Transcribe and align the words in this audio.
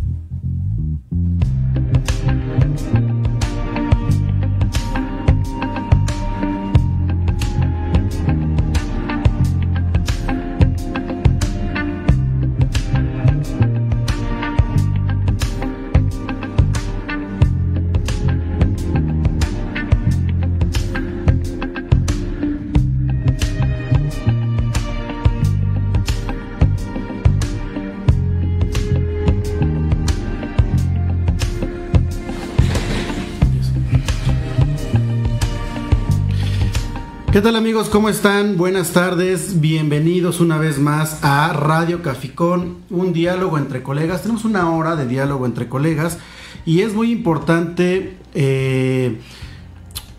¿Qué 37.41 37.45
tal 37.45 37.57
amigos? 37.57 37.89
¿Cómo 37.89 38.11
están? 38.11 38.59
Buenas 38.59 38.91
tardes, 38.91 39.63
bienvenidos 39.63 40.41
una 40.41 40.59
vez 40.59 40.79
más 40.79 41.25
a 41.25 41.51
Radio 41.55 42.03
Caficón, 42.03 42.77
un 42.91 43.15
diálogo 43.15 43.57
entre 43.57 43.83
colegas. 43.83 44.21
Tenemos 44.21 44.45
una 44.45 44.71
hora 44.71 44.95
de 44.95 45.07
diálogo 45.07 45.47
entre 45.47 45.67
colegas 45.67 46.19
y 46.67 46.83
es 46.83 46.93
muy 46.93 47.11
importante 47.11 48.19
eh, 48.35 49.21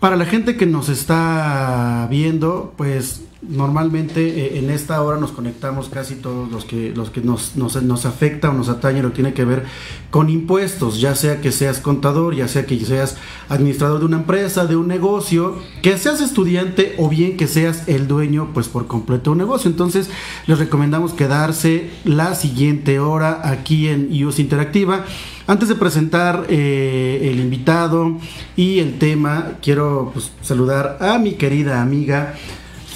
para 0.00 0.16
la 0.16 0.24
gente 0.24 0.56
que 0.56 0.66
nos 0.66 0.88
está 0.88 2.08
viendo, 2.10 2.74
pues 2.76 3.22
Normalmente 3.48 4.24
eh, 4.24 4.58
en 4.60 4.70
esta 4.70 5.02
hora 5.02 5.18
nos 5.18 5.32
conectamos 5.32 5.88
casi 5.88 6.14
todos 6.14 6.48
los 6.52 6.64
que, 6.64 6.92
los 6.94 7.10
que 7.10 7.22
nos, 7.22 7.56
nos, 7.56 7.82
nos, 7.82 8.06
afecta 8.06 8.50
o 8.50 8.52
nos 8.52 8.68
atañe 8.68 9.02
lo 9.02 9.10
tiene 9.10 9.34
que 9.34 9.44
ver 9.44 9.64
con 10.10 10.30
impuestos, 10.30 11.00
ya 11.00 11.16
sea 11.16 11.40
que 11.40 11.50
seas 11.50 11.80
contador, 11.80 12.36
ya 12.36 12.46
sea 12.46 12.66
que 12.66 12.78
seas 12.84 13.16
administrador 13.48 13.98
de 13.98 14.06
una 14.06 14.18
empresa, 14.18 14.66
de 14.66 14.76
un 14.76 14.86
negocio, 14.86 15.56
que 15.82 15.98
seas 15.98 16.20
estudiante 16.20 16.94
o 16.98 17.08
bien 17.08 17.36
que 17.36 17.48
seas 17.48 17.88
el 17.88 18.06
dueño 18.06 18.50
pues 18.54 18.68
por 18.68 18.86
completo 18.86 19.24
de 19.24 19.30
un 19.30 19.38
negocio. 19.38 19.68
Entonces 19.68 20.08
les 20.46 20.60
recomendamos 20.60 21.12
quedarse 21.12 21.90
la 22.04 22.36
siguiente 22.36 23.00
hora 23.00 23.40
aquí 23.42 23.88
en 23.88 24.14
IUS 24.14 24.38
Interactiva. 24.38 25.04
Antes 25.48 25.68
de 25.68 25.74
presentar 25.74 26.46
eh, 26.48 27.28
el 27.28 27.40
invitado 27.40 28.18
y 28.54 28.78
el 28.78 29.00
tema, 29.00 29.54
quiero 29.60 30.12
pues, 30.12 30.30
saludar 30.42 30.98
a 31.00 31.18
mi 31.18 31.32
querida 31.32 31.82
amiga. 31.82 32.34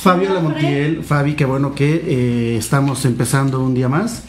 Fabiola 0.06 0.38
Montiel, 0.38 1.02
Fabi, 1.02 1.34
qué 1.34 1.44
bueno 1.44 1.74
que 1.74 1.94
eh, 2.06 2.56
estamos 2.56 3.04
empezando 3.04 3.60
un 3.60 3.74
día 3.74 3.88
más. 3.88 4.22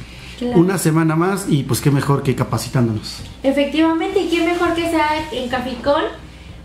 Una 0.56 0.78
semana 0.78 1.16
más 1.16 1.48
y 1.50 1.64
pues 1.64 1.82
qué 1.82 1.90
mejor 1.90 2.22
que 2.22 2.36
capacitándonos. 2.36 3.22
Efectivamente, 3.42 4.20
y 4.20 4.30
qué 4.30 4.46
mejor 4.46 4.76
que 4.76 4.90
sea 4.90 5.10
en 5.32 5.50
Caficón, 5.50 6.04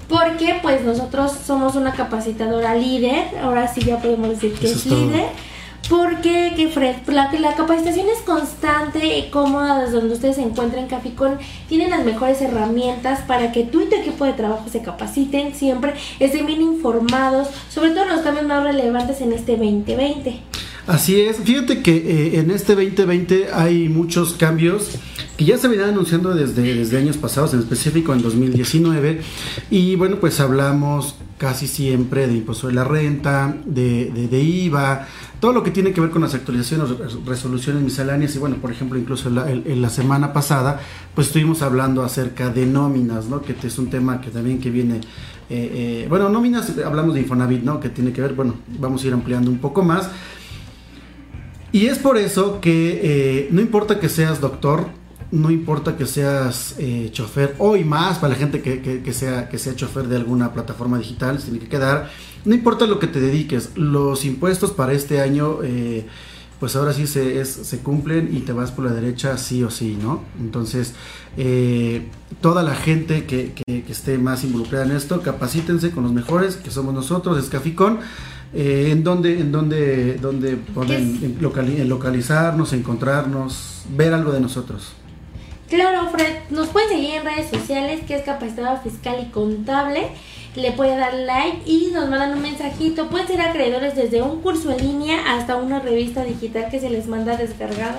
porque 0.09 0.59
pues 0.61 0.83
nosotros 0.83 1.33
somos 1.47 1.75
una 1.75 1.93
capacitadora 1.93 2.75
líder, 2.75 3.39
ahora 3.43 3.73
sí 3.73 3.81
ya 3.81 3.99
podemos 3.99 4.29
decir 4.29 4.53
que 4.53 4.71
es, 4.71 4.85
líder. 4.85 5.29
Porque, 5.89 6.53
que 6.57 6.69
Fred, 6.69 6.97
la, 7.07 7.33
la 7.33 7.55
capacitación 7.55 8.07
es 8.09 8.21
constante 8.21 9.19
y 9.19 9.31
cómoda 9.31 9.91
donde 9.91 10.15
ustedes 10.15 10.37
se 10.37 10.43
encuentren. 10.43 10.87
Caficón 10.87 11.39
tienen 11.69 11.91
las 11.91 12.05
mejores 12.05 12.41
herramientas 12.41 13.21
para 13.27 13.53
que 13.53 13.65
tú 13.65 13.81
y 13.81 13.87
tu 13.87 13.97
equipo 13.97 14.25
de 14.25 14.33
trabajo 14.33 14.69
se 14.71 14.81
capaciten 14.81 15.55
siempre, 15.55 15.95
estén 16.21 16.47
bien 16.47 16.63
informados, 16.63 17.49
sobre 17.69 17.91
todo 17.91 18.07
los 18.07 18.21
cambios 18.21 18.47
más 18.47 18.63
relevantes 18.65 19.21
en 19.21 19.33
este 19.33 19.57
2020. 19.57 20.41
Así 20.87 21.21
es, 21.21 21.37
fíjate 21.39 21.81
que 21.81 21.95
eh, 21.97 22.41
en 22.41 22.51
este 22.51 22.75
2020 22.75 23.49
hay 23.53 23.89
muchos 23.89 24.33
cambios 24.33 24.99
que 25.37 25.45
ya 25.45 25.59
se 25.59 25.69
venían 25.69 25.91
anunciando 25.91 26.35
desde, 26.35 26.75
desde 26.75 26.99
años 26.99 27.17
pasados, 27.17 27.55
en 27.55 27.61
específico 27.61 28.13
en 28.13 28.23
2019, 28.23 29.21
y 29.71 29.97
bueno, 29.97 30.17
pues 30.17 30.41
hablamos 30.41 31.17
casi 31.39 31.67
siempre 31.67 32.27
de 32.27 32.35
impuesto 32.35 32.69
de 32.69 32.75
la 32.75 32.85
renta, 32.85 33.57
de, 33.65 34.11
de 34.11 34.41
IVA, 34.41 35.09
todo 35.43 35.53
lo 35.53 35.65
que 35.65 35.73
tiene 35.73 35.93
que 35.93 36.01
ver 36.01 36.11
con 36.11 36.23
las 36.23 36.35
actualizaciones, 36.35 36.89
resoluciones 37.27 37.83
misceláneas 37.83 38.33
y 38.37 38.39
bueno, 38.39 38.59
por 38.59 38.71
ejemplo, 38.71 38.97
incluso 38.97 39.29
en 39.29 39.83
la, 39.83 39.91
semana 39.91 40.33
pasada, 40.33 40.81
pues 41.17 41.27
estuvimos 41.27 41.63
hablando 41.63 42.05
acerca 42.05 42.51
de 42.51 42.65
nóminas, 42.65 43.27
¿no? 43.27 43.43
Que 43.43 43.57
es 43.61 43.77
un 43.77 43.91
tema 43.91 44.21
que 44.21 44.31
también 44.31 44.61
que 44.61 44.71
viene, 44.71 44.99
eh, 44.99 45.01
eh, 45.51 46.07
bueno, 46.09 46.29
nóminas, 46.29 46.73
hablamos 46.87 47.15
de 47.15 47.23
Infonavit, 47.23 47.65
¿no? 47.65 47.81
Que 47.81 47.89
tiene 47.89 48.13
que 48.13 48.21
ver, 48.21 48.35
bueno, 48.35 48.55
vamos 48.79 49.03
a 49.03 49.09
ir 49.09 49.15
ampliando 49.15 49.51
un 49.51 49.59
poco 49.59 49.83
más. 49.83 50.11
Y 51.73 51.87
es 51.87 51.99
por 51.99 52.19
eso 52.19 52.61
que 52.61 53.01
eh, 53.03 53.49
no 53.51 53.61
importa 53.61 53.99
que 53.99 54.09
seas 54.09 54.41
doctor, 54.41 54.87
no 55.33 55.51
importa 55.51 55.97
que 55.97 56.07
seas 56.07 56.77
chofer, 57.11 57.57
hoy 57.59 57.85
más 57.85 58.19
para 58.19 58.35
la 58.35 58.39
gente 58.39 58.63
que, 58.63 59.13
sea, 59.13 59.49
que 59.49 59.59
sea 59.59 59.75
chofer 59.75 60.07
de 60.07 60.17
alguna 60.17 60.53
plataforma 60.53 60.99
digital, 60.99 61.39
se 61.39 61.47
tiene 61.47 61.59
que 61.59 61.69
quedar 61.69 62.11
no 62.45 62.55
importa 62.55 62.87
lo 62.87 62.99
que 62.99 63.07
te 63.07 63.21
dediques, 63.21 63.71
los 63.77 64.25
impuestos 64.25 64.73
para 64.73 64.93
este 64.93 65.21
año, 65.21 65.59
eh, 65.63 66.07
pues 66.59 66.75
ahora 66.77 66.93
sí 66.93 67.07
se, 67.07 67.45
se 67.45 67.79
cumplen 67.79 68.37
y 68.37 68.41
te 68.41 68.53
vas 68.53 68.73
por 68.73 68.85
la 68.85 68.93
derecha 68.93 69.39
sí 69.39 69.63
o 69.63 69.71
sí, 69.71 69.97
¿no? 70.01 70.23
Entonces, 70.41 70.95
eh, 71.37 72.09
toda 72.41 72.63
la 72.63 72.75
gente 72.75 73.25
que, 73.27 73.53
esté 73.89 74.17
más 74.17 74.43
involucrada 74.43 74.87
en 74.87 74.93
esto, 74.93 75.21
capacítense 75.21 75.91
con 75.91 76.05
los 76.05 76.13
mejores, 76.13 76.57
que 76.57 76.71
somos 76.71 76.95
nosotros, 76.95 77.39
Escaficón. 77.39 77.99
Eh, 78.55 78.91
en 78.91 79.03
donde, 79.03 79.41
en 79.41 79.51
donde, 79.51 80.19
donde 80.19 80.57
pueden 80.57 81.39
localizarnos, 81.41 82.75
encontrarnos, 82.75 83.85
ver 83.97 84.13
algo 84.13 84.31
de 84.31 84.41
nosotros. 84.41 84.93
Claro, 85.73 86.11
Fred, 86.11 86.51
nos 86.51 86.69
pueden 86.69 86.91
seguir 86.91 87.15
en 87.15 87.25
redes 87.25 87.49
sociales, 87.49 88.03
que 88.07 88.15
es 88.15 88.25
capacitado 88.25 88.79
fiscal 88.83 89.17
y 89.23 89.31
contable 89.31 90.11
le 90.55 90.73
puede 90.73 90.97
dar 90.99 91.15
like 91.15 91.63
y 91.65 91.91
nos 91.93 92.11
mandan 92.11 92.35
un 92.35 92.43
mensajito. 92.43 93.09
Pueden 93.09 93.27
ser 93.27 93.41
acreedores 93.41 93.97
desde 93.97 94.21
un 94.21 94.43
curso 94.43 94.71
en 94.71 94.87
línea 94.87 95.35
hasta 95.35 95.57
una 95.57 95.81
revista 95.81 96.25
digital 96.25 96.69
que 96.71 96.79
se 96.79 96.91
les 96.91 97.07
manda 97.07 97.39
descargada 97.39 97.99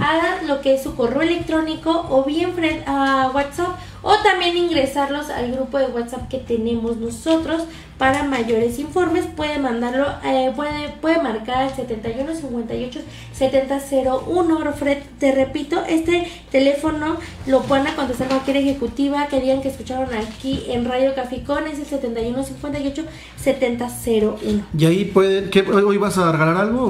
a 0.00 0.42
lo 0.46 0.60
que 0.60 0.74
es 0.74 0.82
su 0.82 0.94
correo 0.94 1.22
electrónico 1.22 2.06
o 2.10 2.24
bien 2.24 2.52
a 2.86 3.30
WhatsApp 3.34 3.76
o 4.02 4.14
también 4.22 4.56
ingresarlos 4.56 5.28
al 5.30 5.52
grupo 5.52 5.78
de 5.78 5.86
WhatsApp 5.86 6.28
que 6.28 6.38
tenemos 6.38 6.96
nosotros. 6.96 7.64
Para 7.98 8.22
mayores 8.22 8.78
informes 8.78 9.26
puede 9.26 9.58
mandarlo 9.58 10.06
eh, 10.24 10.52
puede 10.54 10.90
puede 11.00 11.20
marcar 11.20 11.68
el 11.68 11.74
71 11.74 12.32
58 12.32 13.00
7001 13.32 14.72
Fred 14.74 14.98
te 15.18 15.32
repito 15.32 15.82
este 15.88 16.30
teléfono 16.52 17.16
lo 17.48 17.62
pueden 17.62 17.92
contestar 17.96 18.28
cualquier 18.28 18.58
ejecutiva 18.58 19.26
que 19.26 19.40
digan 19.40 19.62
que 19.62 19.70
escucharon 19.70 20.10
aquí 20.14 20.66
en 20.68 20.84
Radio 20.84 21.12
Caficón 21.16 21.66
es 21.66 21.80
el 21.80 21.86
71 21.86 22.44
58 22.44 23.04
7001 23.36 24.36
y 24.78 24.86
ahí 24.86 25.04
pueden 25.06 25.50
¿qué, 25.50 25.62
hoy 25.62 25.96
vas 25.96 26.18
a 26.18 26.30
regalar 26.30 26.56
algo 26.56 26.88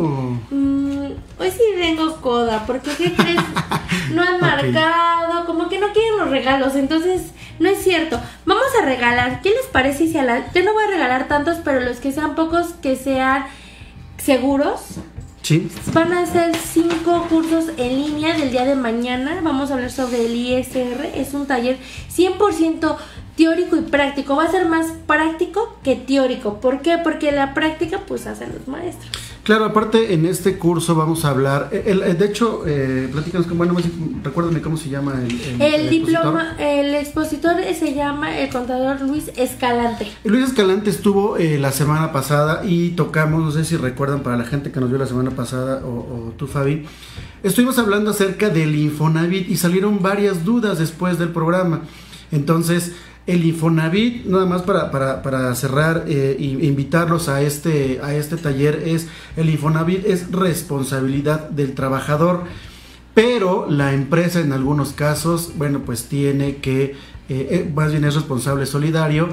mm, 0.50 0.77
hoy 1.48 1.54
sí 1.56 1.78
vengo 1.78 2.20
coda 2.20 2.64
porque 2.66 2.90
qué 2.90 3.14
crees 3.14 3.42
no 4.12 4.22
han 4.22 4.40
marcado 4.40 5.46
como 5.46 5.68
que 5.68 5.78
no 5.78 5.92
quieren 5.92 6.18
los 6.18 6.30
regalos 6.30 6.74
entonces 6.76 7.32
no 7.58 7.68
es 7.68 7.82
cierto. 7.82 8.20
Vamos 8.46 8.66
a 8.80 8.84
regalar. 8.84 9.42
¿Qué 9.42 9.50
les 9.50 9.66
parece 9.66 10.06
si 10.06 10.16
a 10.16 10.22
la... 10.22 10.52
Yo 10.52 10.62
no 10.62 10.72
voy 10.72 10.84
a 10.84 10.90
regalar 10.90 11.28
tantos, 11.28 11.58
pero 11.64 11.80
los 11.80 11.98
que 11.98 12.12
sean 12.12 12.34
pocos, 12.34 12.68
que 12.80 12.96
sean 12.96 13.46
seguros. 14.16 14.80
Sí. 15.42 15.68
Van 15.92 16.12
a 16.12 16.26
ser 16.26 16.54
cinco 16.56 17.26
cursos 17.28 17.66
en 17.76 17.96
línea 17.96 18.36
del 18.36 18.50
día 18.50 18.64
de 18.64 18.76
mañana. 18.76 19.40
Vamos 19.42 19.70
a 19.70 19.74
hablar 19.74 19.90
sobre 19.90 20.26
el 20.26 20.36
ISR. 20.36 21.10
Es 21.14 21.34
un 21.34 21.46
taller 21.46 21.78
100% 22.14 22.96
teórico 23.36 23.76
y 23.76 23.82
práctico. 23.82 24.36
Va 24.36 24.44
a 24.44 24.50
ser 24.50 24.66
más 24.66 24.92
práctico 25.06 25.78
que 25.82 25.96
teórico. 25.96 26.60
¿Por 26.60 26.82
qué? 26.82 26.98
Porque 26.98 27.32
la 27.32 27.54
práctica 27.54 28.02
pues 28.06 28.26
hacen 28.26 28.52
los 28.56 28.68
maestros. 28.68 29.27
Claro, 29.42 29.64
aparte 29.64 30.12
en 30.12 30.26
este 30.26 30.58
curso 30.58 30.94
vamos 30.94 31.24
a 31.24 31.30
hablar, 31.30 31.70
eh, 31.72 31.84
el, 31.86 32.18
de 32.18 32.26
hecho, 32.26 32.64
eh, 32.66 33.08
platícanos, 33.10 33.48
bueno, 33.56 33.74
recuérdame 34.22 34.60
cómo 34.60 34.76
se 34.76 34.90
llama 34.90 35.14
el, 35.22 35.62
el, 35.62 35.88
diploma, 35.88 36.54
el 36.58 36.94
expositor 36.94 37.56
se 37.78 37.94
llama 37.94 38.38
el 38.38 38.50
contador 38.50 39.00
Luis 39.00 39.30
Escalante. 39.36 40.06
Luis 40.24 40.48
Escalante 40.48 40.90
estuvo 40.90 41.38
eh, 41.38 41.58
la 41.58 41.72
semana 41.72 42.12
pasada 42.12 42.62
y 42.64 42.90
tocamos, 42.90 43.42
no 43.42 43.50
sé 43.50 43.64
si 43.64 43.76
recuerdan 43.76 44.22
para 44.22 44.36
la 44.36 44.44
gente 44.44 44.70
que 44.70 44.80
nos 44.80 44.90
vio 44.90 44.98
la 44.98 45.06
semana 45.06 45.30
pasada 45.30 45.82
o, 45.84 45.88
o 45.88 46.34
tú 46.36 46.46
Fabi, 46.46 46.84
estuvimos 47.42 47.78
hablando 47.78 48.10
acerca 48.10 48.50
del 48.50 48.74
Infonavit 48.74 49.48
y 49.48 49.56
salieron 49.56 50.02
varias 50.02 50.44
dudas 50.44 50.78
después 50.78 51.18
del 51.18 51.30
programa. 51.30 51.82
Entonces, 52.30 52.92
el 53.28 53.44
Infonavit, 53.44 54.24
nada 54.24 54.46
más 54.46 54.62
para, 54.62 54.90
para, 54.90 55.22
para 55.22 55.54
cerrar 55.54 56.06
e 56.08 56.36
invitarlos 56.40 57.28
a 57.28 57.42
este, 57.42 58.00
a 58.02 58.14
este 58.14 58.38
taller, 58.38 58.82
es 58.86 59.06
el 59.36 59.50
Infonavit 59.50 60.06
es 60.06 60.32
responsabilidad 60.32 61.50
del 61.50 61.74
trabajador, 61.74 62.44
pero 63.12 63.70
la 63.70 63.92
empresa 63.92 64.40
en 64.40 64.54
algunos 64.54 64.94
casos, 64.94 65.52
bueno, 65.58 65.80
pues 65.84 66.04
tiene 66.04 66.56
que, 66.56 66.96
eh, 67.28 67.70
más 67.74 67.90
bien 67.90 68.04
es 68.04 68.14
responsable 68.14 68.64
solidario 68.64 69.28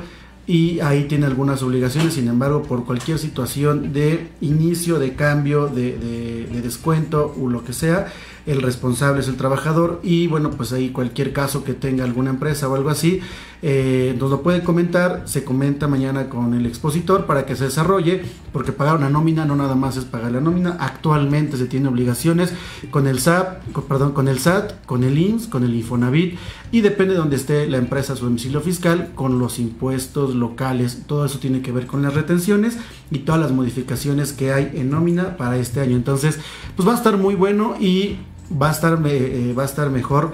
y 0.47 0.79
ahí 0.81 1.05
tiene 1.05 1.25
algunas 1.25 1.63
obligaciones, 1.63 2.15
sin 2.15 2.27
embargo, 2.27 2.63
por 2.63 2.85
cualquier 2.85 3.17
situación 3.17 3.93
de 3.93 4.27
inicio, 4.41 4.99
de 4.99 5.13
cambio, 5.13 5.67
de, 5.67 5.97
de, 5.97 6.61
descuento 6.61 7.35
o 7.39 7.49
lo 7.49 7.63
que 7.63 7.73
sea, 7.73 8.11
el 8.45 8.61
responsable 8.61 9.21
es 9.21 9.27
el 9.27 9.37
trabajador 9.37 9.99
y 10.03 10.27
bueno, 10.27 10.51
pues 10.51 10.71
ahí 10.71 10.89
cualquier 10.89 11.33
caso 11.33 11.63
que 11.63 11.73
tenga 11.73 12.03
alguna 12.03 12.31
empresa 12.31 12.67
o 12.67 12.75
algo 12.75 12.89
así, 12.89 13.21
eh, 13.67 14.15
nos 14.19 14.29
lo 14.29 14.43
puede 14.43 14.61
comentar, 14.61 15.23
se 15.25 15.43
comenta 15.43 15.87
mañana 15.87 16.29
con 16.29 16.53
el 16.53 16.67
expositor 16.67 17.25
para 17.25 17.47
que 17.47 17.55
se 17.55 17.63
desarrolle, 17.63 18.21
porque 18.53 18.71
pagar 18.71 18.95
una 18.95 19.09
nómina 19.09 19.43
no 19.43 19.55
nada 19.55 19.73
más 19.73 19.97
es 19.97 20.05
pagar 20.05 20.33
la 20.33 20.39
nómina, 20.39 20.77
actualmente 20.79 21.57
se 21.57 21.65
tiene 21.65 21.87
obligaciones 21.87 22.53
con 22.91 23.07
el 23.07 23.19
SAT, 23.19 23.63
perdón, 23.89 24.11
con 24.11 24.27
el 24.27 24.37
SAT, 24.37 24.85
con 24.85 25.03
el 25.03 25.17
INS, 25.17 25.47
con 25.47 25.63
el 25.63 25.73
Infonavit 25.73 26.37
y 26.71 26.81
depende 26.81 27.15
de 27.15 27.19
donde 27.19 27.37
esté 27.37 27.65
la 27.65 27.77
empresa 27.77 28.15
su 28.15 28.25
domicilio 28.25 28.61
fiscal, 28.61 29.13
con 29.15 29.39
los 29.39 29.57
impuestos 29.57 30.35
locales, 30.35 31.01
todo 31.07 31.25
eso 31.25 31.39
tiene 31.39 31.63
que 31.63 31.71
ver 31.71 31.87
con 31.87 32.03
las 32.03 32.13
retenciones 32.13 32.77
y 33.09 33.19
todas 33.19 33.41
las 33.41 33.51
modificaciones 33.51 34.31
que 34.31 34.53
hay 34.53 34.73
en 34.75 34.91
nómina 34.91 35.37
para 35.37 35.57
este 35.57 35.81
año. 35.81 35.95
Entonces, 35.95 36.39
pues 36.75 36.87
va 36.87 36.91
a 36.93 36.97
estar 36.97 37.17
muy 37.17 37.33
bueno 37.33 37.73
y 37.79 38.19
va 38.61 38.69
a 38.69 38.71
estar, 38.71 39.01
eh, 39.07 39.55
va 39.57 39.63
a 39.63 39.65
estar 39.65 39.89
mejor 39.89 40.33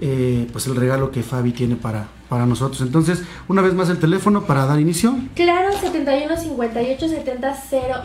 eh, 0.00 0.46
pues 0.52 0.66
el 0.66 0.76
regalo 0.76 1.10
que 1.10 1.22
Fabi 1.22 1.52
tiene 1.52 1.76
para, 1.76 2.08
para 2.30 2.46
nosotros. 2.46 2.80
Entonces, 2.80 3.22
una 3.48 3.60
vez 3.60 3.74
más 3.74 3.90
el 3.90 3.98
teléfono 3.98 4.46
para 4.46 4.64
dar 4.64 4.80
inicio. 4.80 5.14
Claro, 5.34 5.76
71 5.76 6.36
58 6.36 7.08
70 7.08 7.56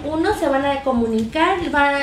01 0.04 0.40
se 0.40 0.50
van 0.50 0.66
a 0.66 0.82
comunicar, 0.82 1.60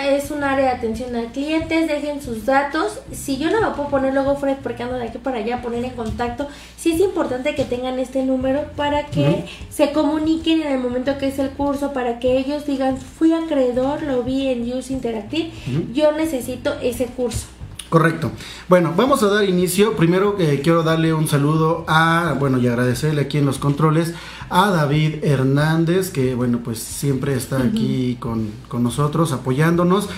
es 0.07 0.31
un 0.31 0.45
área 0.45 0.67
de 0.67 0.71
atención 0.71 1.15
al 1.17 1.27
cliente, 1.33 1.87
dejen 1.87 2.23
sus 2.23 2.47
datos. 2.47 3.01
Si 3.13 3.37
yo 3.39 3.51
no 3.51 3.61
me 3.61 3.75
puedo 3.75 3.89
poner 3.89 4.15
luego 4.15 4.37
Fred 4.37 4.59
porque 4.63 4.83
ando 4.85 4.97
de 4.97 5.09
aquí 5.09 5.19
para 5.19 5.39
allá, 5.39 5.61
poner 5.61 5.85
en 5.85 5.91
contacto, 5.91 6.49
sí 6.77 6.93
es 6.93 7.01
importante 7.01 7.55
que 7.55 7.65
tengan 7.65 7.99
este 7.99 8.23
número 8.23 8.65
para 8.77 9.07
que 9.07 9.47
se 9.69 9.93
comuniquen 9.93 10.63
en 10.63 10.73
el 10.73 10.79
momento 10.79 11.19
que 11.19 11.29
es 11.29 11.39
el 11.39 11.51
curso, 11.51 11.93
para 11.93 12.19
que 12.19 12.39
ellos 12.39 12.67
digan, 12.67 12.97
fui 12.97 13.33
acreedor, 13.33 14.03
lo 14.03 14.23
vi 14.23 14.49
en 14.49 14.73
Use 14.73 14.93
Interactive, 14.93 15.51
yo 15.93 16.13
necesito 16.13 16.73
ese 16.81 17.07
curso. 17.07 17.47
Correcto. 17.93 18.33
Bueno, 18.71 18.95
vamos 18.97 19.23
a 19.23 19.27
dar 19.27 19.47
inicio. 19.47 19.97
Primero 19.97 20.37
eh, 20.39 20.63
quiero 20.65 20.83
darle 20.83 21.13
un 21.13 21.29
saludo 21.29 21.85
a, 21.87 22.35
bueno, 22.41 22.57
y 22.57 22.67
agradecerle 22.67 23.21
aquí 23.21 23.37
en 23.37 23.45
los 23.45 23.59
controles 23.59 24.15
a 24.49 24.71
David 24.71 25.17
Hernández, 25.23 26.09
que, 26.09 26.35
bueno, 26.35 26.61
pues 26.65 26.79
siempre 26.79 27.35
está 27.35 27.59
aquí 27.59 28.17
con, 28.19 28.49
nosotros, 28.83 29.33
apoyándonos. 29.33 30.09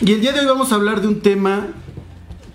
Y 0.00 0.12
el 0.12 0.22
día 0.22 0.32
de 0.32 0.40
hoy 0.40 0.46
vamos 0.46 0.72
a 0.72 0.76
hablar 0.76 1.02
de 1.02 1.08
un 1.08 1.20
tema 1.20 1.66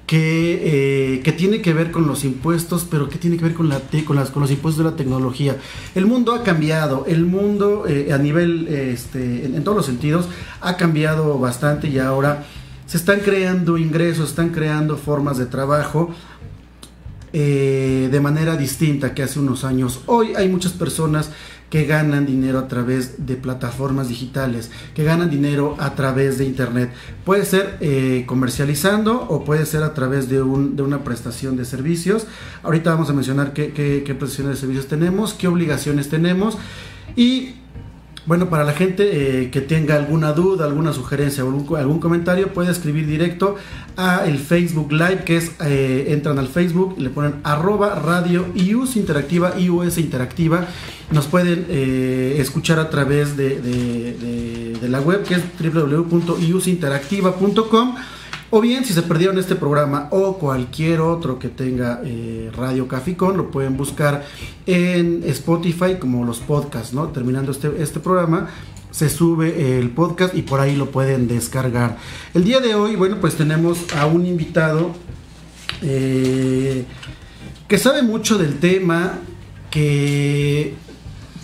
que, 0.08 1.18
eh, 1.18 1.22
que, 1.22 1.32
tiene 1.34 1.62
que 1.62 1.72
ver 1.76 1.92
con 1.92 2.08
los 2.08 2.26
impuestos, 2.26 2.88
pero 2.90 3.10
que 3.10 3.20
tiene 3.20 3.38
que 3.38 3.44
ver 3.44 3.54
con, 3.54 3.70
la 3.70 3.80
con, 4.08 4.16
las, 4.16 4.32
con 4.32 4.42
los 4.42 4.50
impuestos 4.50 4.84
de 4.84 4.90
la 4.90 4.98
tecnología. 4.98 5.56
El 5.94 6.08
mundo 6.08 6.34
ha 6.34 6.42
cambiado, 6.42 7.06
el 7.08 7.28
mundo 7.28 7.86
eh, 7.88 8.12
a 8.12 8.18
nivel, 8.18 8.68
este, 8.70 9.46
en, 9.46 9.64
todos 9.64 9.78
los 9.78 9.86
sentidos, 9.86 10.30
ha 10.62 10.78
cambiado 10.78 11.38
bastante 11.38 11.90
y 11.90 12.00
ahora 12.00 12.48
se 12.86 12.98
están 12.98 13.20
creando 13.22 13.78
ingresos, 13.78 14.30
están 14.30 14.50
creando 14.50 14.98
formas 14.98 15.38
de 15.38 15.46
trabajo 15.46 16.14
eh, 17.32 18.10
de 18.12 18.20
manera 18.20 18.56
distinta 18.56 19.14
que 19.14 19.24
hace 19.24 19.40
unos 19.40 19.64
años. 19.64 20.02
Hoy 20.06 20.36
hay 20.36 20.50
muchas 20.50 20.74
personas 20.74 21.32
que 21.72 21.86
ganan 21.86 22.28
dinero 22.28 22.60
a 22.60 22.68
través 22.68 23.26
de 23.26 23.36
plataformas 23.36 24.08
digitales, 24.08 24.70
que 24.94 25.04
ganan 25.04 25.32
dinero 25.32 25.76
a 25.80 25.96
través 25.96 26.38
de 26.38 26.46
Internet. 26.46 26.92
Puede 27.26 27.46
ser 27.46 27.78
eh, 27.80 28.26
comercializando 28.28 29.24
o 29.24 29.44
puede 29.44 29.66
ser 29.66 29.82
a 29.82 29.96
través 29.96 30.30
de, 30.30 30.44
un, 30.44 30.76
de, 30.76 30.84
una 30.84 31.04
prestación 31.04 31.58
de 31.58 31.66
servicios. 31.66 32.28
Ahorita 32.62 32.92
vamos 32.92 33.10
a 33.10 33.14
mencionar 33.14 33.54
qué, 33.54 33.74
qué, 33.74 34.04
qué 34.06 34.14
prestaciones 34.14 34.58
de 34.58 34.62
servicios 34.62 34.86
tenemos, 34.86 35.34
qué 35.34 35.48
obligaciones 35.48 36.10
tenemos 36.10 36.60
y 37.16 37.56
bueno, 38.26 38.50
para 38.50 38.64
la 38.64 38.72
gente 38.74 39.42
eh, 39.42 39.52
que 39.52 39.60
tenga 39.60 39.96
alguna 39.96 40.32
duda, 40.32 40.64
alguna 40.66 40.94
sugerencia 40.94 41.44
o 41.44 41.50
algún, 41.76 42.00
comentario, 42.00 42.54
puede 42.54 42.72
escribir 42.72 43.06
directo 43.06 43.58
a 43.98 44.26
el 44.26 44.40
Facebook 44.40 44.94
Live, 44.94 45.26
que 45.26 45.36
es, 45.38 45.52
eh, 45.62 46.06
entran 46.10 46.40
al 46.40 46.48
Facebook, 46.48 46.96
le 46.98 47.10
ponen 47.10 47.42
arroba 47.44 47.96
radio 47.96 48.46
IUS 48.56 48.96
Interactiva, 48.96 49.60
IUS 49.60 49.98
Interactiva. 49.98 50.68
Nos 51.12 51.28
pueden 51.28 51.66
eh, 51.70 52.38
escuchar 52.40 52.80
a 52.80 52.90
través 52.90 53.36
de, 53.36 53.60
de 53.60 54.90
la 54.90 55.02
web, 55.02 55.24
que 55.24 55.34
es 55.36 55.44
www.iusinteractiva.com 55.60 57.96
o 58.56 58.62
bien, 58.62 58.86
si 58.86 58.94
se 58.94 59.02
perdieron 59.02 59.40
este 59.40 59.56
programa 59.56 60.10
o 60.12 60.38
cualquier 60.38 61.02
otro 61.02 61.40
que 61.40 61.50
tenga 61.50 62.02
eh, 62.06 62.52
Radio 62.56 62.88
Caficón, 62.88 63.36
lo 63.36 63.50
pueden 63.50 63.76
buscar 63.78 64.24
en 64.68 65.24
Spotify 65.26 65.96
como 66.00 66.24
los 66.24 66.40
podcasts, 66.40 66.94
¿no? 66.94 67.08
Terminando 67.08 67.52
este, 67.52 67.82
este 67.82 68.00
programa, 68.00 68.50
se 68.92 69.10
sube 69.10 69.80
el 69.80 69.90
podcast 69.90 70.36
y 70.36 70.44
por 70.44 70.60
ahí 70.60 70.76
lo 70.76 70.92
pueden 70.92 71.28
descargar. 71.28 71.98
El 72.36 72.44
día 72.44 72.60
de 72.60 72.76
hoy, 72.76 72.96
bueno, 72.96 73.18
pues 73.20 73.34
tenemos 73.34 73.92
a 73.96 74.06
un 74.06 74.28
invitado 74.28 74.92
eh, 75.82 76.86
que 77.68 77.80
sabe 77.80 78.04
mucho 78.04 78.38
del 78.38 78.60
tema, 78.60 79.14
que 79.72 80.76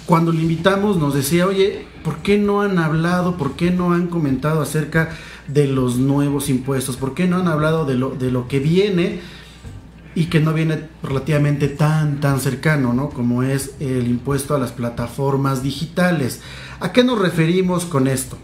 cuando 0.06 0.32
le 0.32 0.42
invitamos 0.42 0.98
nos 0.98 1.16
decía, 1.16 1.48
oye, 1.48 1.88
¿por 2.04 2.18
qué 2.18 2.38
no 2.38 2.62
han 2.62 2.78
hablado, 2.78 3.36
por 3.36 3.56
qué 3.56 3.72
no 3.72 3.94
han 3.94 4.10
comentado 4.10 4.62
acerca 4.62 5.10
de 5.52 5.68
los 5.68 5.98
nuevos 5.98 6.50
impuestos? 6.50 6.98
¿Por 6.98 7.14
qué 7.14 7.28
no 7.28 7.38
han 7.38 7.48
hablado 7.48 7.86
de 7.86 7.96
lo, 7.96 8.12
de 8.12 8.32
lo 8.32 8.48
que 8.48 8.60
viene 8.60 9.22
y 10.16 10.26
que 10.26 10.40
no 10.40 10.54
viene 10.54 10.90
relativamente 11.04 11.68
tan, 11.68 12.20
tan 12.20 12.40
cercano, 12.40 12.94
¿no? 12.94 13.10
Como 13.10 13.44
es 13.44 13.76
el 13.80 14.08
impuesto 14.08 14.56
a 14.56 14.60
las 14.60 14.72
plataformas 14.72 15.64
digitales. 15.64 16.42
¿A 16.80 16.92
qué 16.92 17.04
nos 17.04 17.20
referimos 17.20 17.86
con 17.86 18.08
esto? 18.08 18.38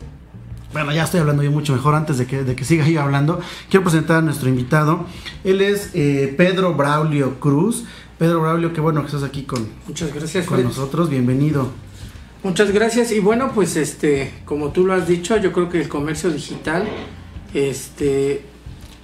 Bueno, 0.74 0.94
ya 0.94 1.04
estoy 1.04 1.22
hablando 1.22 1.42
yo 1.42 1.52
mucho 1.52 1.74
mejor 1.74 1.96
antes 1.96 2.18
de 2.18 2.28
que, 2.28 2.44
de 2.44 2.56
que 2.56 2.66
siga 2.66 2.88
yo 2.88 3.02
hablando. 3.02 3.40
Quiero 3.70 3.84
presentar 3.84 4.18
a 4.18 4.22
nuestro 4.22 4.50
invitado. 4.50 5.06
Él 5.44 5.62
es 5.62 5.92
eh, 5.94 6.34
Pedro 6.38 6.74
Braulio 6.74 7.40
Cruz. 7.40 7.86
Pedro 8.18 8.42
Braulio, 8.42 8.72
qué 8.74 8.82
bueno 8.82 9.02
que 9.02 9.08
estás 9.08 9.24
aquí 9.24 9.44
con, 9.44 9.68
Muchas 9.88 10.14
gracias, 10.14 10.46
con 10.46 10.64
nosotros. 10.64 11.10
Bienvenido. 11.10 11.72
Muchas 12.46 12.72
gracias. 12.72 13.12
Y 13.12 13.20
bueno 13.20 13.54
pues 13.56 13.76
este 13.76 14.32
como 14.46 14.70
tú 14.70 14.86
lo 14.86 14.94
has 14.94 15.08
dicho 15.08 15.36
yo 15.38 15.52
creo 15.52 15.68
que 15.68 15.82
el 15.82 15.90
comercio 15.90 16.30
digital 16.30 16.88
este 17.56 18.44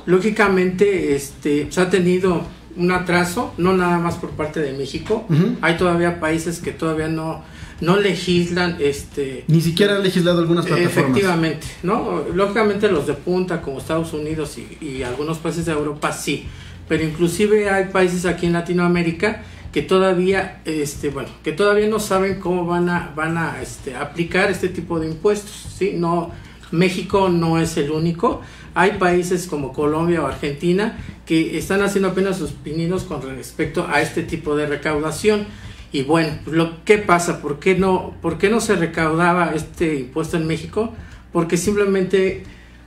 lógicamente 0.05 1.15
este 1.15 1.67
ha 1.75 1.89
tenido 1.89 2.43
un 2.75 2.91
atraso 2.91 3.51
no 3.57 3.75
nada 3.75 3.98
más 3.98 4.17
por 4.17 4.29
parte 4.29 4.60
de 4.60 4.74
México. 4.74 5.25
Hay 5.62 5.75
todavía 5.75 6.19
países 6.19 6.60
que 6.60 6.71
todavía 6.71 7.07
no 7.07 7.43
no 7.81 7.98
legislan 7.98 8.77
este 8.79 9.43
ni 9.48 9.60
siquiera 9.60 9.95
han 9.95 10.03
legislado 10.03 10.38
algunas 10.38 10.67
plataformas. 10.67 11.00
Efectivamente 11.00 11.65
no 11.81 12.24
lógicamente 12.36 12.91
los 12.91 13.07
de 13.07 13.15
punta 13.15 13.63
como 13.63 13.79
Estados 13.79 14.13
Unidos 14.13 14.55
y, 14.60 14.86
y 14.86 15.01
algunos 15.01 15.39
países 15.39 15.65
de 15.65 15.71
Europa 15.71 16.12
sí. 16.12 16.45
Pero 16.88 17.03
inclusive 17.03 17.71
hay 17.71 17.86
países 17.86 18.27
aquí 18.27 18.45
en 18.45 18.53
Latinoamérica 18.53 19.41
que 19.72 19.82
todavía 19.82 20.62
este 20.66 21.10
bueno 21.10 21.30
que 21.44 21.54
todavía 21.54 21.88
no 21.88 22.00
saben 22.00 22.40
cómo 22.40 22.66
van 22.66 22.90
a 22.90 23.13
van 23.16 23.38
a 23.38 23.62
este, 23.62 23.96
aplicar 23.96 24.51
este 24.51 24.70
tipo 24.70 25.00
de 25.00 25.08
impuestos 25.08 25.51
sí 25.78 25.94
no 25.96 26.32
México 26.72 27.30
no 27.30 27.60
es 27.60 27.78
el 27.78 27.92
único. 27.92 28.42
Hay 28.74 28.92
países 28.92 29.48
como 29.48 29.74
Colombia 29.74 30.24
o 30.24 30.28
Argentina 30.28 30.98
que 31.25 31.58
están 31.58 31.84
haciendo 31.84 32.10
apenas 32.10 32.38
sus 32.38 32.51
pininos 32.51 33.04
con 33.04 33.22
respecto 33.22 33.88
a 33.88 34.01
este 34.01 34.24
tipo 34.24 34.56
de 34.56 34.66
recaudación. 34.66 35.46
Y 35.92 36.04
bueno 36.04 36.32
lo 36.46 36.84
qué 36.86 36.98
pasa 36.98 37.42
por 37.42 37.60
qué 37.60 37.75
no 37.75 38.16
por 38.22 38.38
qué 38.38 38.50
no 38.50 38.62
se 38.62 38.78
recaudaba 38.78 39.54
este 39.54 39.96
impuesto 39.96 40.38
en 40.38 40.48
México 40.48 40.94
porque 41.34 41.58
simplemente 41.58 42.44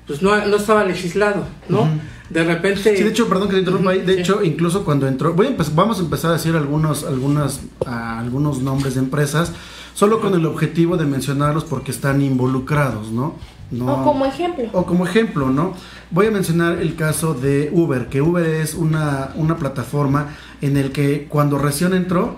pues 0.06 0.22
no, 0.22 0.46
no 0.46 0.56
estaba 0.56 0.84
legislado 0.84 1.46
no 1.68 1.86
de 2.30 2.44
repente. 2.44 2.96
Sí, 2.96 3.02
de 3.02 3.10
hecho, 3.10 3.28
perdón 3.28 3.48
que 3.48 3.54
te 3.54 3.60
interrumpa 3.60 3.90
ahí. 3.90 4.00
De 4.00 4.20
hecho, 4.20 4.42
incluso 4.42 4.84
cuando 4.84 5.06
entró. 5.06 5.34
Voy 5.34 5.48
a 5.48 5.56
vamos 5.74 5.98
a 5.98 6.02
empezar 6.02 6.30
a 6.30 6.34
decir 6.34 6.54
algunos, 6.56 7.04
algunas, 7.04 7.60
algunos 7.86 8.62
nombres 8.62 8.94
de 8.94 9.00
empresas, 9.00 9.52
solo 9.94 10.20
con 10.20 10.34
el 10.34 10.46
objetivo 10.46 10.96
de 10.96 11.04
mencionarlos 11.04 11.64
porque 11.64 11.90
están 11.90 12.22
involucrados, 12.22 13.10
¿no? 13.10 13.34
no 13.70 13.92
o 13.92 14.04
como 14.04 14.26
ejemplo. 14.26 14.68
O 14.72 14.86
como 14.86 15.06
ejemplo, 15.06 15.50
¿no? 15.50 15.74
Voy 16.10 16.26
a 16.26 16.30
mencionar 16.30 16.78
el 16.78 16.96
caso 16.96 17.34
de 17.34 17.70
Uber, 17.72 18.08
que 18.08 18.22
Uber 18.22 18.46
es 18.46 18.74
una, 18.74 19.30
una 19.36 19.56
plataforma 19.56 20.28
en 20.60 20.76
el 20.76 20.92
que 20.92 21.26
cuando 21.28 21.58
recién 21.58 21.92
entró 21.92 22.36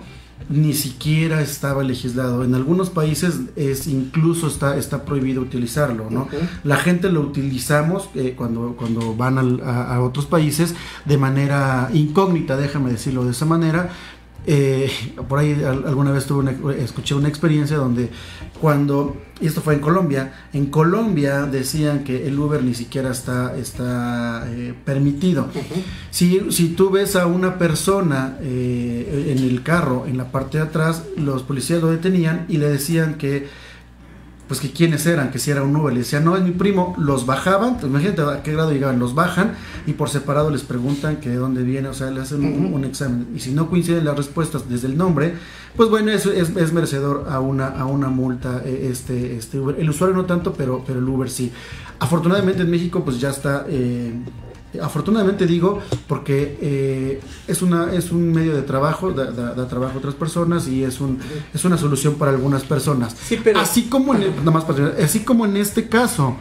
ni 0.49 0.73
siquiera 0.73 1.41
estaba 1.41 1.83
legislado. 1.83 2.43
En 2.43 2.55
algunos 2.55 2.89
países 2.89 3.41
es 3.55 3.87
incluso 3.87 4.47
está, 4.47 4.77
está 4.77 5.03
prohibido 5.03 5.41
utilizarlo, 5.41 6.09
¿no? 6.09 6.27
La 6.63 6.77
gente 6.77 7.11
lo 7.11 7.21
utilizamos 7.21 8.09
eh, 8.15 8.33
cuando, 8.37 8.75
cuando 8.77 9.15
van 9.15 9.61
a, 9.63 10.01
otros 10.01 10.25
países 10.25 10.75
de 11.05 11.17
manera 11.17 11.89
incógnita, 11.93 12.55
déjame 12.55 12.91
decirlo 12.91 13.25
de 13.25 13.31
esa 13.31 13.45
manera, 13.45 13.89
eh, 14.49 14.89
por 15.27 15.39
ahí 15.39 15.61
alguna 15.61 16.11
vez 16.11 16.25
tuve 16.25 16.55
escuché 16.81 17.13
una 17.15 17.27
experiencia 17.27 17.75
donde 17.75 18.09
cuando, 18.61 19.17
y 19.41 19.47
esto 19.47 19.59
fue 19.59 19.73
en 19.73 19.81
Colombia, 19.81 20.47
en 20.53 20.67
Colombia 20.67 21.45
decían 21.45 22.05
que 22.05 22.25
el 22.25 22.39
Uber 22.39 22.63
ni 22.63 22.73
siquiera 22.73 23.11
está, 23.11 23.57
está 23.57 24.47
eh, 24.47 24.73
permitido. 24.85 25.49
si, 26.11 26.49
si, 26.51 26.69
tú 26.69 26.89
ves 26.89 27.17
a 27.17 27.27
una 27.27 27.57
persona 27.57 28.37
eh, 28.39 29.35
en 29.37 29.43
el 29.43 29.63
carro, 29.63 30.05
en 30.07 30.17
la 30.17 30.31
parte 30.31 30.59
de 30.59 30.63
atrás, 30.63 31.03
los 31.17 31.43
policías 31.43 31.81
lo 31.81 31.89
detenían 31.89 32.45
y 32.47 32.55
le 32.55 32.69
decían 32.69 33.15
que 33.15 33.47
pues 34.47 34.59
que 34.59 34.71
quiénes 34.71 35.05
eran, 35.05 35.31
que 35.31 35.39
si 35.39 35.51
era 35.51 35.63
un 35.63 35.75
Uber, 35.75 35.93
le 35.93 35.99
decían, 35.99 36.23
no, 36.23 36.37
es 36.37 36.43
mi 36.43 36.51
primo, 36.51 36.95
los 36.97 37.25
bajaban, 37.25 37.77
pues 37.77 37.87
imagínate 37.87 38.21
a 38.21 38.43
qué 38.43 38.53
grado 38.53 38.71
llegaban, 38.71 38.97
los 38.97 39.13
bajan 39.13 39.55
y 39.85 39.93
por 39.93 40.09
separado 40.09 40.49
les 40.49 40.63
preguntan 40.63 41.17
que 41.17 41.29
de 41.29 41.35
dónde 41.35 41.63
viene, 41.63 41.89
o 41.89 41.93
sea, 41.93 42.09
le 42.11 42.21
hacen 42.21 42.43
un, 42.43 42.85
examen. 42.85 43.27
Y 43.35 43.39
si 43.39 43.51
no 43.51 43.69
coinciden 43.69 44.05
las 44.05 44.15
respuestas 44.15 44.69
desde 44.69 44.87
el 44.87 44.97
nombre, 44.97 45.33
pues 45.75 45.89
bueno, 45.89 46.11
eso 46.11 46.31
es, 46.31 46.55
es 46.55 46.71
merecedor 46.71 47.27
a 47.29 47.39
una, 47.39 47.67
a 47.67 47.85
una 47.85 48.07
multa 48.07 48.61
eh, 48.65 48.89
este, 48.91 49.35
este 49.35 49.59
Uber. 49.59 49.75
El 49.79 49.89
usuario 49.89 50.15
no 50.15 50.25
tanto, 50.25 50.53
pero, 50.53 50.83
pero 50.85 50.99
el 50.99 51.07
Uber 51.07 51.29
sí. 51.29 51.51
Afortunadamente 51.99 52.61
en 52.61 52.71
México 52.71 53.03
pues 53.03 53.19
ya 53.19 53.29
está... 53.29 53.65
Eh, 53.67 54.13
afortunadamente 54.81 55.45
digo 55.45 55.81
porque 56.07 56.57
eh, 56.61 57.21
es 57.47 57.61
una 57.61 57.93
es 57.93 58.11
un 58.11 58.31
medio 58.31 58.55
de 58.55 58.61
trabajo 58.61 59.11
da, 59.11 59.67
trabajo 59.67 59.95
a 59.95 59.97
otras 59.97 60.15
personas 60.15 60.67
y 60.67 60.83
es 60.83 60.99
un 60.99 61.19
es 61.53 61.65
una 61.65 61.77
solución 61.77 62.15
para 62.15 62.31
algunas 62.31 62.63
personas. 62.63 63.15
Así 63.55 63.83
como 63.83 64.15
en, 64.15 64.35
nada 64.37 64.51
más 64.51 64.65
así 65.01 65.21
como 65.21 65.45
en 65.45 65.57
este 65.57 65.89
caso 65.89 66.37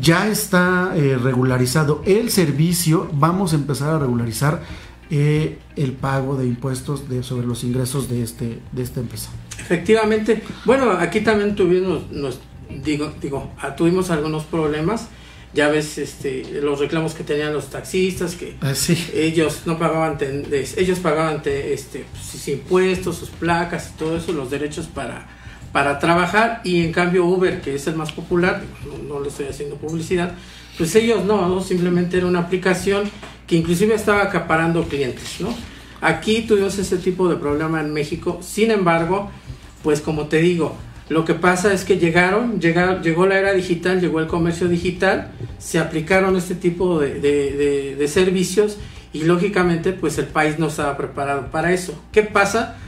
ya 0.00 0.28
está 0.28 0.92
eh, 0.96 1.18
regularizado 1.18 2.02
el 2.06 2.30
servicio 2.30 3.08
vamos 3.12 3.52
a 3.52 3.56
empezar 3.56 3.94
a 3.94 3.98
regularizar 3.98 4.62
eh, 5.10 5.58
el 5.76 5.92
pago 5.92 6.36
de 6.36 6.46
impuestos 6.46 7.08
de, 7.08 7.22
sobre 7.22 7.46
los 7.46 7.64
ingresos 7.64 8.08
de 8.08 8.22
este 8.22 8.60
de 8.72 8.82
esta 8.82 9.00
empresa. 9.00 9.30
Efectivamente. 9.58 10.42
Bueno 10.64 10.92
aquí 10.92 11.20
también 11.20 11.54
tuvimos 11.54 12.10
nos, 12.10 12.38
digo 12.84 13.12
digo 13.20 13.50
ah, 13.58 13.76
tuvimos 13.76 14.10
algunos 14.10 14.44
problemas 14.44 15.08
ya 15.54 15.68
ves 15.68 15.98
este, 15.98 16.60
los 16.62 16.78
reclamos 16.78 17.14
que 17.14 17.24
tenían 17.24 17.52
los 17.52 17.68
taxistas, 17.68 18.34
que 18.34 18.56
ah, 18.62 18.72
ellos 19.14 19.62
no 19.66 19.78
pagaban, 19.78 20.18
ellos 20.76 20.98
pagaban 20.98 21.42
este, 21.44 22.06
sus 22.20 22.48
impuestos, 22.48 23.16
sus 23.16 23.30
placas 23.30 23.90
y 23.90 23.98
todo 23.98 24.16
eso, 24.16 24.32
los 24.32 24.50
derechos 24.50 24.86
para, 24.86 25.28
para 25.72 25.98
trabajar, 25.98 26.62
y 26.64 26.84
en 26.84 26.92
cambio 26.92 27.26
Uber, 27.26 27.60
que 27.60 27.74
es 27.74 27.86
el 27.86 27.96
más 27.96 28.12
popular, 28.12 28.62
no, 29.06 29.20
le 29.20 29.28
estoy 29.28 29.46
haciendo 29.46 29.76
publicidad, 29.76 30.34
pues 30.78 30.94
ellos 30.94 31.24
no, 31.24 31.46
no, 31.48 31.60
simplemente 31.60 32.16
era 32.16 32.26
una 32.26 32.40
aplicación 32.40 33.10
que 33.46 33.56
inclusive 33.56 33.94
estaba 33.94 34.22
acaparando 34.22 34.84
clientes, 34.84 35.40
¿no? 35.40 35.54
Aquí 36.00 36.42
tuvimos 36.42 36.78
ese 36.78 36.96
tipo 36.96 37.28
de 37.28 37.36
problema 37.36 37.80
en 37.80 37.92
México, 37.92 38.40
sin 38.42 38.70
embargo, 38.70 39.30
pues 39.82 40.00
como 40.00 40.26
te 40.26 40.38
digo, 40.38 40.76
lo 41.12 41.26
que 41.26 41.34
pasa 41.34 41.74
es 41.74 41.84
que 41.84 41.98
llegaron, 41.98 42.58
llegó 42.58 43.26
la 43.26 43.38
era 43.38 43.52
digital, 43.52 44.00
llegó 44.00 44.18
el 44.20 44.28
comercio 44.28 44.66
digital, 44.66 45.30
se 45.58 45.78
aplicaron 45.78 46.36
este 46.36 46.54
tipo 46.54 47.00
de, 47.00 48.08
servicios 48.08 48.78
y 49.12 49.24
lógicamente 49.24 49.92
pues 49.92 50.16
el 50.16 50.24
país 50.26 50.58
no 50.58 50.68
estaba 50.68 50.96
preparado 50.96 51.50
para 51.50 51.72
eso. 51.72 52.02
¿Qué 52.12 52.22
pasa? 52.22 52.78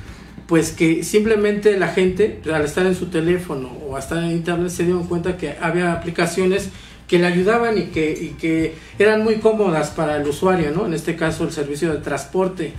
Pues 0.47 0.73
que 0.73 1.05
simplemente 1.05 1.79
la 1.79 1.89
gente 1.89 2.41
al 2.51 2.65
estar 2.65 2.87
en 2.87 2.95
su 2.95 3.07
teléfono 3.07 3.69
o 3.87 3.99
estar 3.99 4.23
en 4.23 4.31
internet 4.31 4.71
se 4.71 4.85
dieron 4.85 5.07
cuenta 5.07 5.37
que 5.37 5.57
había 5.61 5.93
aplicaciones 5.93 6.71
que 7.07 7.19
le 7.19 7.27
ayudaban 7.27 7.77
y 7.77 7.89
que, 7.89 8.75
eran 8.99 9.23
muy 9.23 9.35
cómodas 9.35 9.91
para 9.91 10.17
el 10.17 10.27
usuario, 10.27 10.71
¿no? 10.71 10.87
En 10.87 10.95
este 10.95 11.15
caso 11.15 11.45
el 11.45 11.53
servicio 11.53 11.93
de 11.93 11.99
transporte. 11.99 12.73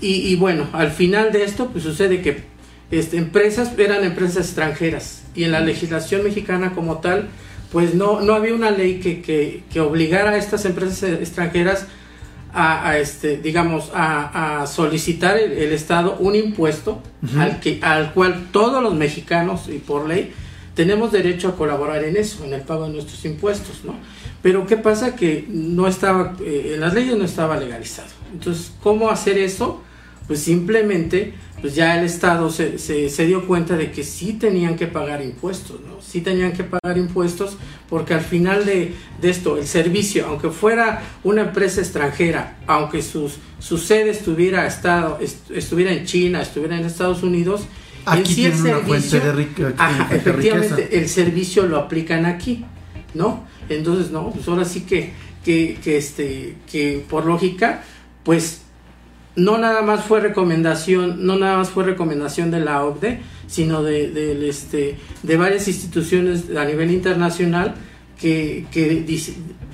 Y, 0.00 0.28
y 0.28 0.36
bueno, 0.36 0.68
al 0.72 0.92
final 0.92 1.32
de 1.32 1.42
esto 1.42 1.70
pues 1.70 1.82
sucede 1.82 2.22
que 2.22 2.53
este, 2.90 3.16
empresas 3.16 3.72
eran 3.78 4.04
empresas 4.04 4.46
extranjeras 4.46 5.22
y 5.34 5.44
en 5.44 5.52
la 5.52 5.60
legislación 5.60 6.22
mexicana 6.24 6.72
como 6.74 6.98
tal, 6.98 7.28
pues 7.72 7.94
no, 7.94 8.20
no 8.20 8.34
había 8.34 8.54
una 8.54 8.70
ley 8.70 9.00
que, 9.00 9.62
que, 9.68 9.80
obligara 9.80 10.30
a 10.30 10.36
estas 10.36 10.64
empresas 10.64 11.02
extranjeras 11.02 11.86
a, 12.52 12.98
este, 12.98 13.38
digamos, 13.38 13.90
a, 13.92 14.64
solicitar 14.68 15.36
el, 15.36 15.72
Estado 15.72 16.16
un 16.20 16.36
impuesto 16.36 17.02
al, 17.36 17.58
que, 17.58 17.80
al 17.82 18.12
cual 18.12 18.48
todos 18.52 18.80
los 18.80 18.94
mexicanos 18.94 19.68
y 19.68 19.78
por 19.78 20.06
ley 20.06 20.32
tenemos 20.74 21.10
derecho 21.10 21.48
a 21.48 21.56
colaborar 21.56 22.04
en 22.04 22.16
eso, 22.16 22.44
en 22.44 22.52
el 22.52 22.62
pago 22.62 22.86
de 22.86 22.92
nuestros 22.92 23.24
impuestos, 23.24 23.84
¿no? 23.84 23.94
Pero 24.42 24.66
¿qué 24.66 24.76
pasa? 24.76 25.16
Que 25.16 25.46
no 25.48 25.88
estaba, 25.88 26.36
eh, 26.40 26.72
en 26.74 26.80
las 26.80 26.94
leyes 26.94 27.16
no 27.16 27.24
estaba 27.24 27.56
legalizado. 27.56 28.08
Entonces, 28.32 28.72
¿cómo 28.82 29.08
hacer 29.08 29.38
eso? 29.38 29.82
Pues 30.26 30.40
simplemente 30.40 31.34
pues 31.60 31.74
ya 31.74 31.98
el 31.98 32.04
Estado 32.04 32.50
se, 32.50 32.78
se, 32.78 33.26
dio 33.26 33.46
cuenta 33.46 33.76
de 33.76 33.90
que 33.90 34.04
sí 34.04 34.34
tenían 34.34 34.76
que 34.76 34.86
pagar 34.86 35.22
impuestos, 35.22 35.80
¿no? 35.80 36.00
Sí 36.02 36.20
tenían 36.20 36.52
que 36.52 36.64
pagar 36.64 36.98
impuestos 36.98 37.56
porque 37.88 38.12
al 38.12 38.20
final 38.20 38.66
de, 38.66 38.94
esto, 39.22 39.56
el 39.56 39.66
servicio, 39.66 40.26
aunque 40.26 40.50
fuera 40.50 41.02
una 41.22 41.42
empresa 41.42 41.80
extranjera, 41.80 42.58
aunque 42.66 43.02
sus, 43.02 43.36
su 43.58 43.78
sede 43.78 44.10
estuviera, 44.10 44.66
estado, 44.66 45.18
estuviera 45.20 45.92
en 45.92 46.04
China, 46.04 46.42
estuviera 46.42 46.76
en 46.76 46.84
Estados 46.84 47.22
Unidos, 47.22 47.62
aquí 48.04 48.44
el 48.44 48.54
servicio, 48.54 49.22
efectivamente, 50.10 50.98
el 50.98 51.08
servicio 51.08 51.66
lo 51.66 51.78
aplican 51.78 52.26
aquí, 52.26 52.64
¿no? 53.14 53.46
Entonces, 53.68 54.10
no, 54.10 54.30
pues 54.30 54.46
ahora 54.48 54.66
sí 54.66 54.82
que, 54.82 55.12
que, 55.44 55.78
que, 55.82 55.96
este, 55.96 56.56
que 56.70 57.02
por 57.08 57.24
lógica, 57.24 57.82
pues 58.22 58.63
no 59.36 59.58
nada 59.58 59.82
más 59.82 60.04
fue 60.04 60.20
recomendación, 60.20 61.26
no 61.26 61.36
nada 61.36 61.58
más 61.58 61.70
fue 61.70 61.84
recomendación 61.84 62.50
de 62.50 62.60
la 62.60 62.84
OCDE, 62.84 63.20
sino 63.46 63.82
de, 63.82 64.48
este, 64.48 64.96
de 65.22 65.36
varias 65.36 65.66
instituciones 65.68 66.44
a 66.56 66.64
nivel 66.64 66.90
internacional 66.90 67.74
que, 68.20 68.64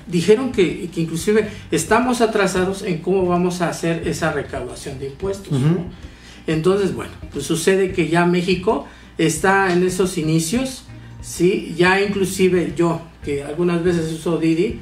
dijeron 0.07 0.51
que, 0.51 0.89
inclusive 0.95 1.49
estamos 1.71 2.21
atrasados 2.21 2.81
en 2.81 2.99
cómo 2.99 3.25
vamos 3.25 3.61
a 3.61 3.69
hacer 3.69 4.07
esa 4.07 4.31
recaudación 4.31 4.99
de 4.99 5.07
impuestos. 5.07 5.57
Entonces, 6.47 6.93
bueno, 6.93 7.11
pues 7.31 7.45
sucede 7.45 7.91
que 7.91 8.09
ya 8.09 8.25
México 8.25 8.87
está 9.17 9.71
en 9.71 9.83
esos 9.83 10.17
inicios, 10.17 10.85
¿sí? 11.21 11.75
ya 11.77 12.01
inclusive 12.01 12.73
yo, 12.75 13.01
que 13.23 13.43
algunas 13.43 13.83
veces 13.83 14.11
uso 14.11 14.37
Didi, 14.37 14.79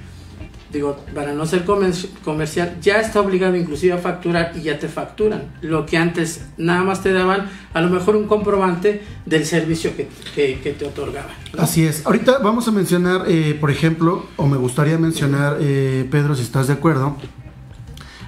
digo, 0.71 0.97
para 1.15 1.33
no 1.33 1.45
ser 1.45 1.65
comercial, 1.65 2.77
ya 2.81 2.99
está 2.99 3.21
obligado 3.21 3.55
inclusive 3.55 3.93
a 3.93 3.97
facturar 3.97 4.51
y 4.55 4.61
ya 4.61 4.77
te 4.77 4.87
facturan. 4.87 5.43
Lo 5.61 5.85
que 5.85 5.97
antes 5.97 6.45
nada 6.57 6.83
más 6.83 7.01
te 7.01 7.11
daban, 7.11 7.49
a 7.73 7.81
lo 7.81 7.89
mejor 7.89 8.15
un 8.15 8.27
comprobante 8.27 9.01
del 9.25 9.45
servicio 9.45 9.91
que, 9.95 10.07
te 10.35 10.85
otorgaban. 10.85 11.31
Así 11.57 11.85
es. 11.85 12.05
Ahorita 12.05 12.39
vamos 12.39 12.67
a 12.67 12.71
mencionar, 12.71 13.23
eh, 13.27 13.57
por 13.59 13.71
ejemplo, 13.71 14.27
o 14.35 14.47
me 14.47 14.57
gustaría 14.57 14.97
mencionar, 14.97 15.57
eh, 15.59 16.07
Pedro, 16.09 16.35
si 16.35 16.43
estás 16.43 16.67
de 16.67 16.73
acuerdo, 16.73 17.17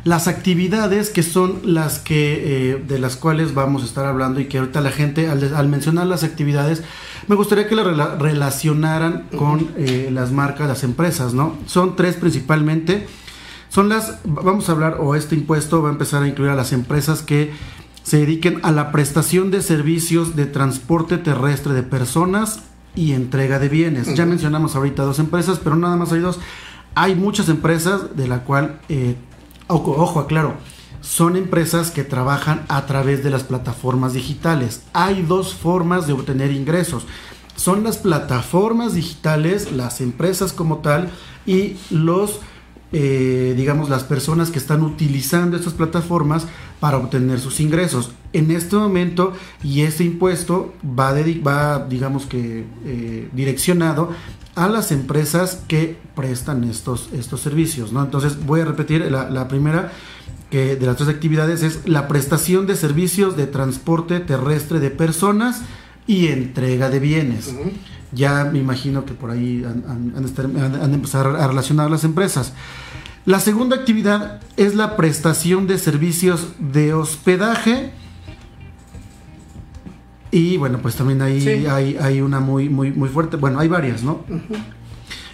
las 0.03 0.27
actividades 0.27 1.11
que 1.11 1.21
son 1.21 1.59
las 1.63 1.99
que 1.99 2.71
eh, 2.71 2.83
de 2.87 2.97
las 2.97 3.17
cuales 3.17 3.53
vamos 3.53 3.83
a 3.83 3.85
estar 3.85 4.05
hablando 4.05 4.39
y 4.39 4.45
que 4.45 4.57
ahorita 4.57 4.81
la 4.81 4.91
gente 4.91 5.29
al, 5.29 5.53
al 5.53 5.67
mencionar 5.67 6.07
las 6.07 6.23
actividades 6.23 6.81
me 7.27 7.35
gustaría 7.35 7.67
que 7.67 7.75
la 7.75 8.15
relacionaran 8.15 9.27
con 9.37 9.71
eh, 9.77 10.09
las 10.11 10.31
marcas, 10.31 10.67
las 10.67 10.83
empresas, 10.83 11.33
¿no? 11.33 11.55
Son 11.65 11.95
tres 11.95 12.15
principalmente. 12.15 13.07
Son 13.69 13.87
las, 13.87 14.19
vamos 14.25 14.67
a 14.67 14.73
hablar, 14.73 14.97
o 14.99 15.15
este 15.15 15.35
impuesto 15.35 15.81
va 15.81 15.89
a 15.89 15.91
empezar 15.93 16.23
a 16.23 16.27
incluir 16.27 16.51
a 16.51 16.55
las 16.55 16.73
empresas 16.73 17.21
que 17.21 17.53
se 18.03 18.17
dediquen 18.17 18.59
a 18.63 18.71
la 18.71 18.91
prestación 18.91 19.51
de 19.51 19.61
servicios 19.61 20.35
de 20.35 20.45
transporte 20.45 21.17
terrestre 21.17 21.73
de 21.73 21.83
personas 21.83 22.61
y 22.95 23.13
entrega 23.13 23.59
de 23.59 23.69
bienes. 23.69 24.13
Ya 24.15 24.25
mencionamos 24.25 24.75
ahorita 24.75 25.03
dos 25.03 25.19
empresas, 25.19 25.59
pero 25.63 25.75
nada 25.75 25.95
más 25.95 26.11
hay 26.11 26.19
dos. 26.19 26.39
Hay 26.95 27.15
muchas 27.15 27.47
empresas 27.47 28.17
de 28.17 28.27
la 28.27 28.43
cual, 28.43 28.81
eh, 28.89 29.15
ojo, 29.67 29.91
ojo, 29.97 30.19
aclaro, 30.19 30.55
son 31.01 31.35
empresas 31.35 31.91
que 31.91 32.03
trabajan 32.03 32.63
a 32.67 32.85
través 32.85 33.23
de 33.23 33.31
las 33.31 33.43
plataformas 33.43 34.13
digitales. 34.13 34.83
Hay 34.93 35.23
dos 35.23 35.53
formas 35.53 36.07
de 36.07 36.13
obtener 36.13 36.51
ingresos. 36.51 37.05
Son 37.55 37.83
las 37.83 37.97
plataformas 37.97 38.93
digitales, 38.93 39.71
las 39.71 39.99
empresas 39.99 40.53
como 40.53 40.77
tal 40.77 41.09
y 41.45 41.75
los, 41.89 42.39
eh, 42.91 43.53
digamos, 43.57 43.89
las 43.89 44.03
personas 44.03 44.51
que 44.51 44.59
están 44.59 44.83
utilizando 44.83 45.57
estas 45.57 45.73
plataformas 45.73 46.45
para 46.79 46.97
obtener 46.97 47.39
sus 47.39 47.59
ingresos. 47.59 48.11
En 48.33 48.51
este 48.51 48.75
momento, 48.75 49.33
y 49.63 49.81
este 49.81 50.03
impuesto 50.03 50.73
va, 50.83 51.13
va 51.45 51.85
digamos 51.87 52.25
que, 52.25 52.65
eh, 52.85 53.29
direccionado 53.33 54.09
a 54.55 54.67
las 54.67 54.91
empresas 54.91 55.61
que 55.67 55.97
prestan 56.15 56.63
estos, 56.63 57.09
estos 57.13 57.41
servicios, 57.41 57.91
¿no? 57.93 58.03
Entonces 58.03 58.45
voy 58.45 58.61
a 58.61 58.65
repetir 58.65 59.09
la 59.09 59.47
primera 59.47 59.91
que 60.51 60.75
de 60.75 60.85
las 60.85 60.97
tres 60.97 61.09
actividades 61.09 61.63
es 61.63 61.87
la 61.87 62.07
prestación 62.07 62.67
de 62.67 62.75
servicios 62.75 63.35
de 63.37 63.47
transporte 63.47 64.19
terrestre 64.19 64.79
de 64.79 64.91
personas 64.91 65.61
y 66.05 66.27
entrega 66.27 66.89
de 66.89 66.99
bienes. 66.99 67.55
Ya 68.11 68.43
me 68.51 68.59
imagino 68.59 69.05
que 69.05 69.13
por 69.13 69.31
ahí 69.31 69.63
han, 69.65 70.13
han, 70.15 70.93
empezado 70.93 71.37
a 71.37 71.47
relacionar 71.47 71.89
las 71.89 72.03
empresas. 72.03 72.53
La 73.25 73.39
segunda 73.39 73.77
actividad 73.77 74.41
es 74.57 74.75
la 74.75 74.97
prestación 74.97 75.67
de 75.67 75.77
servicios 75.77 76.49
de 76.59 76.93
hospedaje. 76.93 77.91
Y 80.31 80.57
bueno, 80.57 80.79
pues 80.81 80.95
también 80.95 81.21
ahí 81.21 81.39
Sí. 81.39 81.65
hay, 81.67 81.97
hay 82.01 82.21
una 82.21 82.39
muy, 82.39 82.67
muy, 82.67 82.91
muy 82.91 83.09
fuerte. 83.09 83.37
Bueno, 83.37 83.59
hay 83.59 83.67
varias, 83.67 84.03
¿no? 84.03 84.25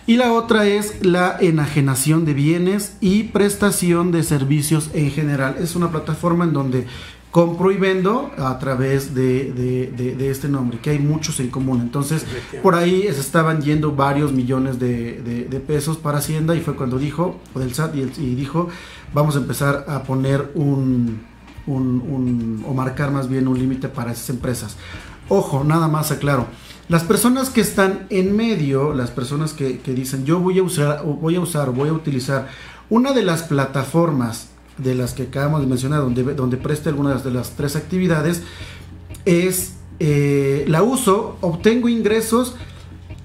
Y 0.08 0.15
la 0.15 0.32
otra 0.32 0.65
es 0.65 1.06
la 1.06 1.38
enajenación 1.39 2.24
de 2.26 2.34
bienes 2.34 2.96
y 3.02 3.24
prestación 3.24 4.12
de 4.13 4.24
servicios 4.24 4.89
en 4.93 5.12
general. 5.12 5.58
Es 5.60 5.76
una 5.76 5.91
plataforma 5.91 6.46
en 6.46 6.54
donde 6.54 6.88
compro 7.30 7.72
y 7.72 7.78
vendo 7.78 8.32
a 8.38 8.58
través 8.58 9.13
de, 9.13 9.52
de- 9.52 9.91
de- 9.96 10.15
de 10.15 10.32
este 10.32 10.48
nombre, 10.48 10.80
que 10.80 10.91
hay 10.91 11.00
muchos 11.00 11.41
en 11.41 11.50
común. 11.50 11.82
Entonces, 11.82 12.26
por 12.63 12.74
ahí 12.74 13.02
se 13.04 13.20
estaban 13.20 13.62
yendo 13.62 13.91
varios 13.91 14.32
millones 14.32 14.80
de, 14.80 15.62
pesos 15.67 15.98
para 15.98 16.20
Hacienda 16.20 16.56
y 16.56 16.62
fue 16.62 16.76
cuando 16.76 16.98
dijo, 16.98 17.38
o 17.54 17.60
del 17.60 17.74
SAT, 17.76 17.96
y, 17.98 18.02
el- 18.04 18.12
y 18.17 18.34
dijo, 18.36 18.70
vamos 19.13 19.36
a 19.36 19.39
empezar 19.39 19.84
a 19.89 20.04
poner 20.04 20.52
un, 20.56 21.20
un- 21.67 22.02
un- 22.02 22.65
o 22.65 22.74
marcar 22.74 23.12
más 23.12 23.28
bien 23.28 23.48
un 23.50 23.60
límite 23.60 23.89
para 23.89 24.13
esas 24.13 24.30
empresas. 24.30 24.78
Ojo, 25.28 25.65
nada 25.65 25.89
más 25.89 26.12
aclaro. 26.12 26.48
Las 26.89 27.04
personas 27.04 27.50
que 27.50 27.62
están 27.62 28.08
en 28.10 28.36
medio, 28.36 28.93
las 28.93 29.12
personas 29.12 29.54
que, 29.54 29.80
que 29.80 29.93
dicen 29.93 30.26
yo 30.26 30.39
voy 30.39 30.60
a 30.60 30.63
usar, 30.63 31.04
voy 31.04 31.36
a 31.36 31.41
usar, 31.41 31.71
voy 31.71 31.89
a 31.89 31.93
utilizar 31.93 32.47
una 32.89 33.12
de 33.12 33.23
las 33.23 33.43
plataformas 33.43 34.47
de 34.78 34.95
las 34.95 35.13
que 35.13 35.23
acabamos 35.23 35.60
de 35.62 35.67
mencionar, 35.67 36.00
donde, 36.02 36.23
donde 36.34 36.56
preste 36.56 36.88
algunas 36.89 37.23
de 37.26 37.32
las 37.32 37.52
tres 37.52 37.76
actividades, 37.76 38.43
es 39.26 39.73
eh, 40.00 40.63
la 40.67 40.84
uso, 40.84 41.38
obtengo 41.41 41.89
ingresos. 41.89 42.56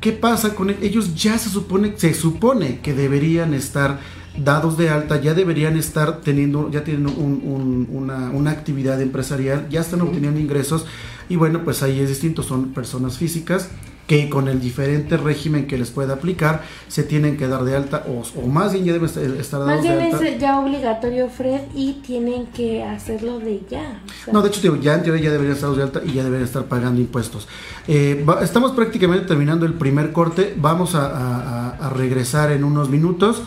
¿Qué 0.01 0.11
pasa 0.13 0.55
con 0.57 0.71
él? 0.71 0.79
ellos? 0.83 1.15
Ya 1.15 1.39
se 1.39 1.49
supone, 1.49 1.93
se 1.97 2.15
supone 2.15 2.81
que 2.81 2.93
deberían 2.95 3.55
estar 3.55 4.01
dados 4.37 4.77
de 4.79 4.89
alta, 4.89 5.21
ya 5.21 5.35
deberían 5.35 5.77
estar 5.77 6.23
teniendo, 6.23 6.71
ya 6.71 6.83
tienen 6.83 7.07
un- 7.07 7.43
un- 7.45 7.89
una, 7.93 8.31
una 8.31 8.51
actividad 8.51 9.01
empresarial, 9.01 9.69
ya 9.69 9.81
están 9.83 10.01
obteniendo 10.01 10.41
ingresos 10.41 10.87
y 11.33 11.37
bueno, 11.37 11.65
pues 11.65 11.83
ahí 11.83 11.99
es 12.01 12.09
distinto, 12.09 12.43
son 12.43 12.73
personas 12.73 13.17
físicas 13.19 13.69
que 14.07 14.29
con 14.29 14.49
el 14.49 14.61
diferente 14.61 15.17
régimen 15.17 15.67
que 15.69 15.79
les 15.79 15.91
pueda 15.91 16.15
aplicar 16.15 16.63
se 16.89 17.05
tienen 17.05 17.37
que 17.37 17.47
dar 17.47 17.63
de 17.65 17.77
alta 17.77 18.05
o, 18.09 18.23
o 18.41 18.47
más 18.49 18.73
bien 18.73 18.85
ya 18.85 18.93
deben 18.93 19.09
estar 19.09 19.61
dados 19.61 19.75
Más 19.77 19.83
de 19.83 19.97
bien 19.97 20.13
alta. 20.15 20.29
es 20.29 20.39
ya 20.41 20.59
obligatorio, 20.61 21.29
Fred, 21.31 21.61
y 21.75 21.95
tienen 22.05 22.47
que 22.47 22.83
hacerlo 22.83 23.39
de 23.39 23.63
ya. 23.71 24.03
o 24.05 24.25
sea, 24.25 24.33
No, 24.35 24.43
de 24.43 24.49
hecho, 24.49 24.61
digo, 24.61 24.77
ya 24.77 24.95
en 24.97 25.05
teoría 25.05 25.25
ya 25.27 25.31
deberían 25.31 25.55
estar 25.57 25.71
de 25.71 25.83
alta 25.85 26.03
y 26.05 26.13
ya 26.15 26.25
deberían 26.25 26.47
estar 26.47 26.65
pagando 26.65 27.01
impuestos. 27.01 27.47
Eh, 27.87 28.23
va- 28.29 28.43
estamos 28.43 28.73
prácticamente 28.73 29.25
terminando 29.27 29.65
el 29.67 29.75
primer 29.75 30.13
corte. 30.13 30.53
Vamos 30.59 30.95
a, 30.97 31.07
a- 31.07 31.69
a- 31.71 31.87
a 31.87 31.91
regresar 31.91 32.51
en 32.51 32.65
unos 32.65 32.91
minutos 32.91 33.43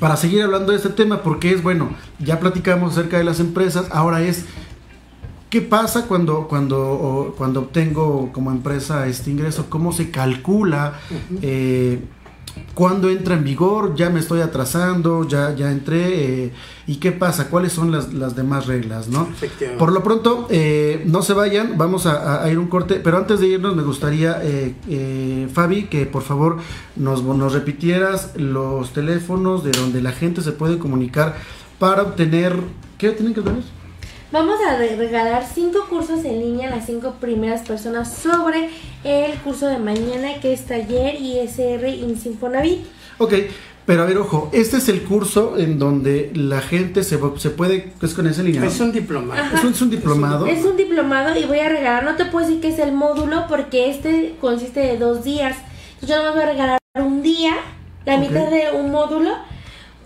para 0.00 0.16
seguir 0.16 0.42
hablando 0.42 0.72
de 0.72 0.78
este 0.78 0.88
tema, 0.88 1.22
porque 1.22 1.52
es 1.52 1.62
bueno, 1.62 1.90
ya 2.18 2.40
platicamos 2.40 2.92
acerca 2.92 3.18
de 3.18 3.24
las 3.24 3.38
empresas, 3.38 3.86
ahora 3.92 4.22
es. 4.22 4.46
¿Qué 5.52 5.60
pasa 5.60 6.06
cuando, 6.06 6.48
cuando, 6.48 7.34
cuando 7.36 7.60
obtengo 7.60 8.30
como 8.32 8.50
empresa 8.50 9.06
este 9.06 9.30
ingreso? 9.30 9.66
¿Cómo 9.68 9.92
se 9.92 10.10
calcula? 10.10 10.98
Eh, 11.42 12.00
¿Cuándo 12.72 13.10
entra 13.10 13.34
en 13.34 13.44
vigor? 13.44 13.94
Ya 13.94 14.08
me 14.08 14.20
estoy 14.20 14.40
atrasando, 14.40 15.28
ya, 15.28 15.54
ya 15.54 15.70
entré. 15.70 16.44
eh, 16.44 16.52
¿Y 16.86 16.96
qué 16.96 17.12
pasa? 17.12 17.50
¿Cuáles 17.50 17.74
son 17.74 17.92
las, 17.92 18.14
las 18.14 18.34
demás 18.34 18.64
reglas? 18.64 19.08
¿no? 19.08 19.28
Efectivamente. 19.30 19.78
Por 19.78 19.92
lo 19.92 20.02
pronto, 20.02 20.46
eh, 20.48 21.02
no 21.04 21.20
se 21.20 21.34
vayan, 21.34 21.76
vamos 21.76 22.06
a, 22.06 22.50
ir 22.50 22.58
un 22.58 22.68
corte, 22.68 22.94
pero 23.04 23.18
antes 23.18 23.38
de 23.40 23.48
irnos 23.48 23.76
me 23.76 23.82
gustaría, 23.82 24.40
eh, 24.42 25.48
Fabi, 25.52 25.82
que 25.82 26.06
por 26.06 26.22
favor 26.22 26.60
nos, 26.96 27.22
nos 27.22 27.52
repitieras 27.52 28.30
los 28.36 28.94
teléfonos 28.94 29.64
de 29.64 29.72
donde 29.72 30.00
la 30.00 30.12
gente 30.12 30.40
se 30.40 30.52
puede 30.52 30.78
comunicar 30.78 31.36
para 31.78 32.04
obtener... 32.04 32.56
¿Qué 32.96 33.10
tienen 33.10 33.34
que 33.34 33.40
obtener? 33.40 33.81
Vamos 34.32 34.56
a 34.66 34.76
re- 34.78 34.96
regalar 34.96 35.44
cinco 35.54 35.86
cursos 35.90 36.24
en 36.24 36.40
línea 36.40 36.68
a 36.72 36.76
las 36.76 36.86
cinco 36.86 37.16
primeras 37.20 37.60
personas 37.62 38.12
sobre 38.12 38.70
el 39.04 39.34
curso 39.40 39.66
de 39.66 39.78
mañana 39.78 40.40
que 40.40 40.54
es 40.54 40.64
taller 40.66 41.16
ISR 41.20 41.86
Insinfonavit. 41.88 42.80
Ok, 43.18 43.34
pero 43.84 44.02
a 44.02 44.06
ver, 44.06 44.16
ojo, 44.16 44.48
este 44.52 44.78
es 44.78 44.88
el 44.88 45.02
curso 45.02 45.58
en 45.58 45.78
donde 45.78 46.30
la 46.34 46.62
gente 46.62 47.04
se, 47.04 47.18
se 47.36 47.50
puede... 47.50 47.92
Es 48.00 48.14
con 48.14 48.26
esa 48.26 48.42
línea. 48.42 48.62
¿no? 48.62 48.68
Es 48.68 48.80
un 48.80 48.90
diplomado. 48.92 49.42
Es 49.54 49.64
un, 49.64 49.72
es 49.72 49.82
un 49.82 49.90
diplomado. 49.90 50.46
Es 50.46 50.64
un 50.64 50.76
diplomado 50.78 51.38
y 51.38 51.44
voy 51.44 51.58
a 51.58 51.68
regalar, 51.68 52.04
no 52.04 52.16
te 52.16 52.24
puedo 52.24 52.46
decir 52.46 52.62
que 52.62 52.68
es 52.68 52.78
el 52.78 52.92
módulo 52.92 53.44
porque 53.48 53.90
este 53.90 54.34
consiste 54.40 54.80
de 54.80 54.96
dos 54.96 55.24
días. 55.24 55.56
Entonces 55.94 56.08
yo 56.08 56.16
nomás 56.16 56.34
voy 56.34 56.42
a 56.44 56.46
regalar 56.46 56.78
un 56.94 57.22
día, 57.22 57.54
la 58.06 58.16
mitad 58.16 58.48
de 58.50 58.70
un 58.80 58.90
módulo 58.90 59.30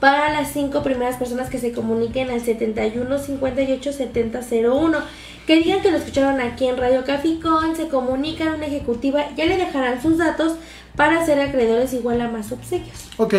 para 0.01 0.33
las 0.33 0.53
cinco 0.53 0.83
primeras 0.83 1.17
personas 1.17 1.49
que 1.49 1.59
se 1.59 1.73
comuniquen 1.73 2.31
al 2.31 2.41
71 2.41 3.19
58 3.19 3.93
70 3.93 4.41
01. 4.71 4.99
Que 5.47 5.57
digan 5.57 5.81
que 5.81 5.93
lo 5.93 5.99
escucharon 5.99 6.41
aquí 6.41 6.67
en 6.67 6.77
Radio 6.77 7.05
Caficón, 7.05 7.77
se 7.77 7.87
comunican 7.87 8.55
una 8.55 8.67
ejecutiva, 8.67 9.27
ya 9.37 9.47
le 9.47 9.57
dejarán 9.57 10.03
sus 10.03 10.19
datos 10.19 10.55
para 10.97 11.25
ser 11.25 11.41
acreedores 11.41 11.93
igual 11.93 12.21
a 12.21 12.29
más 12.29 12.51
obsequios. 12.51 13.09
Ok, 13.17 13.35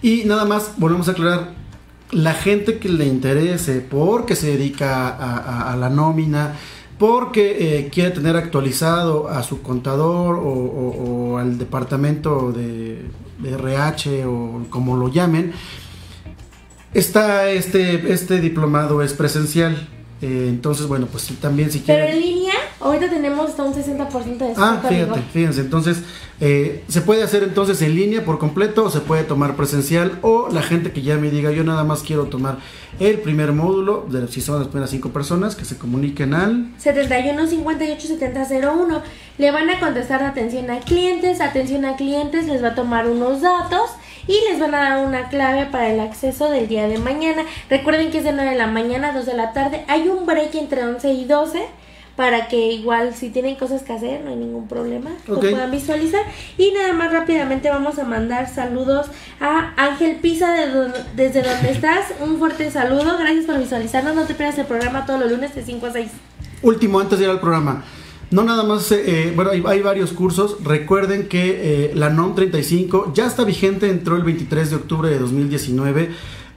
y 0.00 0.22
nada 0.24 0.44
más, 0.44 0.74
volvemos 0.76 1.08
a 1.08 1.12
aclarar, 1.12 1.50
la 2.10 2.32
gente 2.34 2.78
que 2.78 2.88
le 2.88 3.06
interese 3.06 3.80
porque 3.80 4.36
se 4.36 4.56
dedica 4.56 5.08
a, 5.08 5.76
la 5.76 5.90
nómina, 5.90 6.54
porque 6.98 7.78
eh, 7.78 7.88
quiere 7.90 8.10
tener 8.10 8.36
actualizado 8.36 9.28
a 9.28 9.42
su 9.42 9.62
contador 9.62 10.40
o, 10.42 11.38
al 11.38 11.58
departamento 11.58 12.50
de, 12.52 13.04
de 13.38 13.50
RH 13.50 14.26
o 14.26 14.64
como 14.70 14.96
lo 14.96 15.08
llamen, 15.08 15.52
está 16.94 17.50
este, 17.50 18.12
este 18.12 18.40
diplomado 18.40 19.02
es 19.02 19.12
presencial. 19.12 19.88
Eh, 20.20 20.46
entonces, 20.48 20.86
bueno, 20.86 21.06
pues 21.06 21.28
también 21.40 21.70
si 21.70 21.78
Pero 21.78 22.04
quieren... 22.04 22.16
en 22.16 22.20
línea, 22.20 22.54
ahorita 22.80 23.08
tenemos 23.08 23.50
hasta 23.50 23.62
un 23.62 23.72
60% 23.72 23.76
de 23.76 24.48
descuento. 24.48 24.60
Ah, 24.60 24.82
fíjate, 24.88 25.12
amigo. 25.12 25.28
fíjense, 25.32 25.60
entonces 25.60 25.98
eh, 26.40 26.82
se 26.88 27.02
puede 27.02 27.22
hacer 27.22 27.44
entonces 27.44 27.80
en 27.82 27.94
línea 27.94 28.24
por 28.24 28.40
completo 28.40 28.84
o 28.84 28.90
se 28.90 28.98
puede 28.98 29.22
tomar 29.22 29.54
presencial 29.54 30.18
o 30.22 30.48
la 30.50 30.62
gente 30.62 30.90
que 30.90 31.02
ya 31.02 31.16
me 31.18 31.30
diga 31.30 31.52
yo 31.52 31.62
nada 31.62 31.84
más 31.84 32.02
quiero 32.02 32.24
tomar 32.24 32.58
el 32.98 33.20
primer 33.20 33.52
módulo, 33.52 34.06
de, 34.10 34.26
si 34.26 34.40
son 34.40 34.58
las 34.58 34.66
primeras 34.66 34.90
cinco 34.90 35.10
personas, 35.10 35.54
que 35.54 35.64
se 35.64 35.78
comuniquen 35.78 36.34
al... 36.34 36.72
71 36.78 37.46
58 37.46 38.08
70 38.08 38.48
01. 38.72 39.02
Le 39.38 39.50
van 39.52 39.70
a 39.70 39.78
contestar 39.78 40.24
atención 40.24 40.68
a 40.72 40.80
clientes, 40.80 41.40
atención 41.40 41.84
a 41.84 41.94
clientes, 41.94 42.46
les 42.46 42.60
va 42.60 42.68
a 42.68 42.74
tomar 42.74 43.08
unos 43.08 43.40
datos 43.40 43.88
y 44.28 44.38
les 44.48 44.60
van 44.60 44.74
a 44.76 44.80
dar 44.90 45.04
una 45.06 45.28
clave 45.28 45.66
para 45.66 45.88
el 45.90 45.98
acceso 45.98 46.48
del 46.50 46.68
día 46.68 46.86
de 46.86 46.98
mañana. 46.98 47.42
Recuerden 47.68 48.10
que 48.12 48.18
es 48.18 48.24
de 48.24 48.32
9 48.32 48.50
de 48.50 48.56
la 48.56 48.68
mañana 48.68 49.08
a 49.08 49.12
2 49.12 49.26
de 49.26 49.34
la 49.34 49.52
tarde. 49.52 49.84
Hay 49.88 50.06
un 50.08 50.24
break 50.26 50.54
entre 50.54 50.84
11 50.84 51.12
y 51.12 51.24
12 51.24 51.66
para 52.14 52.48
que 52.48 52.56
igual 52.72 53.14
si 53.14 53.30
tienen 53.30 53.54
cosas 53.54 53.82
que 53.84 53.92
hacer 53.92 54.22
no 54.24 54.30
hay 54.30 54.36
ningún 54.36 54.66
problema, 54.66 55.10
Ok. 55.28 55.28
lo 55.28 55.50
puedan 55.50 55.70
visualizar. 55.70 56.22
Y 56.58 56.72
nada 56.72 56.92
más 56.92 57.12
rápidamente 57.12 57.70
vamos 57.70 57.98
a 58.00 58.04
mandar 58.04 58.48
saludos 58.52 59.06
a 59.40 59.72
Ángel 59.76 60.16
Pisa 60.16 60.52
de 60.52 60.68
don- 60.68 60.92
desde 61.14 61.42
donde 61.42 61.70
estás. 61.72 62.06
Un 62.20 62.38
fuerte 62.38 62.70
saludo, 62.72 63.16
gracias 63.18 63.46
por 63.46 63.58
visualizarnos. 63.58 64.14
No 64.16 64.24
te 64.24 64.34
pierdas 64.34 64.58
el 64.58 64.66
programa 64.66 65.06
todos 65.06 65.20
los 65.20 65.30
lunes 65.30 65.54
de 65.54 65.62
5 65.64 65.86
a 65.86 65.92
6. 65.92 66.10
Último, 66.62 66.98
antes 66.98 67.20
de 67.20 67.26
ir 67.26 67.30
al 67.30 67.38
programa. 67.40 67.84
No 68.30 68.44
nada 68.44 68.62
más, 68.62 68.92
eh, 68.92 69.02
eh, 69.06 69.32
bueno, 69.34 69.50
hay, 69.52 69.62
hay 69.66 69.80
varios 69.80 70.12
cursos. 70.12 70.56
Recuerden 70.62 71.28
que 71.28 71.86
eh, 71.86 71.92
la 71.94 72.10
NOM 72.10 72.34
35 72.34 73.12
ya 73.14 73.26
está 73.26 73.44
vigente, 73.44 73.88
entró 73.88 74.16
el 74.16 74.22
23 74.22 74.70
de 74.70 74.76
octubre 74.76 75.08
de 75.08 75.18
2019 75.18 76.10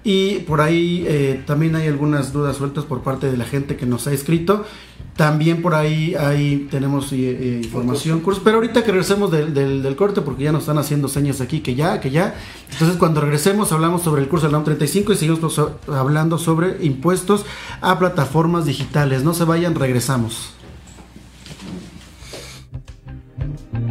y 0.03 0.39
por 0.39 0.59
ahí 0.61 1.05
eh, 1.07 1.41
también 1.45 1.75
hay 1.75 1.87
algunas 1.87 2.33
dudas 2.33 2.57
sueltas 2.57 2.83
por 2.83 3.03
parte 3.03 3.31
de 3.31 3.37
la 3.37 3.45
gente 3.45 3.77
que 3.77 3.85
nos 3.85 4.05
ha 4.07 4.11
escrito. 4.11 4.65
También 5.15 5.61
por 5.61 5.75
ahí, 5.75 6.15
ahí 6.15 6.67
tenemos 6.71 7.11
eh, 7.13 7.17
eh, 7.19 7.61
información, 7.63 8.21
cursos. 8.21 8.41
Pero 8.43 8.55
ahorita 8.57 8.83
que 8.83 8.91
regresemos 8.91 9.29
del, 9.31 9.53
del- 9.53 9.81
del 9.83 9.95
corte, 9.95 10.21
porque 10.21 10.43
ya 10.45 10.51
nos 10.51 10.61
están 10.63 10.77
haciendo 10.77 11.07
señas 11.07 11.39
aquí 11.41 11.59
que 11.61 11.75
ya, 11.75 11.99
que 12.01 12.09
ya. 12.11 12.35
Entonces 12.71 12.97
cuando 12.97 13.21
regresemos 13.21 13.71
hablamos 13.71 14.01
sobre 14.01 14.21
el 14.23 14.27
curso 14.29 14.45
del 14.47 14.53
NOM 14.53 14.63
35 14.63 15.13
y 15.13 15.15
seguimos 15.15 15.61
hablando 15.87 16.37
sobre 16.37 16.83
impuestos 16.83 17.45
a 17.81 17.97
plataformas 17.99 18.65
digitales. 18.65 19.23
No 19.23 19.33
se 19.33 19.43
vayan, 19.45 19.75
regresamos. 19.75 20.53
Mm-hmm. 23.51 23.90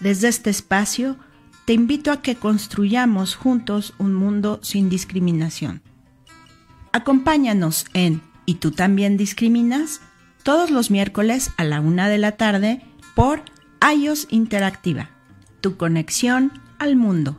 Desde 0.00 0.28
este 0.28 0.50
espacio, 0.50 1.16
te 1.64 1.72
invito 1.72 2.12
a 2.12 2.22
que 2.22 2.36
construyamos 2.36 3.34
juntos 3.34 3.94
un 3.98 4.14
mundo 4.14 4.60
sin 4.62 4.88
discriminación. 4.88 5.82
Acompáñanos 6.92 7.86
en 7.92 8.22
¿Y 8.48 8.54
tú 8.54 8.70
también 8.70 9.16
discriminas? 9.16 10.00
todos 10.46 10.70
los 10.70 10.92
miércoles 10.92 11.50
a 11.56 11.64
la 11.64 11.80
una 11.80 12.08
de 12.08 12.18
la 12.18 12.36
tarde 12.36 12.80
por 13.16 13.42
iOS 13.82 14.28
Interactiva, 14.30 15.10
tu 15.60 15.76
conexión 15.76 16.52
al 16.78 16.94
mundo. 16.94 17.36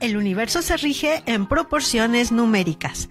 El 0.00 0.16
universo 0.16 0.62
se 0.62 0.78
rige 0.78 1.22
en 1.26 1.46
proporciones 1.46 2.32
numéricas. 2.32 3.10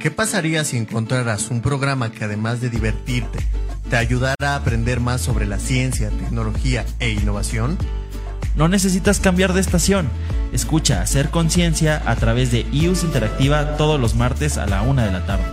¿qué 0.00 0.10
pasaría 0.10 0.64
si 0.64 0.76
encontraras 0.76 1.50
un 1.50 1.60
programa 1.60 2.12
que 2.12 2.24
además 2.24 2.60
de 2.60 2.70
divertirte, 2.70 3.38
te 3.88 3.96
ayudará 3.96 4.34
a 4.40 4.56
aprender 4.56 5.00
más 5.00 5.20
sobre 5.20 5.46
la 5.46 5.58
ciencia, 5.58 6.10
tecnología 6.10 6.84
e 6.98 7.10
innovación? 7.10 7.78
No 8.56 8.68
necesitas 8.68 9.20
cambiar 9.20 9.52
de 9.52 9.60
estación. 9.60 10.08
Escucha 10.52 11.02
Hacer 11.02 11.30
Conciencia 11.30 12.02
a 12.06 12.16
través 12.16 12.50
de 12.50 12.66
IUS 12.72 13.04
Interactiva 13.04 13.76
todos 13.76 14.00
los 14.00 14.14
martes 14.14 14.58
a 14.58 14.66
la 14.66 14.82
una 14.82 15.04
de 15.04 15.12
la 15.12 15.26
tarde. 15.26 15.44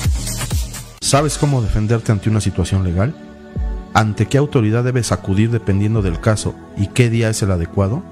¿Sabes 1.02 1.38
cómo 1.38 1.62
defenderte 1.62 2.12
ante 2.12 2.30
una 2.30 2.42
situación 2.42 2.84
legal? 2.84 3.16
¿Ante 3.94 4.28
qué 4.28 4.38
autoridad 4.38 4.84
debes 4.84 5.12
acudir 5.12 5.50
dependiendo 5.50 6.02
del 6.02 6.20
caso 6.20 6.56
y 6.76 6.88
qué 6.88 7.10
día 7.10 7.30
es 7.30 7.42
el 7.42 7.52
adecuado? 7.52 8.04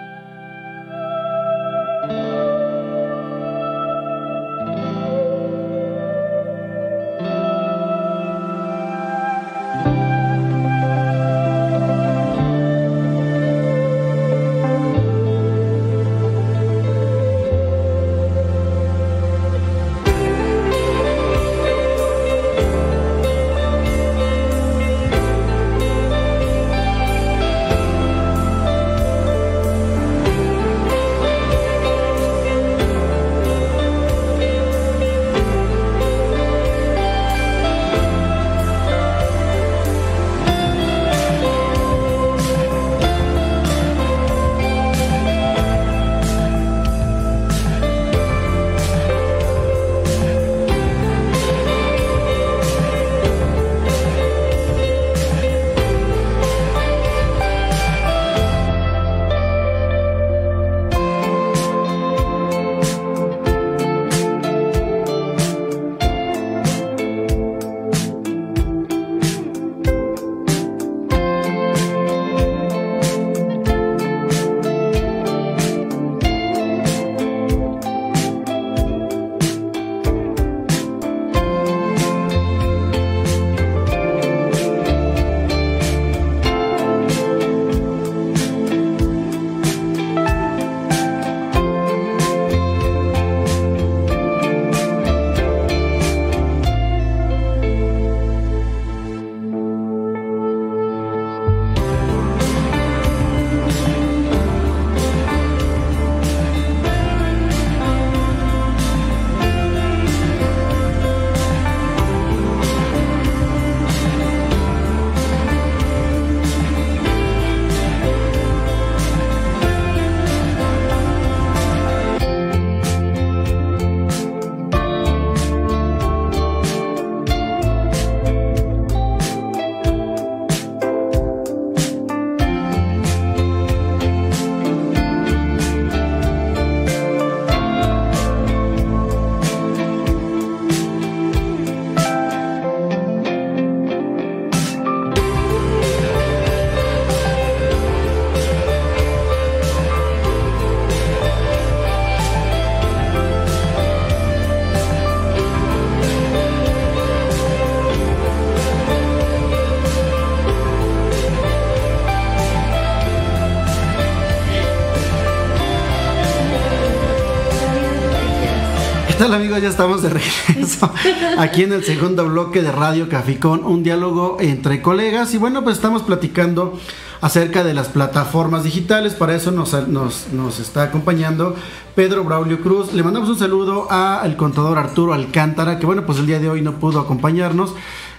Tal 169.31 169.39
amigos? 169.39 169.61
Ya 169.61 169.69
estamos 169.69 170.01
de 170.01 170.09
regreso 170.09 170.91
aquí 171.37 171.63
en 171.63 171.71
el 171.71 171.85
segundo 171.85 172.27
bloque 172.27 172.61
de 172.61 172.69
Radio 172.69 173.07
Caficón, 173.07 173.63
un 173.63 173.81
diálogo 173.81 174.35
entre 174.41 174.81
colegas 174.81 175.33
y 175.33 175.37
bueno, 175.37 175.63
pues 175.63 175.77
estamos 175.77 176.01
platicando 176.03 176.77
acerca 177.21 177.63
de 177.63 177.73
las 177.73 177.87
plataformas 177.87 178.65
digitales, 178.65 179.13
para 179.13 179.33
eso 179.33 179.51
nos, 179.51 179.71
nos, 179.87 180.33
nos 180.33 180.59
está 180.59 180.83
acompañando 180.83 181.55
Pedro 181.95 182.25
Braulio 182.25 182.61
Cruz. 182.61 182.93
Le 182.93 183.03
mandamos 183.03 183.29
un 183.29 183.39
saludo 183.39 183.89
al 183.89 184.35
contador 184.35 184.77
Arturo 184.77 185.13
Alcántara, 185.13 185.79
que 185.79 185.85
bueno, 185.85 186.05
pues 186.05 186.19
el 186.19 186.27
día 186.27 186.39
de 186.39 186.49
hoy 186.49 186.61
no 186.61 186.79
pudo 186.79 186.99
acompañarnos 186.99 187.73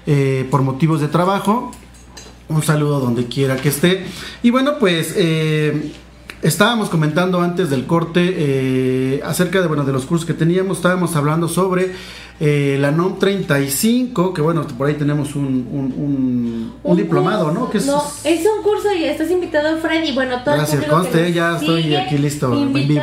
eh, 0.07 0.49
por 0.51 0.63
motivos 0.63 1.03
de 1.03 1.09
trabajo. 1.09 1.73
Un 2.49 2.63
saludo 2.63 3.01
donde 3.01 3.27
quiera 3.27 3.57
que 3.57 3.69
esté. 3.69 4.07
Y 4.43 4.49
bueno, 4.49 4.79
pues... 4.79 5.13
Eh, 5.17 5.93
Estábamos 6.43 6.89
comentando 6.89 7.41
antes 7.41 7.71
del 7.71 7.87
corte 7.87 8.35
eh, 8.37 9.21
acerca 9.25 9.61
de, 9.61 9.69
bueno, 9.69 9.85
de 9.85 9.93
los 9.93 10.07
cursos 10.07 10.27
que 10.27 10.35
teníamos, 10.35 10.79
estábamos 10.79 11.15
hablando 11.15 11.47
sobre 11.47 11.95
eh, 12.45 12.77
la 12.81 12.91
NOM 12.91 13.21
35, 13.21 14.35
que 14.35 14.41
bueno, 14.43 14.67
por 14.77 14.89
ahí 14.89 14.95
tenemos 14.95 15.37
un, 15.37 15.45
un, 15.73 16.75
un, 16.83 16.97
diplomado, 16.97 17.53
¿no? 17.53 17.71
Que 17.71 17.79
es, 17.79 17.87
no, 17.87 18.03
es 18.25 18.45
un 18.45 18.65
curso 18.65 18.93
y 18.93 19.05
estás 19.05 19.31
invitado, 19.31 19.79
Freddy. 19.79 20.11
Bueno, 20.11 20.43
todo 20.43 20.57
Gracias, 20.57 20.85
conste, 20.87 21.33
ya 21.33 21.55
estoy 21.57 21.95
aquí 21.95 22.19
listo, 22.19 22.53
en 22.53 22.73
vivo. 22.73 23.01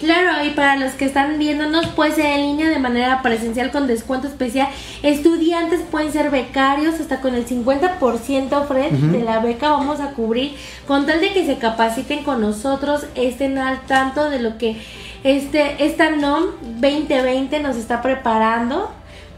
Claro, 0.00 0.44
y 0.44 0.50
para 0.50 0.74
los 0.78 0.94
que 0.94 1.04
están 1.04 1.38
viéndonos, 1.38 1.86
pues 1.94 2.18
en 2.18 2.40
línea 2.40 2.70
de 2.70 2.80
manera 2.80 3.22
presencial 3.22 3.70
con 3.70 3.86
descuento 3.86 4.26
especial. 4.26 4.66
Estudiantes 5.04 5.82
pueden 5.88 6.12
ser 6.12 6.32
becarios 6.32 6.98
hasta 6.98 7.20
con 7.20 7.36
el 7.36 7.46
50%, 7.46 8.66
Fred, 8.66 8.90
de 8.90 9.22
la 9.22 9.38
beca 9.38 9.70
vamos 9.70 10.00
a 10.00 10.10
cubrir, 10.10 10.56
con 10.88 11.06
tal 11.06 11.20
de 11.20 11.32
que 11.32 11.46
se 11.46 11.58
capaciten 11.58 12.24
con 12.24 12.40
nosotros, 12.40 13.06
estén 13.14 13.58
al 13.58 13.86
tanto 13.86 14.28
de 14.28 14.40
lo 14.40 14.58
que 14.58 14.76
este, 15.24 15.84
esta 15.84 16.10
NOM 16.10 16.46
2020 16.80 17.60
nos 17.60 17.76
está 17.76 18.02
preparando 18.02 18.90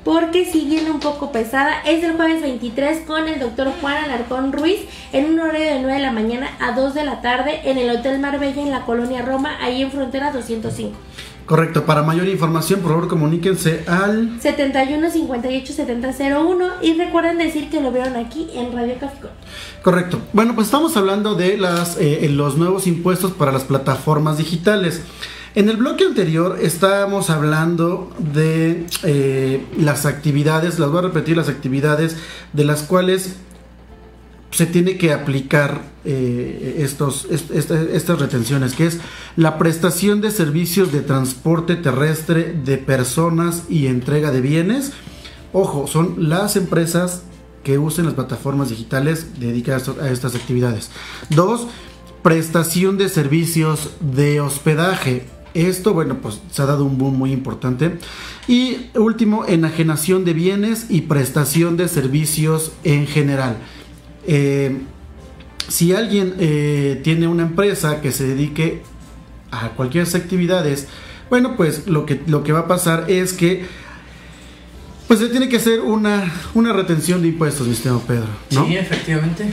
porque 0.04 0.44
si 0.44 0.66
viene 0.66 0.90
un 0.90 1.00
poco 1.00 1.32
pesada. 1.32 1.80
Es 1.86 2.04
el 2.04 2.12
jueves 2.12 2.42
23 2.42 3.00
con 3.06 3.26
el 3.26 3.40
doctor 3.40 3.72
Juan 3.80 4.04
Alarcón 4.04 4.52
Ruiz 4.52 4.80
en 5.12 5.32
un 5.32 5.40
horario 5.40 5.66
de 5.66 5.80
9 5.80 5.94
de 5.94 6.02
la 6.02 6.12
mañana 6.12 6.50
a 6.60 6.72
2 6.72 6.94
de 6.94 7.04
la 7.04 7.22
tarde 7.22 7.62
en 7.64 7.78
el 7.78 7.90
Hotel 7.90 8.18
Marbella 8.18 8.62
en 8.62 8.70
la 8.70 8.84
colonia 8.84 9.22
Roma, 9.22 9.56
ahí 9.60 9.82
en 9.82 9.90
frontera 9.90 10.30
205. 10.30 10.96
Correcto, 11.46 11.84
para 11.84 12.02
mayor 12.02 12.26
información 12.26 12.80
por 12.80 12.92
favor 12.92 13.08
comuníquense 13.08 13.84
al 13.86 14.40
71 14.40 15.10
58 15.10 15.72
7001 15.74 16.66
y 16.80 16.94
recuerden 16.94 17.36
decir 17.36 17.68
que 17.68 17.82
lo 17.82 17.92
vieron 17.92 18.16
aquí 18.16 18.48
en 18.54 18.72
Radio 18.72 18.94
Café. 18.98 19.28
Correcto. 19.82 20.20
Bueno, 20.32 20.54
pues 20.54 20.68
estamos 20.68 20.96
hablando 20.96 21.34
de 21.34 21.58
las, 21.58 21.98
eh, 22.00 22.26
los 22.30 22.56
nuevos 22.56 22.86
impuestos 22.86 23.32
para 23.32 23.52
las 23.52 23.64
plataformas 23.64 24.38
digitales. 24.38 25.02
En 25.54 25.68
el 25.68 25.76
bloque 25.76 26.04
anterior 26.04 26.58
estábamos 26.60 27.30
hablando 27.30 28.12
de 28.18 28.86
eh, 29.04 29.64
las 29.78 30.04
actividades, 30.04 30.80
las 30.80 30.90
voy 30.90 30.98
a 30.98 31.02
repetir, 31.02 31.36
las 31.36 31.48
actividades 31.48 32.16
de 32.52 32.64
las 32.64 32.82
cuales 32.82 33.36
se 34.50 34.66
tiene 34.66 34.98
que 34.98 35.12
aplicar 35.12 35.82
eh, 36.04 36.76
estos, 36.78 37.26
estas 37.30 38.18
retenciones, 38.18 38.74
que 38.74 38.86
es 38.86 38.98
la 39.36 39.56
prestación 39.56 40.20
de 40.20 40.32
servicios 40.32 40.90
de 40.90 41.02
transporte 41.02 41.76
terrestre 41.76 42.52
de 42.64 42.76
personas 42.78 43.64
y 43.68 43.86
entrega 43.86 44.32
de 44.32 44.40
bienes. 44.40 44.92
Ojo, 45.52 45.86
son 45.86 46.28
las 46.28 46.56
empresas 46.56 47.22
que 47.62 47.78
usen 47.78 48.06
las 48.06 48.14
plataformas 48.14 48.70
digitales 48.70 49.38
dedicadas 49.38 49.88
a 49.88 50.10
estas 50.10 50.34
actividades. 50.34 50.90
Dos, 51.30 51.68
prestación 52.22 52.98
de 52.98 53.08
servicios 53.08 53.90
de 54.00 54.40
hospedaje. 54.40 55.33
Esto, 55.54 55.94
bueno, 55.94 56.18
pues 56.20 56.40
se 56.50 56.62
ha 56.62 56.66
dado 56.66 56.84
un 56.84 56.98
boom 56.98 57.16
muy 57.16 57.32
importante. 57.32 57.98
Y 58.48 58.90
último, 58.94 59.46
enajenación 59.46 60.24
de 60.24 60.34
bienes 60.34 60.86
y 60.88 61.02
prestación 61.02 61.76
de 61.76 61.88
servicios 61.88 62.72
en 62.82 63.06
general. 63.06 63.56
Eh, 64.26 64.78
si 65.68 65.94
alguien 65.94 66.34
eh, 66.38 67.00
tiene 67.02 67.28
una 67.28 67.44
empresa 67.44 68.00
que 68.00 68.12
se 68.12 68.26
dedique 68.26 68.82
a 69.50 69.70
cualquier 69.70 70.06
actividades, 70.14 70.88
bueno, 71.30 71.56
pues 71.56 71.86
lo 71.86 72.04
que, 72.04 72.20
lo 72.26 72.42
que 72.42 72.52
va 72.52 72.60
a 72.60 72.68
pasar 72.68 73.10
es 73.10 73.32
que 73.32 73.64
pues 75.06 75.20
se 75.20 75.28
tiene 75.28 75.48
que 75.48 75.56
hacer 75.56 75.80
una, 75.80 76.32
una 76.54 76.72
retención 76.72 77.22
de 77.22 77.28
impuestos, 77.28 77.66
mi 77.66 77.74
estimado 77.74 78.00
Pedro. 78.00 78.26
Sí, 78.50 78.76
efectivamente. 78.76 79.52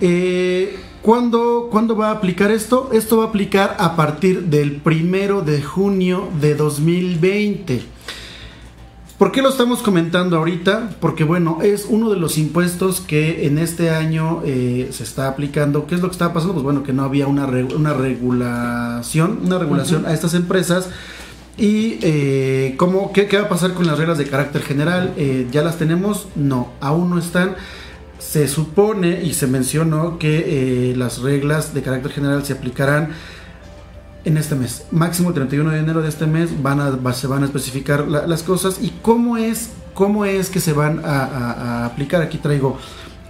Eh, 0.00 0.78
¿Cuándo, 1.06 1.70
va 1.96 2.08
a 2.08 2.10
aplicar 2.10 2.50
esto? 2.50 2.90
Esto 2.92 3.18
va 3.18 3.26
a 3.26 3.28
aplicar 3.28 3.76
a 3.78 3.94
partir 3.94 4.46
del 4.46 4.72
primero 4.80 5.42
de 5.42 5.62
junio 5.62 6.28
de 6.40 6.56
2020. 6.56 7.82
¿Por 9.16 9.30
qué 9.30 9.40
lo 9.40 9.48
estamos 9.48 9.82
comentando 9.82 10.36
ahorita? 10.36 10.96
Porque 10.98 11.22
bueno, 11.22 11.58
es 11.62 11.86
uno 11.88 12.10
de 12.10 12.16
los 12.16 12.38
impuestos 12.38 13.00
que 13.00 13.46
en 13.46 13.58
este 13.58 13.90
año 13.90 14.42
eh, 14.44 14.88
se 14.90 15.04
está 15.04 15.28
aplicando. 15.28 15.86
¿Qué 15.86 15.94
es 15.94 16.00
lo 16.00 16.08
que 16.08 16.14
está 16.14 16.32
pasando? 16.32 16.54
Pues 16.54 16.64
bueno, 16.64 16.82
que 16.82 16.92
no 16.92 17.04
había 17.04 17.28
una, 17.28 17.46
una 17.46 17.94
regulación, 17.94 19.42
una 19.44 19.60
regulación 19.60 20.06
a 20.06 20.12
estas 20.12 20.34
empresas. 20.34 20.90
¿Y 21.56 21.98
eh, 22.02 22.74
¿cómo, 22.78 23.12
qué, 23.12 23.28
va 23.32 23.44
a 23.44 23.48
pasar 23.48 23.74
con 23.74 23.86
las 23.86 23.96
reglas 23.96 24.18
de 24.18 24.26
carácter 24.26 24.62
general? 24.62 25.14
Eh, 25.16 25.46
¿Ya 25.52 25.62
las 25.62 25.78
tenemos? 25.78 26.26
No, 26.34 26.72
aún 26.80 27.10
no 27.10 27.18
están 27.18 27.54
se 28.18 28.48
supone 28.48 29.22
y 29.22 29.34
se 29.34 29.46
mencionó 29.46 30.18
que 30.18 30.90
eh, 30.90 30.96
las 30.96 31.18
reglas 31.18 31.74
de 31.74 31.82
carácter 31.82 32.12
general 32.12 32.44
se 32.44 32.54
aplicarán 32.54 33.10
en 34.24 34.36
este 34.36 34.56
mes. 34.56 34.84
Máximo 34.90 35.32
31 35.32 35.70
de 35.70 35.78
enero 35.78 36.02
de 36.02 36.08
este 36.08 36.26
mes 36.26 36.62
van 36.62 36.80
a, 36.80 37.12
se 37.12 37.26
van 37.26 37.42
a 37.42 37.46
especificar 37.46 38.08
las 38.08 38.42
cosas 38.42 38.78
y 38.82 38.90
cómo 39.02 39.36
es, 39.36 39.70
cómo 39.94 40.24
es 40.24 40.50
que 40.50 40.60
se 40.60 40.72
van 40.72 41.00
a, 41.04 41.86
aplicar. 41.86 42.22
Aquí 42.22 42.38
traigo 42.38 42.78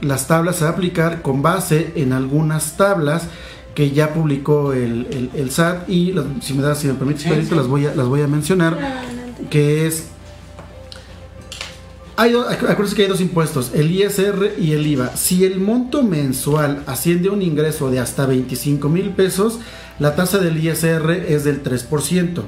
las 0.01 0.27
tablas 0.27 0.63
a 0.63 0.71
aplicar 0.71 1.23
con 1.23 1.43
base 1.43 1.93
en 1.97 2.13
algunas 2.13 2.77
tablas 2.77 3.29
que 3.75 3.91
ya 3.91 4.15
publicó 4.15 4.73
el, 4.73 5.31
el, 5.35 5.51
SAT 5.51 5.89
y 5.91 6.15
si 6.41 6.55
me 6.55 6.63
das, 6.63 6.79
si 6.79 6.87
me 6.87 6.95
permites, 6.95 7.53
las 7.53 7.67
voy 7.67 7.85
a, 7.85 7.95
las 7.95 8.07
voy 8.07 8.23
a 8.23 8.27
mencionar, 8.27 8.79
que 9.51 9.87
es 9.87 10.09
hay 12.17 12.35
acuérdense 12.35 12.97
que 12.97 13.03
hay 13.03 13.09
dos 13.09 13.21
impuestos, 13.21 13.73
el 13.75 13.91
ISR 13.91 14.55
y 14.59 14.73
el 14.73 14.87
IVA. 14.87 15.17
Si 15.17 15.45
el 15.45 15.61
monto 15.61 16.03
mensual 16.03 16.83
asciende 16.87 17.29
a 17.29 17.33
un 17.33 17.43
ingreso 17.43 17.91
de 17.91 18.01
hasta 18.01 18.27
25 18.27 18.89
mil 18.89 19.11
pesos, 19.11 19.59
la 19.99 20.15
tasa 20.15 20.39
del 20.39 20.57
ISR 20.57 21.11
es 21.11 21.45
del 21.45 21.63
3%. 21.63 22.43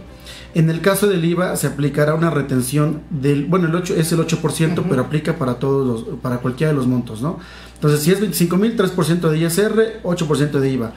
En 0.55 0.71
el 0.71 0.81
caso 0.81 1.07
del 1.07 1.25
IVA 1.25 1.57
se 1.57 1.67
aplicará 1.67 2.15
una 2.15 2.31
retención 2.31 3.03
del, 3.11 3.45
bueno, 3.45 3.69
el 3.69 3.75
8 3.75 3.95
es 3.97 4.11
el 4.13 4.21
8%, 4.21 4.85
pero 4.89 5.03
aplica 5.03 5.37
para 5.37 5.59
todos 5.59 5.87
los, 5.87 6.19
para 6.21 6.39
cualquiera 6.39 6.73
de 6.73 6.77
los 6.77 6.87
montos, 6.87 7.21
¿no? 7.21 7.39
Entonces, 7.75 8.01
si 8.01 8.11
es 8.11 8.21
25 8.21 8.57
mil, 8.57 8.77
3% 8.77 9.29
de 9.29 9.39
ISR, 9.39 10.03
8% 10.03 10.51
de 10.59 10.71
IVA. 10.71 10.95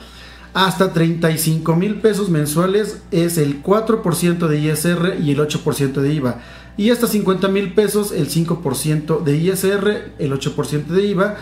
Hasta 0.54 0.92
35 0.92 1.76
mil 1.76 2.02
pesos 2.02 2.30
mensuales 2.30 3.04
es 3.12 3.38
el 3.38 3.62
4% 3.62 4.48
de 4.48 4.60
ISR 4.60 5.18
y 5.22 5.32
el 5.32 5.40
8% 5.40 5.94
de 5.94 6.14
IVA. 6.14 6.42
Y 6.82 6.90
hasta 6.90 7.06
50 7.06 7.48
mil 7.50 7.74
pesos 7.76 8.12
el 8.12 8.28
5% 8.28 9.24
de 9.24 9.38
ISR, 9.38 10.14
el 10.18 10.34
8% 10.34 10.88
de 10.88 11.06
IVA. 11.06 11.36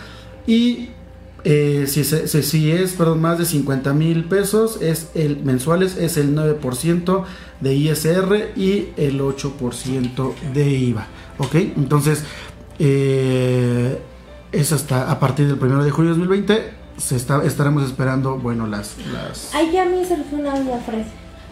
Y 0.45 0.89
eh, 1.45 1.85
si, 1.87 2.03
si, 2.03 2.71
es 2.73 2.91
perdón, 2.91 3.21
más 3.21 3.37
de 3.39 3.45
50 3.45 3.93
mil 3.93 4.25
pesos 4.25 4.81
es 4.81 5.11
el 5.15 5.37
mensuales 5.37 5.95
es 5.95 6.17
el 6.17 6.35
9% 6.35 7.23
de 7.61 7.73
ISR 7.73 8.51
y 8.57 8.89
el 8.97 9.21
8% 9.21 10.33
de 10.53 10.69
IVA. 10.71 11.07
¿Ok? 11.37 11.55
Entonces, 11.55 12.25
eh, 12.77 13.97
es 14.51 14.73
hasta 14.73 15.09
a 15.09 15.21
partir 15.21 15.47
del 15.47 15.57
1 15.57 15.85
de 15.85 15.91
julio 15.91 16.11
de 16.11 16.19
2020. 16.19 16.73
Se 16.97 17.15
está, 17.15 17.45
estaremos 17.45 17.85
esperando, 17.85 18.37
bueno, 18.37 18.67
las... 18.67 18.97
las... 19.13 19.55
Ahí 19.55 19.71
ya 19.71 19.85
me 19.85 20.05
surgió 20.05 20.37
una 20.37 20.59
duda, 20.59 20.81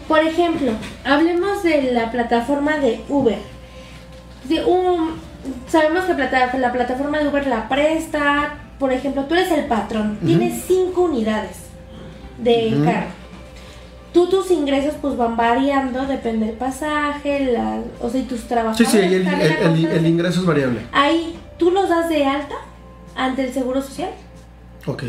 Por 0.06 0.18
ejemplo, 0.18 0.72
hablemos 1.06 1.62
de 1.62 1.90
la 1.92 2.12
plataforma 2.12 2.76
de 2.80 3.00
Uber 3.08 3.56
sabemos 5.68 6.04
que 6.04 6.58
la 6.58 6.72
plataforma 6.72 7.18
de 7.18 7.28
Uber 7.28 7.46
la 7.46 7.68
presta, 7.68 8.58
por 8.78 8.92
ejemplo, 8.92 9.24
tú 9.24 9.34
eres 9.34 9.50
el 9.50 9.66
patrón, 9.66 10.18
tienes 10.24 10.64
cinco 10.66 11.02
unidades 11.02 11.56
de 12.38 12.80
carro. 12.84 13.18
Tú 14.12 14.28
tus 14.28 14.50
ingresos 14.50 14.94
pues 15.00 15.16
van 15.16 15.36
variando, 15.36 16.06
depende 16.06 16.46
del 16.46 16.56
pasaje, 16.56 17.52
la, 17.52 17.80
o 18.00 18.08
sea, 18.08 18.20
y 18.20 18.24
tus 18.24 18.42
trabajadores. 18.48 18.88
Sí, 18.88 18.98
sí, 18.98 19.04
el, 19.04 20.06
ingreso 20.06 20.40
es 20.40 20.46
variable. 20.46 20.80
Ahí, 20.92 21.38
¿tú 21.58 21.70
los 21.70 21.88
das 21.88 22.08
de 22.08 22.24
alta 22.24 22.54
ante 23.14 23.44
el 23.44 23.52
Seguro 23.52 23.82
Social? 23.82 24.10
Ok, 24.86 25.04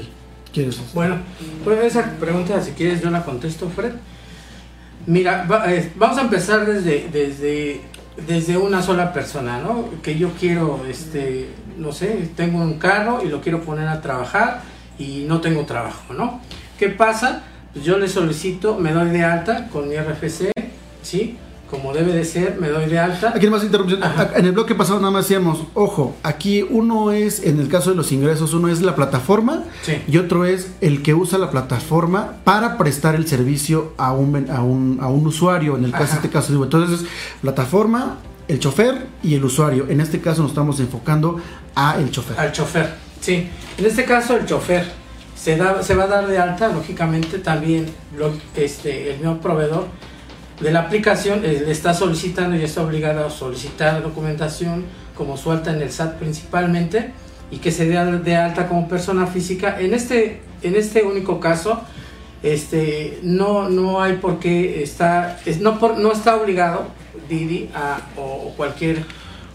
¿quieres? 0.54 0.82
Bueno, 0.94 1.18
pues 1.64 1.84
esa 1.86 2.12
pregunta, 2.20 2.62
si 2.62 2.72
quieres, 2.72 3.02
yo 3.02 3.10
la 3.10 3.24
contesto, 3.24 3.70
Fred. 3.70 3.94
Mira, 5.06 5.48
eh, 5.68 5.92
vamos 5.96 6.18
a 6.18 6.22
empezar 6.22 6.66
desde, 6.66 7.08
desde 7.12 7.82
desde 8.28 8.58
una 8.58 8.82
sola 8.82 9.14
persona, 9.14 9.60
¿no? 9.60 9.90
Que 10.02 10.18
yo 10.18 10.32
quiero, 10.40 10.86
este, 10.88 11.50
no 11.78 11.92
sé, 11.92 12.30
tengo 12.36 12.60
un 12.60 12.80
carro 12.80 13.22
y 13.24 13.30
lo 13.30 13.42
quiero 13.42 13.62
poner 13.62 13.88
a 13.88 14.02
trabajar 14.02 14.62
y 14.98 15.26
no 15.28 15.42
tengo 15.42 15.66
trabajo, 15.66 16.14
¿no? 16.14 16.42
¿Qué 16.78 16.90
pasa? 16.90 17.44
Pues 17.74 17.86
yo 17.86 17.98
le 17.98 18.08
solicito, 18.08 18.78
me 18.78 18.92
doy 18.92 19.10
de 19.10 19.24
alta 19.24 19.68
con 19.70 19.88
mi 19.88 19.96
RFC, 19.96 20.52
¿sí? 21.02 21.38
Como 21.70 21.94
debe 21.94 22.14
de 22.14 22.26
ser, 22.26 22.58
me 22.60 22.68
doy 22.70 22.88
de 22.88 22.98
alta. 22.98 23.34
Aquí 23.36 23.48
más 23.48 23.64
interrupción. 23.64 24.02
En 24.36 24.46
el 24.46 24.54
bloque 24.54 24.74
pasado 24.74 25.00
nada 25.00 25.12
más 25.12 25.26
decíamos, 25.26 25.66
ojo, 25.76 26.16
aquí 26.24 26.66
uno 26.68 27.12
es, 27.12 27.44
en 27.44 27.60
el 27.60 27.68
caso 27.68 27.92
de 27.92 27.96
los 27.96 28.12
ingresos, 28.12 28.54
uno 28.54 28.70
es 28.70 28.82
la 28.82 28.96
plataforma 28.96 29.64
y 30.08 30.18
otro 30.18 30.46
es 30.46 30.72
el 30.82 31.04
que 31.04 31.14
usa 31.14 31.38
la 31.38 31.52
plataforma 31.52 32.38
para 32.44 32.78
prestar 32.78 33.14
el 33.14 33.28
servicio 33.28 33.94
a 33.98 34.14
un, 34.14 34.50
a 34.50 34.64
un, 34.64 34.98
a 35.00 35.08
un 35.08 35.28
usuario, 35.28 35.78
en 35.78 35.86
el 35.86 35.92
caso, 35.92 36.16
este 36.16 36.30
caso. 36.30 36.64
Entonces, 36.64 37.08
plataforma, 37.42 38.18
el 38.48 38.60
chofer 38.60 39.06
y 39.22 39.36
el 39.36 39.46
usuario. 39.46 39.86
En 39.90 40.02
este 40.02 40.20
caso 40.20 40.42
nos 40.42 40.52
estamos 40.52 40.80
enfocando 40.80 41.40
a 41.76 42.00
el 42.00 42.10
chofer. 42.10 42.40
Al 42.40 42.52
chofer, 42.52 42.96
sí. 43.22 43.48
En 43.78 43.86
este 43.86 44.06
caso 44.06 44.36
el 44.38 44.48
chofer 44.48 44.86
se, 45.36 45.56
da, 45.56 45.84
se 45.84 45.94
va 45.94 46.06
a 46.06 46.08
dar 46.08 46.28
de 46.28 46.40
alta, 46.40 46.70
lógicamente 46.70 47.38
también 47.38 47.86
lo, 48.18 48.32
este, 48.56 49.14
el 49.14 49.22
nuevo 49.22 49.40
proveedor 49.40 49.86
de 50.60 50.72
la 50.72 50.82
aplicación 50.82 51.44
eh, 51.44 51.64
le 51.66 51.72
está 51.72 51.94
solicitando 51.94 52.58
y 52.58 52.64
está 52.64 52.82
obligado 52.82 53.26
a 53.26 53.30
solicitar 53.30 54.02
documentación 54.04 54.86
como 55.16 55.38
suelta 55.38 55.74
en 55.74 55.82
el 55.82 55.92
SAT 55.92 56.16
principalmente 56.16 57.12
y 57.52 57.58
que 57.58 57.72
se 57.72 57.86
dé 57.86 57.98
de 58.20 58.36
alta 58.36 58.68
como 58.68 58.88
persona 58.88 59.26
física. 59.28 59.80
En 59.80 59.94
este, 59.94 60.42
en 60.62 60.76
este 60.76 61.04
único 61.04 61.40
caso, 61.40 61.82
este, 62.44 63.20
no, 63.24 63.70
no 63.70 64.02
hay 64.02 64.18
por 64.18 64.40
qué 64.40 64.84
está, 64.84 65.40
no, 65.60 65.80
por, 65.80 65.98
no 65.98 66.12
está 66.12 66.36
obligado 66.36 66.88
Didi 67.28 67.70
a, 67.74 68.00
o, 68.18 68.54
cualquier 68.56 69.04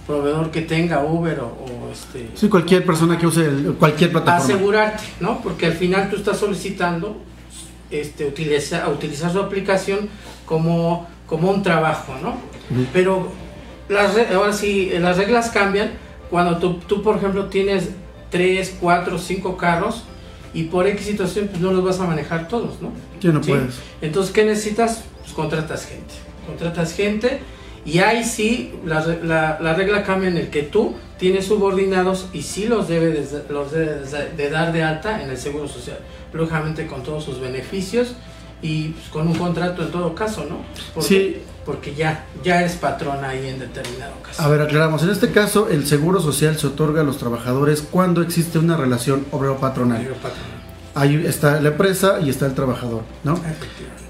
proveedor 0.07 0.51
que 0.51 0.63
tenga 0.63 1.03
Uber 1.05 1.41
o, 1.41 1.91
este 1.91 2.29
sí, 2.35 2.49
cualquier 2.49 2.85
persona 2.85 3.17
que 3.17 3.27
use 3.27 3.49
cualquier 3.79 4.13
plataforma 4.13 4.45
asegurarte 4.45 5.03
no 5.21 5.41
porque 5.41 5.65
al 5.65 5.73
final 5.73 6.11
tú 6.11 6.17
estás 6.17 6.37
solicitando 6.37 7.17
este 8.01 8.25
utilizar 8.25 8.89
utilizar 8.91 9.33
su 9.33 9.41
aplicación 9.41 10.09
como, 10.47 11.07
como 11.27 11.51
un 11.51 11.63
trabajo, 11.63 12.15
¿no? 12.23 12.37
Pero 12.93 13.29
las, 13.89 14.17
ahora 14.33 14.53
sí, 14.53 14.91
las 14.99 15.17
reglas 15.17 15.51
cambian 15.51 15.93
cuando 16.31 16.59
tú, 16.59 16.75
tú, 16.75 17.03
por 17.03 17.17
ejemplo, 17.17 17.47
tienes 17.47 17.91
3, 18.31 18.79
4, 18.81 19.19
5 19.19 19.57
carros 19.57 20.05
y 20.53 20.65
por 20.65 20.87
X 20.87 21.07
situación 21.07 21.49
pues 21.49 21.61
no 21.61 21.73
los 21.73 21.85
vas 21.85 22.01
a 22.01 22.05
manejar 22.05 22.49
todos, 22.49 22.81
¿no? 22.81 22.93
No 23.33 23.41
puedes. 23.41 23.77
Entonces, 24.01 24.33
¿qué 24.33 24.45
necesitas? 24.45 25.05
Pues 25.21 25.33
contratas 25.33 25.87
gente. 25.87 26.15
Contratas 26.47 26.95
gente 26.95 27.41
y 27.85 27.99
ahí 27.99 28.25
sí 28.25 28.73
la, 28.85 29.05
la, 29.23 29.59
la 29.61 29.75
regla 29.75 30.05
cambia 30.05 30.29
en 30.29 30.37
el 30.37 30.49
que 30.49 30.63
tú 30.63 30.95
tienes 31.19 31.47
subordinados 31.47 32.29
y 32.33 32.43
sí 32.43 32.67
los 32.67 32.89
debes, 32.89 33.35
los 33.49 33.73
debes 33.73 34.11
de 34.37 34.51
dar 34.51 34.73
de 34.73 34.83
alta 34.83 35.23
en 35.23 35.31
el 35.31 35.39
Seguro 35.39 35.69
Social. 35.69 35.99
Lógicamente 36.35 36.87
con 36.87 37.03
todos 37.03 37.25
sus 37.25 37.41
beneficios 37.41 38.15
y 38.61 38.89
pues, 38.89 39.09
con 39.09 39.29
un 39.29 39.35
contrato 39.35 39.83
en 39.83 39.91
todo 39.91 40.15
caso, 40.15 40.45
¿no? 40.49 40.59
Porque, 40.93 41.09
sí. 41.09 41.43
Porque 41.65 41.95
ya, 41.95 42.27
ya 42.43 42.63
es 42.63 42.75
patrona 42.75 43.29
ahí 43.31 43.49
en 43.49 43.59
determinado 43.59 44.15
caso. 44.23 44.43
A 44.43 44.49
ver, 44.49 44.61
aclaramos. 44.61 45.03
En 45.03 45.11
este 45.11 45.31
caso, 45.31 45.69
el 45.71 45.87
seguro 45.87 46.21
social 46.21 46.59
se 46.59 46.67
otorga 46.67 47.01
a 47.01 47.05
los 47.05 47.17
trabajadores 47.17 47.83
cuando 47.83 48.21
existe 48.21 48.59
una 48.59 48.77
relación 48.77 49.25
obrero-patronal. 49.31 50.07
Ahí 50.95 51.25
está 51.27 51.61
la 51.61 51.71
empresa 51.71 52.21
y 52.21 52.29
está 52.31 52.47
el 52.47 52.55
trabajador, 52.55 53.03
¿no? 53.23 53.35
Efectivamente. 53.35 54.04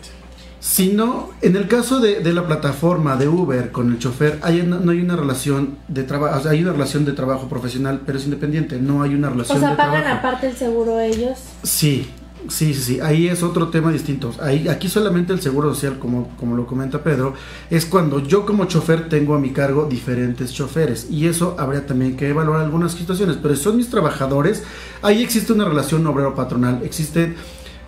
Si 0.64 0.92
no, 0.92 1.28
en 1.42 1.56
el 1.56 1.68
caso 1.68 2.00
de, 2.00 2.20
de 2.20 2.32
la 2.32 2.46
plataforma 2.46 3.16
de 3.16 3.28
Uber 3.28 3.70
con 3.70 3.92
el 3.92 3.98
chofer, 3.98 4.38
hay, 4.40 4.62
no, 4.62 4.90
hay 4.90 5.02
una 5.02 5.14
relación 5.14 5.76
de 5.88 6.04
trabajo, 6.04 6.40
sea, 6.40 6.52
hay 6.52 6.62
una 6.62 6.72
relación 6.72 7.04
de 7.04 7.12
trabajo 7.12 7.50
profesional, 7.50 8.00
pero 8.06 8.16
es 8.16 8.24
independiente, 8.24 8.78
no 8.78 9.02
hay 9.02 9.14
una 9.14 9.28
relación 9.28 9.58
o 9.58 9.60
sea, 9.60 9.70
de 9.72 9.76
pagan 9.76 10.04
trabajo. 10.04 10.26
aparte 10.26 10.46
el 10.46 10.56
seguro 10.56 10.98
ellos. 11.00 11.38
Sí, 11.62 12.08
Sí, 12.48 12.74
sí, 12.74 12.82
sí, 12.82 13.00
ahí 13.00 13.28
es 13.28 13.42
otro 13.42 13.68
tema 13.68 13.90
distinto. 13.90 14.30
Ahí, 14.40 14.68
aquí 14.68 14.88
solamente 14.88 15.32
el 15.32 15.40
seguro 15.40 15.72
social, 15.72 15.98
como, 15.98 16.28
como 16.36 16.54
lo 16.56 16.66
comenta 16.66 17.02
Pedro, 17.02 17.32
es 17.70 17.86
cuando 17.86 18.20
yo 18.20 18.44
como 18.44 18.66
chofer 18.66 19.08
tengo 19.08 19.34
a 19.34 19.38
mi 19.38 19.50
cargo 19.50 19.86
diferentes 19.86 20.52
choferes. 20.52 21.10
Y 21.10 21.26
eso 21.26 21.56
habría 21.58 21.86
también 21.86 22.16
que 22.18 22.28
evaluar 22.28 22.60
algunas 22.60 22.92
situaciones. 22.92 23.38
Pero 23.40 23.56
si 23.56 23.62
son 23.62 23.78
mis 23.78 23.88
trabajadores, 23.88 24.62
ahí 25.00 25.22
existe 25.22 25.54
una 25.54 25.64
relación 25.64 26.06
obrero-patronal. 26.06 26.82
Existen 26.84 27.34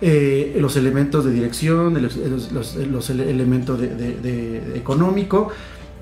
eh, 0.01 0.55
los 0.59 0.75
elementos 0.75 1.25
de 1.25 1.31
dirección, 1.31 2.01
los, 2.01 2.17
los, 2.51 2.75
los 2.75 3.09
elementos 3.09 3.79
de, 3.79 3.95
de, 3.95 4.17
de, 4.17 4.77
económico 4.77 5.49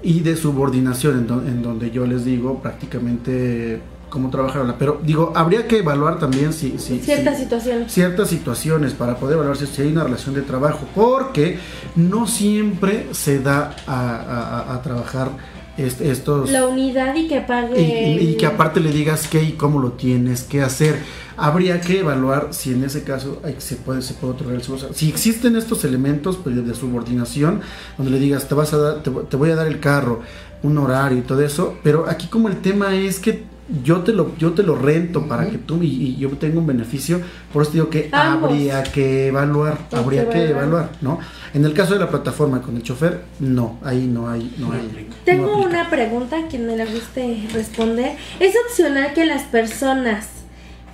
y 0.04 0.20
de 0.20 0.36
subordinación, 0.36 1.20
en, 1.20 1.28
do, 1.28 1.42
en 1.42 1.62
donde 1.62 1.92
yo 1.92 2.06
les 2.06 2.26
digo 2.26 2.62
prácticamente 2.62 3.80
cómo 4.10 4.30
trabajarla. 4.30 4.78
Pero 4.78 5.00
digo, 5.04 5.32
habría 5.36 5.68
que 5.68 5.80
evaluar 5.80 6.20
también 6.20 6.54
si, 6.54 6.78
si 6.78 7.00
ciertas 7.00 7.38
si, 7.38 7.44
situaciones. 7.44 7.92
Ciertas 7.92 8.30
situaciones 8.30 8.94
para 8.94 9.18
poder 9.18 9.36
evaluar 9.36 9.58
si, 9.58 9.82
hay 9.82 9.92
una 9.92 10.04
relación 10.04 10.36
de 10.36 10.42
trabajo, 10.42 10.86
porque 10.94 11.58
no 11.96 12.28
siempre 12.28 13.08
se 13.12 13.40
da 13.40 13.76
a, 13.88 14.16
a, 14.16 14.74
a 14.74 14.82
trabajar 14.82 15.32
estos... 15.78 16.50
La 16.52 16.68
unidad 16.68 17.16
y 17.16 17.28
que 17.28 17.42
pague... 17.42 17.82
Y, 17.82 18.24
y, 18.24 18.30
y, 18.30 18.36
que 18.36 18.46
aparte 18.46 18.80
le 18.80 18.92
digas 18.92 19.28
qué 19.28 19.44
y 19.44 19.52
cómo 19.54 19.80
lo 19.80 19.92
tienes 19.94 20.44
que 20.44 20.62
hacer. 20.62 21.00
Habría 21.38 21.82
que 21.82 22.00
evaluar 22.00 22.50
si 22.52 22.72
en 22.72 22.84
ese 22.84 23.04
caso 23.04 23.42
hay, 23.44 23.56
se 23.58 23.76
puede 23.76 24.02
se 24.02 24.14
puede 24.14 24.34
otorgar 24.34 24.56
el 24.56 24.64
seguro. 24.64 24.94
Si 24.94 25.10
existen 25.10 25.56
estos 25.56 25.84
elementos 25.84 26.38
pues, 26.38 26.66
de 26.66 26.74
subordinación, 26.74 27.62
donde 27.98 28.12
le 28.12 28.20
digas, 28.20 28.48
te, 28.48 28.56
vas 28.56 28.74
a 28.74 28.78
dar, 28.78 29.04
te, 29.04 29.12
te 29.12 29.36
voy 29.36 29.52
a 29.52 29.56
dar 29.56 29.68
el 29.68 29.80
carro, 29.80 30.22
un 30.64 30.78
horario 30.78 31.18
y 31.18 31.22
todo 31.22 31.42
eso, 31.42 31.78
pero 31.84 32.10
aquí 32.10 32.28
como 32.28 32.48
el 32.48 32.62
tema 32.62 32.96
es 32.96 33.20
que 33.20 33.44
yo 33.84 34.02
te 34.02 34.14
lo 34.14 34.36
yo 34.38 34.54
te 34.54 34.64
lo 34.64 34.76
rento 34.76 35.20
uh 35.20 35.24
-huh. 35.24 35.28
para 35.28 35.50
que 35.50 35.58
tú 35.58 35.82
y, 35.82 35.88
y, 35.88 36.16
yo 36.18 36.30
tenga 36.32 36.60
un 36.60 36.68
beneficio. 36.68 37.20
Por 37.52 37.64
eso 37.64 37.72
digo 37.72 37.90
que 37.90 38.10
Ambos. 38.12 38.52
habría 38.52 38.84
que 38.84 39.28
evaluar 39.28 39.78
habría 39.92 40.26
que, 40.30 40.34
que 40.34 40.50
evaluar. 40.50 40.92
no 41.02 41.20
en 41.54 41.66
el 41.66 41.74
caso 41.74 41.94
de 41.94 42.00
la 42.00 42.10
plataforma 42.10 42.62
con 42.62 42.76
el 42.76 42.84
chofer 42.84 43.22
no 43.40 43.80
ahí 43.84 44.06
no 44.06 44.30
hay 44.30 44.54
no 44.58 44.72
hay. 44.72 45.10
Tengo 45.24 45.48
no 45.48 45.64
una 45.64 45.90
pregunta 45.90 46.48
que 46.50 46.60
me 46.60 46.76
la 46.78 46.86
guste 46.86 47.48
responder. 47.54 48.18
Es 48.40 48.54
opcional 48.70 49.14
que 49.14 49.26
las 49.26 49.44
personas 49.44 50.28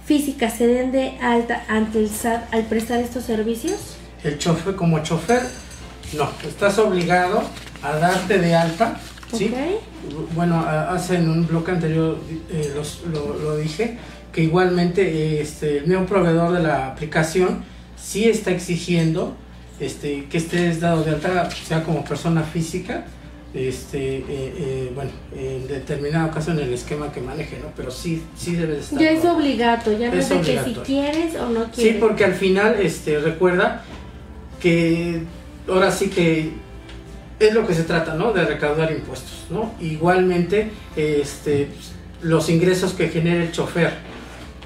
físicas 0.06 0.54
se 0.58 0.68
den 0.68 0.92
de 0.92 1.18
alta 1.22 1.64
ante 1.68 2.00
el 2.00 2.10
SAT 2.10 2.54
al 2.54 2.64
prestar 2.66 3.00
estos 3.00 3.24
servicios 3.24 3.98
el 4.24 4.38
chofer 4.38 4.76
como 4.76 5.00
chofer 5.04 5.42
no. 6.14 6.30
Estás 6.48 6.78
obligado 6.78 7.42
a 7.82 7.96
darte 7.96 8.38
de 8.38 8.54
alta 8.54 9.00
¿sí? 9.34 9.48
Okay. 9.48 9.78
Bueno, 10.36 10.60
hace 10.60 11.16
en 11.16 11.30
un 11.30 11.48
bloque 11.48 11.72
anterior 11.72 12.18
eh, 12.52 12.72
los, 12.76 13.02
lo, 13.12 13.38
lo, 13.38 13.58
dije, 13.58 13.98
que 14.32 14.44
igualmente 14.44 15.42
este, 15.42 15.80
el 15.80 15.88
nuevo 15.88 16.06
proveedor 16.06 16.54
de 16.54 16.64
la 16.64 16.88
aplicación 16.88 17.64
sí 17.96 18.28
está 18.28 18.52
exigiendo 18.52 19.36
este, 19.80 20.26
que 20.26 20.38
estés 20.38 20.80
dado 20.80 21.04
de 21.04 21.12
alta, 21.12 21.50
sea 21.50 21.84
como 21.84 22.04
persona 22.04 22.44
física, 22.44 23.06
este, 23.54 24.18
eh, 24.18 24.24
eh, 24.30 24.92
bueno, 24.96 25.12
en 25.36 25.68
determinado 25.68 26.32
caso 26.32 26.52
en 26.52 26.60
el 26.60 26.74
esquema 26.74 27.12
que 27.12 27.20
maneje, 27.20 27.58
¿no? 27.60 27.68
Pero 27.76 27.92
sí, 27.92 28.24
sí 28.38 28.56
debe 28.56 28.76
de 28.76 28.80
estar. 28.80 29.00
Ya 29.00 29.12
es 29.12 29.26
obligatorio, 29.26 30.00
ya 30.00 30.12
no 30.12 30.16
es 30.16 30.30
de 30.30 30.42
que 30.42 30.64
si 30.64 30.74
quieres 30.76 31.36
o 31.36 31.50
no 31.50 31.66
quieres. 31.72 31.94
Sí, 31.94 31.98
porque 32.00 32.24
al 32.24 32.36
final, 32.36 32.76
este, 32.80 33.20
recuerda 33.20 33.84
que 34.62 35.24
ahora 35.68 35.92
sí 35.92 36.10
que 36.10 36.52
es 37.48 37.54
lo 37.54 37.66
que 37.66 37.74
se 37.74 37.84
trata, 37.84 38.14
¿no? 38.14 38.34
De 38.34 38.46
recaudar 38.46 38.92
impuestos, 38.92 39.48
¿no? 39.50 39.74
Igualmente, 39.82 40.72
este, 40.96 41.70
los 42.22 42.50
ingresos 42.50 42.94
que 42.94 43.10
genera 43.10 43.44
el 43.44 43.52
chofer 43.52 43.94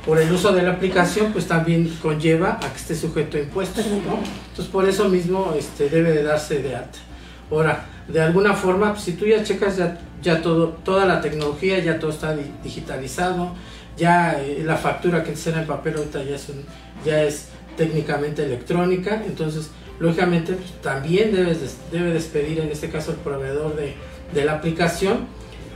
por 0.06 0.20
el 0.20 0.32
uso 0.32 0.52
de 0.52 0.62
la 0.62 0.72
aplicación, 0.72 1.32
pues 1.32 1.48
también 1.48 1.90
conlleva 2.02 2.60
a 2.62 2.72
que 2.72 2.78
esté 2.78 2.96
sujeto 2.96 3.38
a 3.38 3.40
impuestos, 3.40 3.86
¿no? 3.88 4.20
Entonces, 4.50 4.72
por 4.72 4.88
eso 4.88 5.10
mismo 5.10 5.56
este, 5.58 5.90
debe 5.90 6.12
de 6.12 6.24
darse 6.24 6.62
de 6.62 6.76
alta. 6.76 7.00
Ahora, 7.50 7.86
de 8.08 8.22
alguna 8.22 8.54
forma, 8.54 8.92
pues, 8.92 9.04
si 9.04 9.14
tú 9.14 9.26
ya 9.26 9.44
checas 9.44 9.78
ya, 9.78 9.98
ya 10.22 10.42
todo, 10.42 10.70
toda 10.84 11.06
la 11.06 11.22
tecnología, 11.22 11.80
ya 11.80 11.98
todo 11.98 12.12
está 12.12 12.36
digitalizado, 12.64 13.54
ya 13.98 14.40
eh, 14.42 14.64
la 14.66 14.76
factura 14.78 15.24
que 15.24 15.34
era 15.46 15.62
en 15.62 15.68
papel 15.68 15.96
ahorita 15.96 16.24
ya 16.24 16.36
es, 16.36 16.50
un, 16.50 16.64
ya 17.06 17.24
es 17.24 17.48
técnicamente 17.78 18.44
electrónica, 18.44 19.24
entonces 19.26 19.72
lógicamente 20.00 20.54
pues, 20.54 20.72
también 20.82 21.34
debes 21.34 21.62
de, 21.62 21.98
debe 21.98 22.14
despedir 22.14 22.60
en 22.60 22.70
este 22.70 22.90
caso 22.90 23.12
el 23.12 23.18
proveedor 23.18 23.76
de, 23.76 23.94
de, 24.34 24.46
la 24.46 24.54
aplicación 24.54 25.28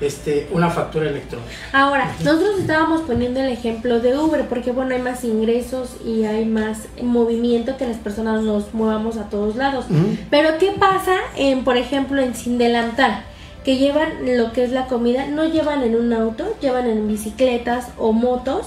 este, 0.01 0.47
una 0.51 0.69
factura 0.69 1.09
electrónica. 1.09 1.49
Ahora, 1.73 2.13
nosotros 2.23 2.59
estábamos 2.59 3.01
poniendo 3.01 3.41
el 3.41 3.49
ejemplo 3.49 3.99
de 3.99 4.17
Uber 4.17 4.47
porque 4.47 4.71
bueno, 4.71 4.95
hay 4.95 5.01
más 5.01 5.23
ingresos 5.23 5.97
y 6.05 6.23
hay 6.23 6.45
más 6.45 6.83
movimiento 7.01 7.75
que 7.77 7.85
las 7.85 7.97
personas 7.97 8.43
nos 8.43 8.73
movamos 8.73 9.17
a 9.17 9.29
todos 9.29 9.55
lados. 9.55 9.85
Uh 9.89 9.93
-huh. 9.93 10.17
Pero 10.29 10.57
¿qué 10.57 10.71
pasa 10.79 11.15
en, 11.35 11.63
por 11.63 11.75
ejemplo, 11.75 12.21
en 12.21 12.33
Sin 12.33 12.57
Delantal? 12.57 13.25
Que 13.65 13.77
llevan 13.77 14.09
lo 14.37 14.53
que 14.53 14.63
es 14.63 14.71
la 14.71 14.87
comida, 14.87 15.27
no 15.27 15.45
llevan 15.45 15.83
en 15.83 15.95
un 15.95 16.13
auto, 16.13 16.55
llevan 16.61 16.89
en 16.89 17.07
bicicletas 17.07 17.89
o 17.97 18.13
motos 18.13 18.65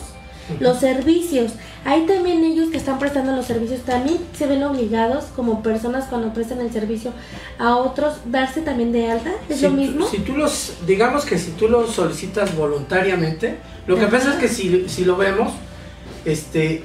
los 0.61 0.79
servicios. 0.79 1.53
Hay 1.85 2.07
también 2.07 2.45
ellos 2.45 2.71
que 2.71 2.77
están 2.77 2.99
prestando 2.99 3.33
los 3.33 3.47
servicios 3.47 3.81
también 3.81 4.19
se 4.37 4.47
ven 4.47 4.63
obligados 4.63 5.25
como 5.35 5.63
personas 5.63 6.05
cuando 6.07 6.33
prestan 6.33 6.61
el 6.61 6.73
servicio 6.73 7.13
a 7.59 7.77
otros 7.77 8.19
darse 8.27 8.61
también 8.61 8.93
de 8.93 9.11
alta. 9.11 9.33
¿Es 9.49 9.59
si 9.59 9.65
lo 9.65 9.71
mismo? 9.71 10.07
si 10.07 10.19
tú 10.19 10.37
los, 10.37 10.75
digamos 10.87 11.25
que 11.25 11.39
si 11.39 11.51
tú 11.53 11.69
lo 11.69 11.87
solicitas 11.89 12.57
voluntariamente, 12.57 13.57
lo 13.87 13.97
que 13.97 14.03
Ajá. 14.03 14.11
pasa 14.13 14.35
es 14.35 14.39
que 14.39 14.49
si, 14.49 14.89
si 14.89 15.05
lo 15.05 15.17
vemos, 15.17 15.53
este, 16.25 16.85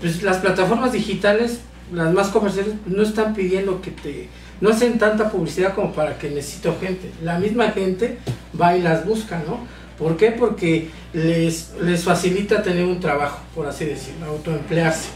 pues 0.00 0.22
las 0.22 0.38
plataformas 0.38 0.92
digitales, 0.92 1.60
las 1.92 2.12
más 2.14 2.28
comerciales, 2.28 2.74
no 2.86 3.02
están 3.02 3.34
pidiendo 3.34 3.82
que 3.82 3.90
te 3.90 4.28
no 4.60 4.70
hacen 4.70 4.98
tanta 4.98 5.30
publicidad 5.30 5.74
como 5.74 5.92
para 5.92 6.18
que 6.18 6.30
necesito 6.30 6.76
gente. 6.78 7.10
La 7.22 7.38
misma 7.38 7.70
gente 7.70 8.18
va 8.60 8.76
y 8.76 8.82
las 8.82 9.06
busca, 9.06 9.42
¿no? 9.46 9.58
¿Por 10.00 10.16
qué? 10.16 10.32
Porque 10.32 10.88
les, 11.12 11.74
les 11.82 12.02
facilita 12.02 12.62
tener 12.62 12.86
un 12.86 13.00
trabajo, 13.00 13.38
por 13.54 13.66
así 13.66 13.84
decirlo, 13.84 14.26
autoemplearse. 14.26 15.10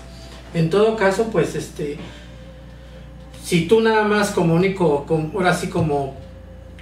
En 0.52 0.68
todo 0.68 0.94
caso, 0.94 1.30
pues 1.32 1.54
este, 1.54 1.96
si 3.42 3.66
tú 3.66 3.80
nada 3.80 4.04
más 4.04 4.30
como 4.30 4.54
único, 4.54 5.06
como, 5.06 5.32
ahora 5.38 5.54
sí 5.54 5.68
como, 5.68 6.14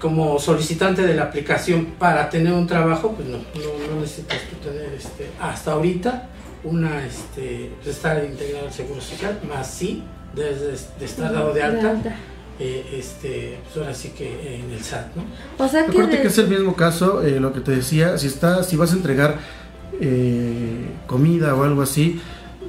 como 0.00 0.40
solicitante 0.40 1.02
de 1.02 1.14
la 1.14 1.22
aplicación 1.22 1.94
para 1.96 2.28
tener 2.28 2.52
un 2.52 2.66
trabajo, 2.66 3.12
pues 3.12 3.28
no, 3.28 3.38
no, 3.38 3.94
no 3.94 4.00
necesitas 4.00 4.40
tú 4.50 4.68
tener 4.68 4.92
este, 4.94 5.30
hasta 5.40 5.72
ahorita 5.72 6.28
una, 6.64 7.06
este, 7.06 7.70
estar 7.86 8.24
integrado 8.24 8.66
al 8.66 8.72
Seguro 8.72 9.00
Social, 9.00 9.38
más 9.48 9.70
sí, 9.70 10.02
desde 10.34 10.72
de 10.98 11.04
estar 11.04 11.32
dado 11.32 11.54
de 11.54 11.62
alta. 11.62 12.16
Eh, 12.58 12.98
este, 12.98 13.58
pues 13.64 13.76
ahora 13.78 13.94
sí 13.94 14.10
que 14.10 14.56
en 14.56 14.70
el 14.70 14.82
SAT, 14.82 15.16
¿no? 15.16 15.24
O 15.64 15.68
sea 15.68 15.84
que, 15.84 15.92
Acuérdate 15.92 16.20
que 16.20 16.28
es 16.28 16.38
el 16.38 16.48
mismo 16.48 16.76
caso, 16.76 17.22
eh, 17.22 17.40
lo 17.40 17.52
que 17.52 17.60
te 17.60 17.72
decía, 17.72 18.18
si 18.18 18.26
está, 18.26 18.62
si 18.62 18.76
vas 18.76 18.92
a 18.92 18.96
entregar 18.96 19.38
eh, 20.00 20.86
comida 21.06 21.54
o 21.54 21.64
algo 21.64 21.82
así, 21.82 22.20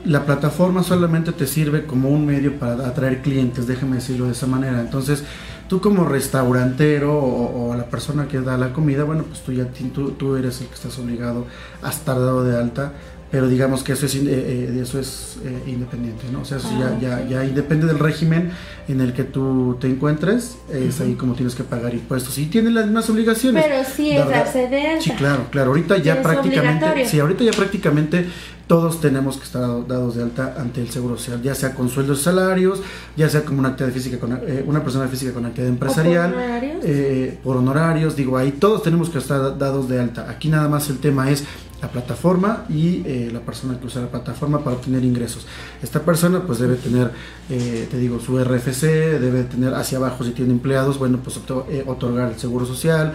la 0.05 0.25
plataforma 0.25 0.83
solamente 0.83 1.31
te 1.31 1.47
sirve 1.47 1.85
como 1.85 2.09
un 2.09 2.25
medio 2.25 2.57
para 2.57 2.87
atraer 2.87 3.21
clientes, 3.21 3.67
déjame 3.67 3.97
decirlo 3.97 4.25
de 4.25 4.31
esa 4.31 4.47
manera. 4.47 4.79
Entonces, 4.79 5.23
tú 5.67 5.79
como 5.79 6.05
restaurantero 6.05 7.17
o, 7.17 7.69
o 7.69 7.75
la 7.75 7.85
persona 7.85 8.27
que 8.27 8.39
da 8.39 8.57
la 8.57 8.73
comida, 8.73 9.03
bueno, 9.03 9.23
pues 9.23 9.41
tú 9.41 9.51
ya 9.51 9.67
tú, 9.93 10.11
tú 10.11 10.35
eres 10.35 10.61
el 10.61 10.67
que 10.67 10.75
estás 10.75 10.97
obligado 10.97 11.45
a 11.81 11.89
estar 11.89 12.15
dado 12.15 12.43
de 12.43 12.57
alta 12.57 12.93
pero 13.33 13.47
digamos 13.47 13.83
que 13.83 13.93
eso 13.93 14.05
es, 14.05 14.13
eh, 14.13 14.19
eh, 14.27 14.79
eso 14.79 14.99
es 14.99 15.37
eh, 15.43 15.63
independiente, 15.65 16.25
¿no? 16.31 16.41
O 16.41 16.45
sea, 16.45 16.57
eso 16.57 16.69
ya, 16.79 16.99
ya, 16.99 17.27
ya 17.27 17.39
depende 17.39 17.87
del 17.87 17.97
régimen 17.97 18.51
en 18.87 19.01
el 19.01 19.11
que 19.11 19.23
tú 19.23 19.75
te 19.81 19.87
encuentres, 19.87 20.57
es 20.71 21.01
ahí 21.01 21.15
como 21.15 21.33
tienes 21.33 21.55
que 21.55 21.63
pagar 21.63 21.95
impuestos 21.95 22.37
y 22.37 22.45
tiene 22.45 22.69
las 22.69 22.85
mismas 22.85 23.09
obligaciones. 23.09 23.65
Pero 23.67 23.83
sí 23.83 24.11
es 24.11 24.21
alta. 24.21 25.01
Sí, 25.01 25.09
claro, 25.17 25.47
claro, 25.49 25.71
ahorita 25.71 25.97
ya 25.97 26.21
prácticamente, 26.21 27.07
sí, 27.07 27.19
ahorita 27.19 27.43
ya 27.43 27.53
prácticamente 27.53 28.27
todos 28.67 29.01
tenemos 29.01 29.37
que 29.37 29.45
estar 29.45 29.87
dados 29.87 30.15
de 30.15 30.23
alta 30.23 30.55
ante 30.59 30.81
el 30.81 30.91
Seguro 30.91 31.17
Social, 31.17 31.41
ya 31.41 31.55
sea 31.55 31.73
con 31.73 31.89
sueldos 31.89 32.21
y 32.21 32.23
salarios, 32.25 32.81
ya 33.17 33.29
sea 33.29 33.43
como 33.43 33.59
una 33.59 33.69
actividad 33.69 33.93
física, 33.93 34.19
con, 34.19 34.33
eh, 34.33 34.63
una 34.67 34.83
persona 34.83 35.07
física 35.07 35.33
con 35.33 35.45
actividad 35.47 35.69
empresarial, 35.69 36.31
por 36.33 36.39
honorarios? 36.39 36.77
Eh, 36.83 37.39
por 37.43 37.57
honorarios, 37.57 38.15
digo, 38.15 38.37
ahí 38.37 38.51
todos 38.51 38.83
tenemos 38.83 39.09
que 39.09 39.17
estar 39.17 39.57
dados 39.57 39.89
de 39.89 39.99
alta. 39.99 40.29
Aquí 40.29 40.49
nada 40.49 40.69
más 40.69 40.87
el 40.91 40.99
tema 40.99 41.31
es 41.31 41.43
la 41.83 41.89
plataforma 41.89 42.65
y 42.69 43.03
eh, 43.05 43.29
la 43.31 43.41
persona 43.41 43.77
que 43.77 43.85
usa 43.85 44.01
la 44.01 44.07
plataforma 44.07 44.63
para 44.63 44.77
obtener 44.77 45.03
ingresos. 45.03 45.45
Esta 45.81 45.99
persona 45.99 46.41
pues 46.41 46.59
debe 46.59 46.75
tener, 46.75 47.11
eh, 47.49 47.87
te 47.91 47.97
digo, 47.97 48.21
su 48.21 48.41
RFC, 48.41 49.19
debe 49.19 49.43
tener 49.43 49.73
hacia 49.73 49.97
abajo 49.97 50.23
si 50.23 50.31
tiene 50.31 50.51
empleados, 50.53 50.97
bueno, 50.97 51.19
pues 51.21 51.37
eh, 51.69 51.83
otorgar 51.85 52.31
el 52.31 52.39
seguro 52.39 52.65
social, 52.65 53.13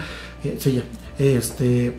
sí, 0.59 0.73
ya, 0.73 0.83
este, 1.19 1.97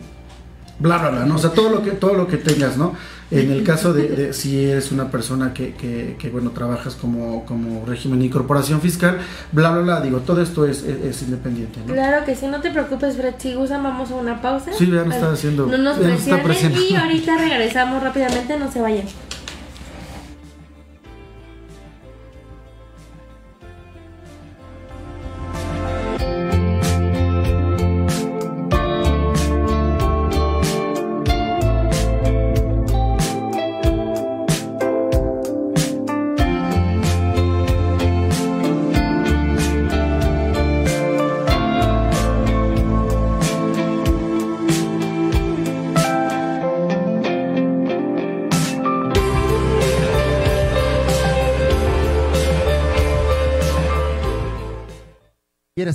bla, 0.78 0.98
bla, 0.98 1.10
bla, 1.10 1.26
¿no? 1.26 1.34
O 1.34 1.38
sea, 1.38 1.50
todo 1.50 1.70
lo 1.70 1.82
que, 1.82 1.90
todo 1.90 2.14
lo 2.14 2.28
que 2.28 2.36
tengas, 2.36 2.76
¿no? 2.76 2.94
En 3.30 3.50
el 3.52 3.62
caso 3.62 3.92
de, 3.92 4.08
de 4.08 4.32
si 4.32 4.64
eres 4.64 4.90
una 4.90 5.10
persona 5.10 5.54
que, 5.54 5.74
que, 5.74 6.16
que, 6.18 6.30
bueno, 6.30 6.50
trabajas 6.50 6.96
como, 6.96 7.44
como 7.44 7.86
régimen 7.86 8.18
de 8.18 8.26
incorporación 8.26 8.80
fiscal, 8.80 9.18
bla, 9.52 9.70
bla, 9.70 9.82
bla, 9.82 10.00
digo, 10.00 10.18
todo 10.18 10.42
esto 10.42 10.66
es, 10.66 10.82
es, 10.82 11.04
es 11.04 11.22
independiente, 11.22 11.80
¿no? 11.86 11.92
Claro 11.92 12.24
que 12.24 12.34
sí, 12.34 12.46
no 12.48 12.60
te 12.60 12.70
preocupes, 12.70 13.16
Fred, 13.16 13.34
si 13.38 13.54
gustan 13.54 13.84
vamos 13.84 14.10
a 14.10 14.16
una 14.16 14.42
pausa. 14.42 14.72
Sí, 14.72 14.86
ya 14.90 15.04
nos 15.04 15.14
está 15.14 15.30
haciendo, 15.30 15.66
No 15.66 15.78
nos 15.78 16.00
ya 16.00 16.08
nos 16.08 16.20
está 16.20 16.42
presionen 16.42 16.78
y 16.82 16.96
ahorita 16.96 17.36
regresamos 17.38 18.02
rápidamente, 18.02 18.56
no 18.58 18.70
se 18.70 18.80
vayan. 18.80 19.06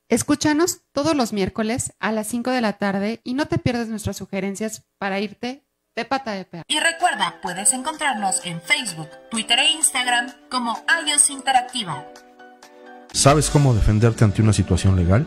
Escúchanos 0.09 0.83
todos 0.93 1.17
los 1.17 1.33
miércoles 1.33 1.95
a 1.99 2.13
las 2.13 2.27
5 2.29 2.51
de 2.51 2.61
la 2.61 2.75
tarde 2.75 3.21
y 3.25 3.35
no 3.35 3.47
te 3.47 3.59
pierdas 3.59 3.89
nuestras 3.89 4.17
sugerencias 4.17 4.87
para 4.99 5.19
irte 5.19 5.67
de 5.97 6.05
pata 6.05 6.33
de 6.33 6.45
perro. 6.45 6.65
Y 6.69 6.79
recuerda, 6.79 7.41
puedes 7.43 7.73
encontrarnos 7.73 8.45
en 8.45 8.61
Facebook, 8.61 9.09
Twitter 9.31 9.59
e 9.61 9.73
Instagram 9.73 10.27
como 10.51 10.77
iOS 11.07 11.31
Interactiva. 11.31 12.07
¿Sabes 13.13 13.49
cómo 13.49 13.75
defenderte 13.75 14.25
ante 14.25 14.43
una 14.43 14.53
situación 14.53 14.97
legal? 14.97 15.27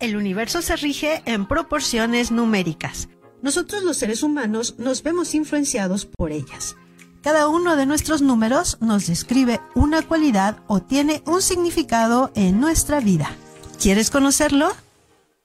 El 0.00 0.16
universo 0.16 0.62
se 0.62 0.76
rige 0.76 1.22
en 1.24 1.46
proporciones 1.46 2.30
numéricas. 2.30 3.08
Nosotros 3.42 3.82
los 3.82 3.96
seres 3.96 4.22
humanos 4.22 4.76
nos 4.78 5.02
vemos 5.02 5.34
influenciados 5.34 6.06
por 6.06 6.32
ellas. 6.32 6.76
Cada 7.22 7.48
uno 7.48 7.76
de 7.76 7.86
nuestros 7.86 8.22
números 8.22 8.78
nos 8.80 9.06
describe 9.06 9.60
una 9.74 10.02
cualidad 10.02 10.58
o 10.66 10.80
tiene 10.80 11.22
un 11.26 11.42
significado 11.42 12.30
en 12.34 12.60
nuestra 12.60 13.00
vida. 13.00 13.30
¿Quieres 13.80 14.10
conocerlo? 14.10 14.70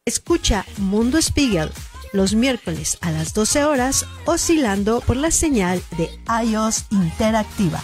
Escucha 0.06 0.66
Mundo 0.78 1.22
Spiegel 1.22 1.72
los 2.14 2.36
miércoles 2.36 3.00
a 3.02 3.12
las 3.12 3.34
12 3.34 3.66
horas 3.66 4.06
oscilando 4.26 5.02
por 5.02 5.18
la 5.18 5.32
señal 5.32 5.82
de 5.98 6.10
iOS 6.46 6.86
Interactiva, 6.92 7.84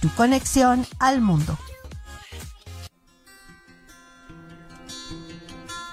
tu 0.00 0.08
conexión 0.10 0.84
al 0.98 1.20
mundo. 1.20 1.56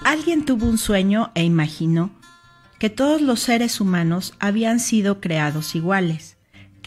Alguien 0.04 0.44
tuvo 0.44 0.66
un 0.66 0.78
sueño 0.78 1.30
e 1.34 1.44
imaginó 1.44 2.10
que 2.78 2.90
todos 2.90 3.20
los 3.20 3.40
seres 3.40 3.80
humanos 3.80 4.34
habían 4.38 4.80
sido 4.80 5.20
creados 5.20 5.74
iguales, 5.74 6.35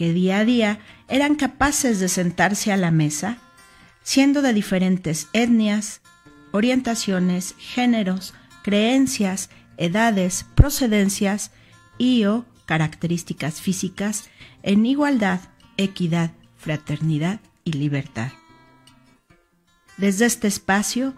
que 0.00 0.14
día 0.14 0.38
a 0.38 0.44
día 0.46 0.78
eran 1.08 1.34
capaces 1.34 2.00
de 2.00 2.08
sentarse 2.08 2.72
a 2.72 2.78
la 2.78 2.90
mesa, 2.90 3.36
siendo 4.02 4.40
de 4.40 4.54
diferentes 4.54 5.28
etnias, 5.34 6.00
orientaciones, 6.52 7.54
géneros, 7.58 8.32
creencias, 8.62 9.50
edades, 9.76 10.46
procedencias 10.54 11.50
y 11.98 12.24
o 12.24 12.46
características 12.64 13.60
físicas 13.60 14.30
en 14.62 14.86
igualdad, 14.86 15.40
equidad, 15.76 16.30
fraternidad 16.56 17.40
y 17.64 17.72
libertad. 17.72 18.32
Desde 19.98 20.24
este 20.24 20.48
espacio, 20.48 21.12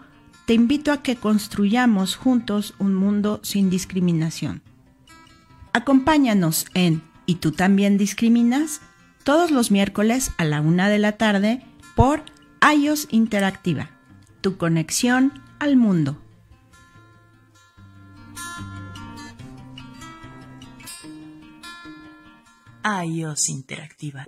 te 0.45 0.55
invito 0.55 0.91
a 0.91 1.01
que 1.03 1.15
construyamos 1.15 2.17
juntos 2.17 2.73
un 2.79 2.95
mundo 2.95 3.39
sin 3.43 3.69
discriminación. 3.69 4.61
Acompáñanos 5.71 6.65
en 6.73 7.12
¿Y 7.25 7.35
tú 7.35 7.51
también 7.51 7.97
discriminas? 7.97 8.81
todos 9.23 9.51
los 9.51 9.71
miércoles 9.71 10.31
a 10.37 10.45
la 10.45 10.61
una 10.61 10.89
de 10.89 10.99
la 10.99 11.13
tarde 11.13 11.65
por 11.95 12.23
iOS 12.75 13.07
Interactiva, 13.09 13.89
tu 14.41 14.57
conexión 14.57 15.41
al 15.59 15.77
mundo. 15.77 16.19
iOS 23.05 23.49
Interactiva. 23.49 24.27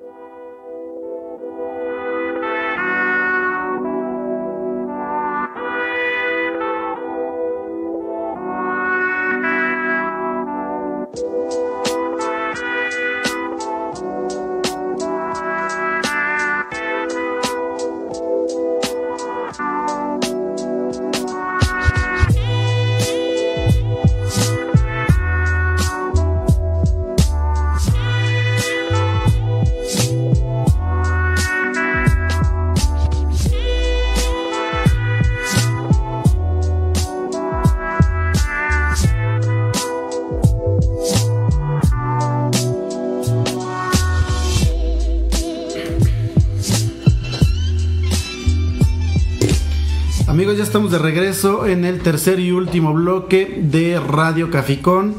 Estamos 50.75 50.91
de 50.91 50.99
regreso 50.99 51.67
en 51.67 51.85
el 51.85 52.01
tercer 52.01 52.37
y 52.41 52.51
último 52.51 52.93
bloque 52.93 53.61
de 53.63 53.97
Radio 53.97 54.51
Caficón. 54.51 55.15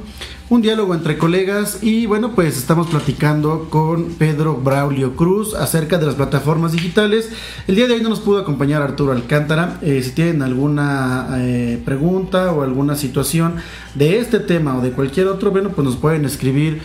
Un 0.50 0.60
diálogo 0.60 0.94
entre 0.94 1.16
colegas 1.16 1.78
y 1.82 2.04
bueno, 2.04 2.34
pues 2.34 2.58
estamos 2.58 2.88
platicando 2.88 3.68
con 3.70 4.10
Pedro 4.16 4.56
Braulio 4.56 5.16
Cruz 5.16 5.54
acerca 5.54 5.96
de 5.96 6.04
las 6.04 6.14
plataformas 6.16 6.72
digitales. 6.72 7.30
El 7.66 7.76
día 7.76 7.88
de 7.88 7.94
hoy 7.94 8.02
no 8.02 8.10
nos 8.10 8.20
pudo 8.20 8.38
acompañar 8.38 8.82
Arturo 8.82 9.12
Alcántara. 9.12 9.78
Eh, 9.80 10.02
si 10.02 10.10
tienen 10.10 10.42
alguna 10.42 11.26
eh, 11.38 11.80
pregunta 11.82 12.52
o 12.52 12.62
alguna 12.62 12.94
situación 12.94 13.54
de 13.94 14.18
este 14.18 14.40
tema 14.40 14.76
o 14.76 14.82
de 14.82 14.90
cualquier 14.90 15.26
otro, 15.28 15.52
bueno, 15.52 15.70
pues 15.70 15.86
nos 15.86 15.96
pueden 15.96 16.26
escribir 16.26 16.82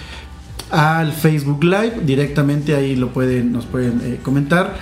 al 0.69 1.11
Facebook 1.11 1.61
Live. 1.61 2.03
Directamente 2.05 2.73
ahí 2.73 2.95
lo 2.95 3.09
pueden, 3.09 3.51
nos 3.51 3.65
pueden 3.65 3.99
eh, 4.01 4.19
comentar. 4.23 4.79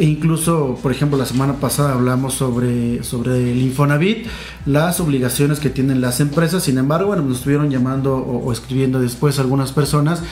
E 0.00 0.04
incluso, 0.04 0.78
por 0.82 0.90
ejemplo, 0.92 1.18
la 1.18 1.26
semana 1.26 1.54
pasada 1.60 1.92
hablamos 1.92 2.32
sobre, 2.34 3.04
sobre 3.04 3.52
el 3.52 3.58
Infonavit, 3.60 4.26
las 4.64 4.98
obligaciones 4.98 5.60
que 5.60 5.68
tienen 5.68 6.00
las 6.00 6.20
empresas. 6.20 6.62
Sin 6.62 6.78
embargo, 6.78 7.08
bueno, 7.08 7.22
nos 7.22 7.36
estuvieron 7.38 7.68
llamando 7.70 8.16
o, 8.16 8.50
escribiendo 8.50 8.98
después 8.98 9.38
algunas 9.38 9.72
personas 9.72 10.22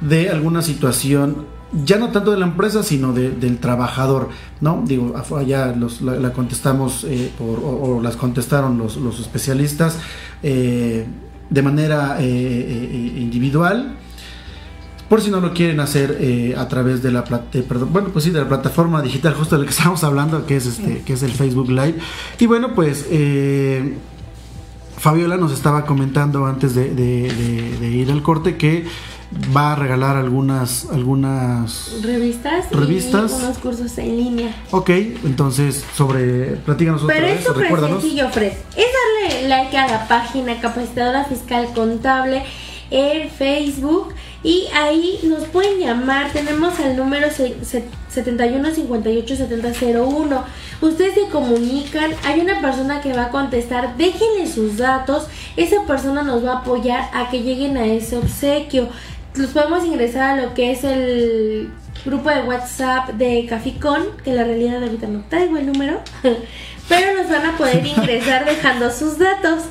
de 0.00 0.30
alguna 0.30 0.62
situación, 0.62 1.44
ya 1.84 1.98
no 1.98 2.10
tanto 2.10 2.30
de 2.30 2.38
la 2.38 2.46
empresa, 2.46 2.84
sino 2.84 3.12
de- 3.12 3.30
del 3.32 3.58
trabajador, 3.58 4.28
¿no? 4.60 4.84
Digo, 4.86 5.12
los- 5.76 6.00
la, 6.02 6.32
contestamos 6.32 7.02
eh, 7.08 7.32
o, 7.40 8.00
las 8.00 8.14
contestaron 8.16 8.78
los, 8.78 8.96
los 8.96 9.18
especialistas 9.18 9.98
eh, 10.44 11.04
de 11.50 11.62
manera 11.62 12.18
eh, 12.20 13.14
individual. 13.18 13.96
Por 15.08 15.20
si 15.20 15.30
no 15.30 15.40
lo 15.40 15.52
quieren 15.54 15.78
hacer 15.80 16.18
eh, 16.20 16.54
a 16.58 16.66
través 16.68 17.02
de 17.02 17.12
la 17.12 17.24
eh, 17.52 17.62
perdón, 17.68 17.90
bueno, 17.92 18.08
pues 18.12 18.24
sí, 18.24 18.30
de 18.30 18.40
la 18.40 18.48
plataforma 18.48 19.02
digital 19.02 19.34
justo 19.34 19.54
de 19.56 19.62
la 19.62 19.68
que 19.68 19.74
estamos 19.76 20.02
hablando, 20.04 20.46
que 20.46 20.56
es 20.56 20.66
este, 20.66 21.02
que 21.02 21.12
es 21.12 21.22
el 21.22 21.32
Facebook 21.32 21.68
Live. 21.70 21.94
Y 22.40 22.46
bueno, 22.46 22.74
pues 22.74 23.06
eh, 23.10 23.94
Fabiola 24.98 25.36
nos 25.36 25.52
estaba 25.52 25.84
comentando 25.86 26.46
antes 26.46 26.74
de, 26.74 26.88
de- 26.94 27.30
de- 27.32 27.78
de 27.78 27.88
ir 27.90 28.10
al 28.10 28.22
corte 28.22 28.56
que 28.56 28.84
va 29.54 29.72
a 29.72 29.76
regalar 29.76 30.16
algunas, 30.16 30.86
algunas 30.92 31.92
Revistas, 32.02 32.70
Revistas. 32.72 33.32
y 33.32 33.44
unos 33.44 33.58
cursos 33.58 33.98
en 33.98 34.16
línea. 34.16 34.54
Ok, 34.70 34.88
entonces 35.24 35.84
sobre 35.94 36.56
platícanos 36.64 37.02
otra 37.02 37.14
Pero 37.16 37.26
es 37.28 37.34
vez, 37.36 37.44
súper 37.44 37.80
sencillo, 37.80 38.28
Fred. 38.30 38.52
Es 38.76 38.86
darle 39.30 39.48
like 39.48 39.76
a 39.76 39.86
la 39.88 40.08
página 40.08 40.58
Capacitadora 40.60 41.24
Fiscal 41.24 41.68
Contable 41.74 42.42
en 42.90 43.28
Facebook 43.30 44.14
y 44.42 44.68
ahí 44.74 45.18
nos 45.24 45.44
pueden 45.44 45.78
llamar. 45.80 46.32
Tenemos 46.32 46.78
al 46.80 46.96
número 46.96 47.30
se- 47.30 47.64
se- 47.64 47.84
71 48.10 48.70
58 48.74 49.36
70 49.36 49.68
01. 50.00 50.44
Ustedes 50.80 51.14
se 51.14 51.26
comunican, 51.28 52.10
hay 52.24 52.40
una 52.40 52.60
persona 52.60 53.00
que 53.00 53.12
va 53.12 53.24
a 53.26 53.30
contestar, 53.30 53.96
déjenle 53.96 54.46
sus 54.46 54.76
datos, 54.76 55.26
esa 55.56 55.82
persona 55.86 56.22
nos 56.22 56.44
va 56.44 56.52
a 56.52 56.58
apoyar 56.58 57.08
a 57.14 57.30
que 57.30 57.42
lleguen 57.42 57.76
a 57.76 57.86
ese 57.86 58.16
obsequio. 58.16 58.88
Los 59.34 59.50
podemos 59.50 59.84
ingresar 59.84 60.38
a 60.38 60.42
lo 60.46 60.54
que 60.54 60.70
es 60.72 60.84
el 60.84 61.70
grupo 62.04 62.30
de 62.30 62.42
WhatsApp 62.42 63.10
de 63.10 63.46
Caficón, 63.48 64.04
que 64.24 64.32
la 64.34 64.44
realidad 64.44 64.82
ahorita 64.82 65.08
no 65.08 65.24
traigo 65.28 65.56
el 65.56 65.66
número, 65.66 66.00
pero 66.88 67.20
nos 67.20 67.30
van 67.30 67.46
a 67.46 67.56
poder 67.58 67.84
ingresar 67.84 68.44
dejando 68.44 68.90
sus 68.90 69.18
datos. 69.18 69.64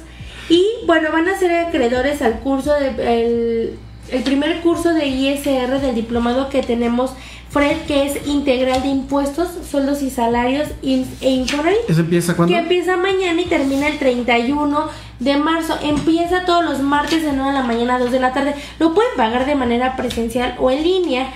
Y 0.50 0.64
bueno, 0.86 1.10
van 1.12 1.28
a 1.28 1.38
ser 1.40 1.52
acreedores 1.66 2.22
al 2.22 2.40
curso 2.42 2.74
de 2.76 3.76
el 4.12 4.24
primer 4.24 4.62
curso 4.62 4.94
de 4.94 5.08
ISR 5.08 5.80
del 5.82 5.96
diplomado 5.96 6.50
que 6.50 6.62
tenemos 6.62 7.12
Fred, 7.50 7.78
que 7.88 8.06
es 8.06 8.28
integral 8.28 8.82
de 8.82 8.90
impuestos, 8.90 9.48
sueldos 9.70 10.02
y 10.02 10.10
salarios 10.10 10.68
e 10.84 11.30
Infonavit. 11.30 11.78
¿Eso 11.88 12.02
empieza 12.02 12.36
cuándo? 12.36 12.54
Que 12.54 12.60
empieza 12.60 12.98
mañana 12.98 13.40
y 13.42 13.46
termina 13.46 13.88
el 13.88 13.98
31 13.98 14.88
de 15.20 15.38
marzo. 15.38 15.78
Empieza 15.82 16.44
todos 16.46 16.66
los 16.66 16.82
martes 16.82 17.24
de 17.24 17.32
9 17.32 17.52
de 17.54 17.58
la 17.58 17.64
mañana 17.64 17.96
a 17.96 18.00
2 18.00 18.12
de 18.12 18.20
la 18.20 18.34
tarde. 18.34 18.56
Lo 18.80 18.94
pueden 18.94 19.12
pagar 19.16 19.46
de 19.46 19.56
manera 19.56 19.96
presencial 19.96 20.56
o 20.60 20.70
en 20.70 20.84
línea. 20.84 21.28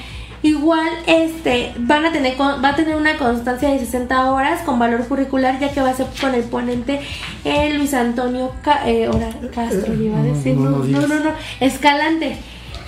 Igual 0.42 0.88
este 1.06 1.74
van 1.78 2.06
a 2.06 2.12
tener 2.14 2.36
va 2.40 2.70
a 2.70 2.76
tener 2.76 2.96
una 2.96 3.18
constancia 3.18 3.70
de 3.70 3.80
60 3.80 4.32
horas 4.32 4.62
con 4.62 4.80
valor 4.80 5.06
curricular 5.06 5.60
ya 5.60 5.70
que 5.74 5.82
va 5.82 5.90
a 5.90 5.94
ser 5.94 6.08
con 6.22 6.34
el 6.34 6.44
ponente 6.44 7.02
eh, 7.44 7.74
Luis 7.74 7.94
Antonio 7.94 8.54
Ca- 8.64 8.84
eh, 8.86 9.10
Castro 9.54 9.94
le 9.94 10.06
iba 10.06 10.18
a 10.18 10.24
decir 10.24 10.56
no, 10.56 10.70
no, 10.70 11.08
no, 11.08 11.20
no, 11.20 11.32
Escalante 11.60 12.38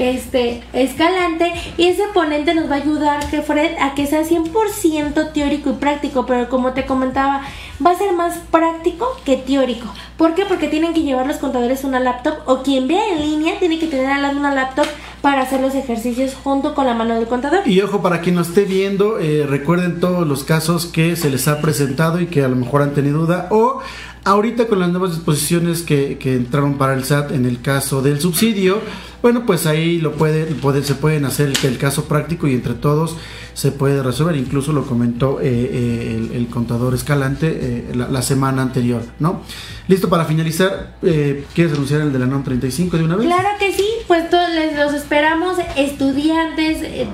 este 0.02 0.64
Escalante 0.74 1.54
y 1.78 1.88
ese 1.88 2.04
ponente 2.14 2.54
nos 2.54 2.70
va 2.70 2.76
a 2.76 2.80
ayudar 2.80 3.30
que 3.30 3.42
Fred 3.42 3.78
a 3.80 3.94
que 3.96 4.08
sea 4.08 4.24
100% 4.24 5.34
teórico 5.34 5.70
y 5.70 5.74
práctico 5.74 6.26
pero 6.26 6.50
como 6.50 6.74
te 6.74 6.86
comentaba 6.86 7.42
va 7.86 7.92
a 7.92 7.98
ser 7.98 8.14
más 8.14 8.38
práctico 8.52 9.08
que 9.26 9.38
teórico 9.38 9.88
¿por 10.18 10.36
qué? 10.36 10.46
porque 10.46 10.68
tienen 10.68 10.94
que 10.94 11.02
llevar 11.02 11.28
los 11.28 11.38
contadores 11.38 11.84
una 11.84 12.00
laptop 12.00 12.36
o 12.46 12.64
quien 12.64 12.88
vea 12.88 13.14
en 13.14 13.22
línea 13.22 13.60
tiene 13.60 13.80
que 13.80 13.88
tener 13.88 14.08
al 14.08 14.22
lado 14.22 14.38
una 14.38 14.54
laptop 14.54 14.88
para 15.22 15.44
hacer 15.44 15.62
los 15.62 15.76
ejercicios 15.76 16.36
junto 16.44 16.74
con 16.74 16.86
la 16.86 16.94
mano 16.94 17.16
del 17.16 17.28
contador 17.28 17.68
Y 17.68 17.80
ojo, 17.82 18.02
para 18.02 18.22
quien 18.22 18.36
nos 18.36 18.50
esté 18.50 18.66
viendo, 18.66 19.20
eh, 19.20 19.46
recuerden 19.48 20.00
todos 20.00 20.28
los 20.28 20.44
casos 20.44 20.88
que 20.88 21.16
se 21.16 21.30
les 21.30 21.48
ha 21.48 21.62
presentado 21.62 22.20
y 22.20 22.28
que 22.28 22.44
a 22.44 22.48
lo 22.48 22.56
mejor 22.56 22.82
han 22.82 22.94
tenido 22.94 23.20
duda. 23.20 23.48
O 23.52 23.82
ahorita 24.24 24.68
con 24.68 24.80
las 24.80 24.90
nuevas 24.90 25.12
disposiciones 25.12 25.82
que, 25.82 26.18
que 26.18 26.36
entraron 26.36 26.78
para 26.78 26.94
el 26.94 27.04
SAT 27.04 27.32
en 27.32 27.46
el 27.46 27.62
caso 27.62 28.02
del 28.02 28.20
subsidio, 28.20 28.82
bueno, 29.22 29.46
pues 29.46 29.68
ahí 29.68 30.00
lo 30.00 30.14
puede, 30.14 30.48
se 30.84 30.96
pueden 30.96 31.26
hacer 31.26 31.54
el, 31.64 31.78
caso 31.78 32.06
práctico 32.06 32.48
y 32.48 32.56
entre 32.56 32.74
todos 32.74 33.18
se 33.54 33.72
puede 33.72 34.02
resolver. 34.02 34.36
Incluso 34.36 34.74
lo 34.74 34.86
comentó 34.86 35.40
eh, 35.40 35.44
eh, 35.46 36.30
el, 36.34 36.48
contador 36.48 36.96
Escalante 36.96 37.48
eh, 37.62 37.96
la, 37.96 38.22
semana 38.24 38.64
anterior, 38.64 39.04
¿no? 39.20 39.42
Listo 39.88 40.10
para 40.10 40.26
finalizar. 40.26 40.96
¿Quieres 41.02 41.74
anunciar 41.74 42.02
el 42.02 42.12
de 42.12 42.20
la 42.20 42.26
NOM 42.26 42.44
35 42.44 42.98
de 42.98 43.04
una 43.04 43.16
vez? 43.16 43.28
Claro 43.28 43.50
que 43.60 43.72
sí, 43.74 43.88
pues 44.08 44.28
todos 44.30 44.50
los 44.76 44.94
esperamos, 44.94 45.58
estudiantes, 45.78 47.08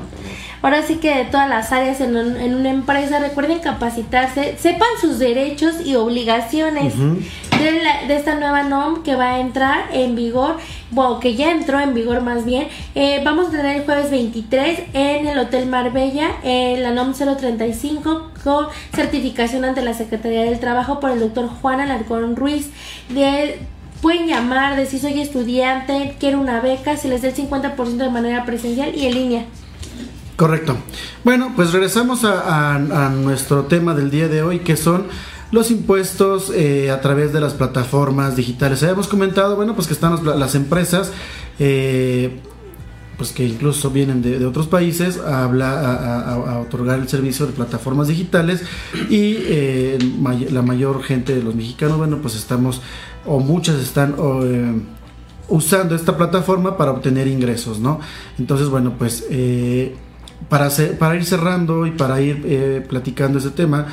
ahora 0.61 0.81
sí 0.81 0.95
que 0.95 1.13
de 1.15 1.25
todas 1.25 1.47
las 1.49 1.71
áreas 1.71 1.99
en, 2.01 2.15
un- 2.15 2.37
en 2.37 2.55
una 2.55 2.69
empresa, 2.69 3.19
recuerden 3.19 3.59
capacitarse, 3.59 4.55
sepan 4.59 4.87
sus 5.01 5.19
derechos 5.19 5.75
y 5.85 5.95
obligaciones. 5.95 6.93
De, 7.59 7.71
la- 7.81 8.07
de 8.07 8.15
esta 8.15 8.35
nueva 8.35 8.61
NOM 8.63 9.01
que 9.01 9.15
va 9.15 9.33
a 9.35 9.39
entrar 9.39 9.85
en 9.91 10.15
vigor, 10.15 10.57
bueno, 10.91 11.19
que 11.19 11.33
ya 11.35 11.51
entró 11.51 11.79
en 11.79 11.93
vigor 11.95 12.21
más 12.21 12.45
bien. 12.45 12.67
Eh, 12.93 13.21
vamos 13.25 13.47
a 13.47 13.51
tener 13.51 13.77
el 13.77 13.83
jueves 13.83 14.11
23 14.11 14.79
en 14.93 15.27
el 15.27 15.37
Hotel 15.39 15.65
Marbella, 15.65 16.29
en 16.43 16.83
la 16.83 16.91
NOM 16.91 17.13
035, 17.13 18.31
con 18.43 18.67
certificación 18.95 19.65
ante 19.65 19.81
la 19.81 19.93
Secretaría 19.95 20.43
del 20.43 20.59
Trabajo 20.59 20.99
por 20.99 21.09
el 21.11 21.19
doctor 21.19 21.47
Juan 21.61 21.79
Alarcón 21.81 22.35
Ruiz. 22.35 22.69
De, 23.09 23.59
pueden 24.01 24.27
llamar, 24.27 24.75
decir 24.75 24.99
soy 24.99 25.19
estudiante, 25.19 26.15
quiero 26.19 26.39
una 26.39 26.59
beca, 26.61 26.95
se 26.97 27.07
les 27.07 27.23
da 27.23 27.29
el 27.29 27.35
50% 27.35 27.75
de 27.97 28.09
manera 28.09 28.45
presencial 28.45 28.95
y 28.95 29.07
en 29.07 29.13
línea. 29.15 29.45
Correcto. 30.37 30.77
Bueno, 31.23 31.51
pues 31.55 31.73
regresamos 31.73 32.23
a, 32.23 33.09
nuestro 33.09 33.63
tema 33.63 33.95
del 33.95 34.11
día 34.11 34.27
de 34.27 34.43
hoy, 34.43 34.59
que 34.59 34.77
son 34.77 35.07
los 35.51 35.71
impuestos 35.71 36.51
eh, 36.53 36.91
a 36.91 37.01
través 37.01 37.33
de 37.33 37.41
las 37.41 37.55
plataformas 37.55 38.35
digitales. 38.35 38.83
Habíamos 38.83 39.07
comentado, 39.07 39.55
bueno, 39.55 39.73
pues 39.73 39.87
que 39.87 39.93
están 39.93 40.15
las, 40.23 40.53
empresas, 40.53 41.11
eh, 41.57 42.39
pues 43.17 43.31
que 43.31 43.47
incluso 43.47 43.89
vienen 43.89 44.21
de, 44.21 44.45
otros 44.45 44.67
países 44.67 45.17
a, 45.17 45.43
hablar, 45.43 45.83
a, 45.83 46.59
otorgar 46.59 46.99
el 46.99 47.09
servicio 47.09 47.47
de 47.47 47.53
plataformas 47.53 48.07
digitales 48.07 48.61
y 49.09 49.37
eh, 49.39 49.97
la 50.51 50.61
mayor 50.61 51.01
gente 51.01 51.33
de 51.33 51.41
los 51.41 51.55
mexicanos, 51.55 51.97
bueno, 51.97 52.19
pues 52.21 52.35
estamos, 52.35 52.83
o 53.25 53.39
muchas 53.39 53.77
están... 53.77 54.15
eh, 54.19 54.81
usando 55.49 55.95
esta 55.95 56.17
plataforma 56.17 56.77
para 56.77 56.91
obtener 56.91 57.27
ingresos, 57.27 57.79
¿no? 57.79 57.99
Entonces, 58.37 58.67
bueno, 58.69 58.95
pues 58.97 59.25
eh, 59.29 59.95
para, 60.49 61.15
ir 61.15 61.25
cerrando 61.25 61.85
y 61.85 61.91
para 61.91 62.21
ir 62.21 62.41
eh, 62.45 62.85
platicando 62.87 63.39
ese 63.39 63.49
tema, 63.51 63.87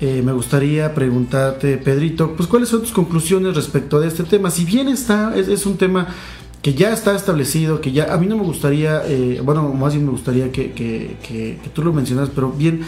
eh, 0.00 0.22
me 0.24 0.32
gustaría 0.32 0.94
preguntarte, 0.94 1.76
Pedrito, 1.76 2.34
pues 2.36 2.48
cuáles 2.48 2.68
son 2.70 2.80
tus 2.80 2.92
conclusiones 2.92 3.54
respecto 3.54 4.00
de 4.00 4.08
este 4.08 4.24
tema. 4.24 4.50
Si 4.50 4.64
bien 4.64 4.88
está, 4.88 5.34
es, 5.36 5.48
es 5.48 5.66
un 5.66 5.76
tema 5.76 6.08
que 6.62 6.74
ya 6.74 6.92
está 6.92 7.14
establecido, 7.14 7.80
que 7.80 7.92
ya 7.92 8.12
a 8.12 8.18
mí 8.18 8.26
no 8.26 8.36
me 8.36 8.42
gustaría, 8.44 9.02
eh, 9.06 9.40
bueno, 9.44 9.68
más 9.72 9.92
bien 9.94 10.04
me 10.06 10.10
gustaría 10.12 10.50
que, 10.52 10.72
que- 10.72 11.16
que- 11.26 11.58
que 11.62 11.68
tú 11.72 11.82
lo 11.82 11.92
mencionas, 11.92 12.28
pero 12.34 12.50
bien 12.50 12.80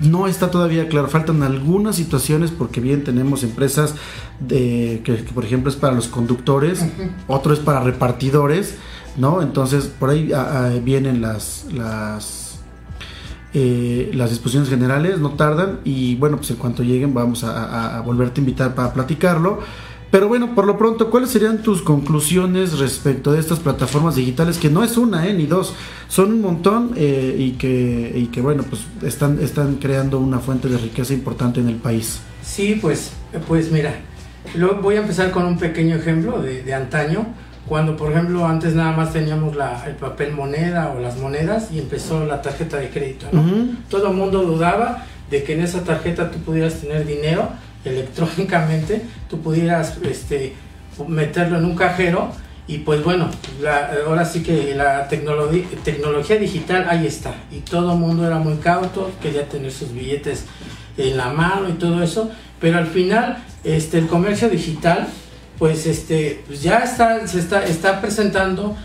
no 0.00 0.28
está 0.28 0.50
todavía 0.50 0.88
claro, 0.88 1.08
faltan 1.08 1.42
algunas 1.42 1.96
situaciones 1.96 2.52
porque 2.52 2.80
bien 2.80 3.02
tenemos 3.02 3.42
empresas 3.42 3.94
de, 4.38 5.00
que, 5.04 5.14
por 5.34 5.44
ejemplo 5.44 5.70
es 5.70 5.76
para 5.76 5.92
los 5.94 6.06
conductores, 6.06 6.84
otro 7.26 7.52
es 7.52 7.58
para 7.58 7.80
repartidores, 7.80 8.76
¿no? 9.16 9.42
Entonces 9.42 9.86
por 9.86 10.10
ahí 10.10 10.30
ah, 10.32 10.68
ah, 10.72 10.78
vienen 10.82 11.20
las, 11.20 11.66
las 11.72 12.37
eh, 13.54 14.10
las 14.14 14.30
disposiciones 14.30 14.68
generales, 14.68 15.18
no 15.18 15.30
tardan 15.30 15.80
y 15.84 16.16
bueno, 16.16 16.36
pues 16.36 16.50
en 16.50 16.56
cuanto 16.56 16.82
lleguen 16.82 17.14
vamos 17.14 17.44
a, 17.44 17.64
a- 17.64 17.98
a 17.98 18.00
volverte 18.02 18.40
a 18.40 18.42
invitar 18.42 18.74
para 18.74 18.92
platicarlo. 18.92 19.60
Pero 20.10 20.26
bueno, 20.26 20.54
por 20.54 20.66
lo 20.66 20.78
pronto, 20.78 21.10
¿cuáles 21.10 21.28
serían 21.28 21.62
tus 21.62 21.82
conclusiones 21.82 22.78
respecto 22.78 23.30
de 23.32 23.40
estas 23.40 23.58
plataformas 23.58 24.14
digitales? 24.16 24.56
Que 24.56 24.70
no 24.70 24.82
es 24.82 24.96
una, 24.96 25.26
eh, 25.26 25.34
ni 25.34 25.44
dos, 25.44 25.74
son 26.08 26.32
un 26.32 26.40
montón 26.40 26.92
eh, 26.96 27.36
y, 27.38 27.50
que, 27.52 28.12
y 28.16 28.26
que 28.28 28.40
bueno, 28.40 28.62
pues 28.68 28.82
están, 29.02 29.38
están 29.38 29.74
creando 29.74 30.18
una 30.18 30.38
fuente 30.38 30.68
de 30.68 30.78
riqueza 30.78 31.12
importante 31.12 31.60
en 31.60 31.68
el 31.68 31.74
país. 31.76 32.20
Sí, 32.42 32.78
pues, 32.80 33.12
pues 33.46 33.70
mira, 33.70 33.96
lo- 34.54 34.80
voy 34.80 34.96
a 34.96 35.00
empezar 35.00 35.30
con 35.30 35.44
un 35.44 35.58
pequeño 35.58 35.96
ejemplo 35.96 36.40
de, 36.40 36.62
de 36.62 36.72
antaño, 36.72 37.26
cuando 37.68 37.96
por 37.96 38.10
ejemplo 38.12 38.46
antes 38.46 38.74
nada 38.74 38.92
más 38.92 39.12
teníamos 39.12 39.54
la, 39.56 39.84
el 39.86 39.94
papel 39.94 40.32
moneda 40.32 40.92
o 40.96 41.00
las 41.00 41.16
monedas 41.18 41.68
y 41.72 41.78
empezó 41.78 42.24
la 42.26 42.40
tarjeta 42.42 42.78
de 42.78 42.88
crédito, 42.90 43.26
¿no? 43.32 43.40
Ujú. 43.42 43.66
Todo 43.90 44.08
el 44.08 44.14
mundo 44.14 44.42
dudaba 44.42 45.04
de 45.30 45.42
que 45.42 45.52
en 45.54 45.60
esa 45.62 45.84
tarjeta 45.84 46.30
tú 46.30 46.38
pudieras 46.38 46.74
tener 46.80 47.04
dinero 47.06 47.50
electrónicamente, 47.84 49.02
tú 49.28 49.40
pudieras 49.40 49.98
este, 50.02 50.54
meterlo 51.06 51.58
en 51.58 51.64
un 51.66 51.76
cajero 51.76 52.30
y 52.66 52.78
pues 52.78 53.02
bueno, 53.04 53.28
la- 53.60 53.90
ahora 54.06 54.24
sí 54.24 54.42
que 54.42 54.74
la 54.74 55.08
tecnología 55.08 56.36
digital 56.36 56.86
ahí 56.88 57.06
está 57.06 57.34
y 57.50 57.60
todo 57.60 57.92
el 57.92 57.98
mundo 57.98 58.26
era 58.26 58.38
muy 58.38 58.56
cauto, 58.56 59.10
quería 59.22 59.48
tener 59.48 59.72
sus 59.72 59.92
billetes 59.92 60.44
en 60.96 61.16
la 61.16 61.28
mano 61.30 61.68
y 61.68 61.72
todo 61.72 62.02
eso, 62.02 62.30
pero 62.60 62.78
al 62.78 62.86
final 62.86 63.38
este, 63.64 63.98
el 63.98 64.06
comercio 64.06 64.48
digital 64.48 65.06
pues 65.58 65.86
este 65.86 66.42
pues 66.46 66.62
ya 66.62 66.78
está, 66.78 67.26
se 67.26 67.38
está, 67.38 67.64
está 67.64 68.00
presentando 68.00 68.76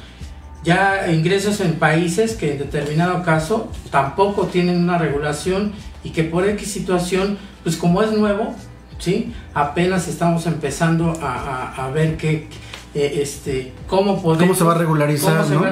ya 0.63 1.11
ingresos 1.11 1.59
en 1.59 1.73
países 1.73 2.33
que 2.35 2.53
en 2.53 2.59
determinado 2.59 3.21
caso 3.23 3.69
tampoco 3.91 4.47
tienen 4.47 4.77
una 4.81 4.97
regulación 4.97 5.73
y 6.03 6.11
que 6.11 6.23
por 6.23 6.47
X 6.47 6.71
situación, 6.71 7.37
pues 7.63 7.75
como 7.75 8.01
es 8.01 8.11
nuevo, 8.11 8.55
¿sí? 8.97 9.33
apenas 9.53 10.07
estamos 10.07 10.45
empezando 10.47 11.13
a, 11.21 11.33
a- 11.75 11.85
a 11.85 11.91
ver 11.91 12.15
qué, 12.17 12.47
eh, 12.95 13.19
este, 13.21 13.73
cómo 13.87 14.21
podemos, 14.21 14.47
¿Cómo 14.47 14.55
se 14.55 14.63
va 14.63 14.75
a 14.75 14.77
regularizar, 14.77 15.33
cómo 15.37 15.47
se 15.49 15.53
no? 15.55 15.61
va 15.61 15.67
a 15.67 15.71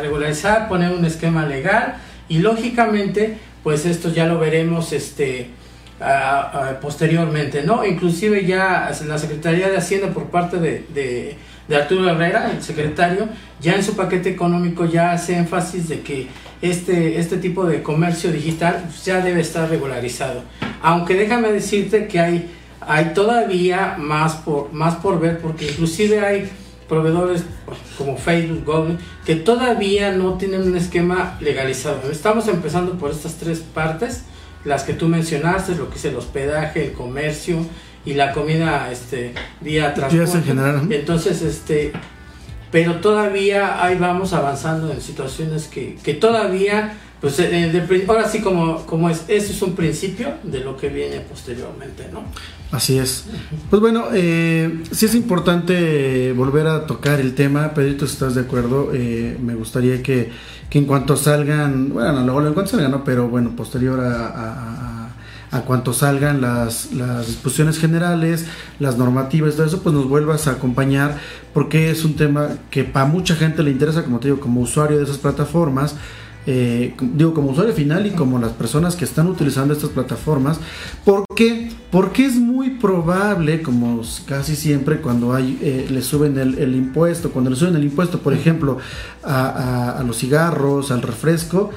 regularizar, 0.00 0.68
poner 0.68 0.92
un 0.92 1.04
esquema 1.04 1.46
legal 1.46 1.96
y 2.28 2.38
lógicamente, 2.38 3.38
pues 3.62 3.86
esto 3.86 4.10
ya 4.12 4.26
lo 4.26 4.38
veremos 4.38 4.92
este, 4.92 5.50
a- 6.02 6.40
a- 6.70 6.80
posteriormente, 6.80 7.62
¿no? 7.62 7.84
Inclusive 7.84 8.44
ya 8.46 8.90
la 9.06 9.18
Secretaría 9.18 9.68
de 9.68 9.76
Hacienda 9.76 10.08
por 10.08 10.24
parte 10.26 10.58
de, 10.58 10.84
de- 10.94 11.36
Arturo 11.76 12.06
Herrera, 12.10 12.50
el 12.54 12.62
secretario, 12.62 13.28
ya 13.60 13.74
en 13.76 13.82
su 13.82 13.96
paquete 13.96 14.28
económico 14.28 14.84
ya 14.84 15.12
hace 15.12 15.36
énfasis 15.38 15.88
de 15.88 16.00
que 16.02 16.26
este, 16.60 17.18
este 17.18 17.38
tipo 17.38 17.64
de 17.64 17.82
comercio 17.82 18.30
digital 18.30 18.84
ya 19.04 19.20
debe 19.20 19.40
estar 19.40 19.70
regularizado. 19.70 20.42
Aunque 20.82 21.14
déjame 21.14 21.50
decirte 21.50 22.08
que 22.08 22.20
hay, 22.20 22.50
hay 22.80 23.14
todavía 23.14 23.94
más 23.98 24.34
por, 24.34 24.70
más 24.74 24.96
por 24.96 25.18
ver, 25.18 25.38
porque 25.38 25.70
inclusive 25.70 26.20
hay 26.20 26.50
proveedores 26.88 27.42
como 27.96 28.18
Facebook, 28.18 28.64
Google, 28.66 28.98
que 29.24 29.36
todavía 29.36 30.12
no 30.12 30.34
tienen 30.34 30.62
un 30.62 30.76
esquema 30.76 31.38
legalizado. 31.40 32.10
Estamos 32.10 32.48
empezando 32.48 32.98
por 32.98 33.12
estas 33.12 33.36
tres 33.36 33.60
partes, 33.60 34.24
las 34.64 34.84
que 34.84 34.94
tú 34.94 35.08
mencionaste, 35.08 35.74
lo 35.74 35.90
que 35.90 35.96
es 35.96 36.04
el 36.04 36.16
hospedaje, 36.16 36.86
el 36.86 36.92
comercio 36.92 37.64
y 38.04 38.14
la 38.14 38.32
comida 38.32 38.90
este, 38.90 39.34
vía 39.60 39.94
transporte. 39.94 40.38
en 40.38 40.44
general, 40.44 40.88
¿no? 40.88 40.94
Entonces, 40.94 41.42
este, 41.42 41.92
pero 42.70 42.96
todavía 42.96 43.84
ahí 43.84 43.96
vamos 43.96 44.32
avanzando 44.32 44.92
en 44.92 45.00
situaciones 45.00 45.68
que, 45.68 45.96
que 46.02 46.14
todavía, 46.14 46.94
pues 47.20 47.38
eh, 47.38 47.70
de 47.70 48.04
ahora 48.08 48.28
sí 48.28 48.40
como, 48.40 48.86
como 48.86 49.10
es, 49.10 49.24
eso 49.28 49.52
es 49.52 49.62
un 49.62 49.74
principio 49.74 50.34
de 50.42 50.60
lo 50.60 50.76
que 50.76 50.88
viene 50.88 51.20
posteriormente, 51.20 52.08
¿no? 52.12 52.24
Así 52.72 52.98
es. 52.98 53.24
Pues 53.68 53.80
bueno, 53.80 54.04
eh, 54.14 54.82
sí 54.92 55.04
es 55.06 55.14
importante 55.14 56.32
volver 56.32 56.66
a 56.66 56.86
tocar 56.86 57.20
el 57.20 57.34
tema. 57.34 57.74
Pedrito, 57.74 58.06
si 58.06 58.14
estás 58.14 58.34
de 58.34 58.40
acuerdo, 58.40 58.90
eh, 58.94 59.36
me 59.42 59.54
gustaría 59.54 60.02
que, 60.02 60.30
que 60.70 60.78
en 60.78 60.86
cuanto 60.86 61.16
salgan, 61.16 61.90
bueno, 61.90 62.12
no, 62.24 62.32
luego 62.32 62.46
en 62.48 62.54
cuanto 62.54 62.70
salgan, 62.72 62.90
¿no? 62.90 63.04
pero 63.04 63.28
bueno, 63.28 63.54
posterior 63.54 64.00
a- 64.00 64.98
a 65.54 65.60
cuanto 65.66 65.92
salgan 65.92 66.40
las, 66.40 66.94
las 66.94 67.26
disposiciones 67.26 67.78
generales, 67.78 68.46
las 68.78 68.96
normativas, 68.96 69.54
todo 69.54 69.66
eso, 69.66 69.82
pues 69.82 69.94
nos 69.94 70.08
vuelvas 70.08 70.48
a 70.48 70.52
acompañar, 70.52 71.18
porque 71.52 71.90
es 71.90 72.06
un 72.06 72.16
tema 72.16 72.48
que 72.70 72.84
para 72.84 73.04
mucha 73.04 73.34
gente 73.34 73.62
le 73.62 73.70
interesa, 73.70 74.02
como 74.02 74.18
te 74.18 74.28
digo, 74.28 74.40
como 74.40 74.62
usuario 74.62 74.96
de 74.96 75.04
esas 75.04 75.18
plataformas. 75.18 75.94
Eh, 76.46 76.94
digo 77.00 77.34
como 77.34 77.50
usuario 77.50 77.72
final 77.72 78.06
y 78.06 78.10
como 78.10 78.38
las 78.38 78.52
personas 78.52 78.96
que 78.96 79.04
están 79.04 79.28
utilizando 79.28 79.74
estas 79.74 79.90
plataformas 79.90 80.58
¿por 81.04 81.24
qué? 81.36 81.70
porque 81.90 82.24
es 82.24 82.34
muy 82.34 82.70
probable 82.70 83.62
como 83.62 84.00
casi 84.26 84.56
siempre 84.56 85.00
cuando 85.00 85.34
hay 85.34 85.58
eh, 85.62 85.86
le 85.88 86.02
suben 86.02 86.36
el, 86.38 86.74
impuesto 86.74 87.30
cuando 87.30 87.50
le 87.50 87.56
suben 87.56 87.76
el 87.76 87.84
impuesto 87.84 88.18
por 88.18 88.32
ejemplo 88.32 88.78
a 89.22 90.02
los 90.04 90.18
cigarros 90.18 90.90
al 90.90 91.02
refresco 91.02 91.70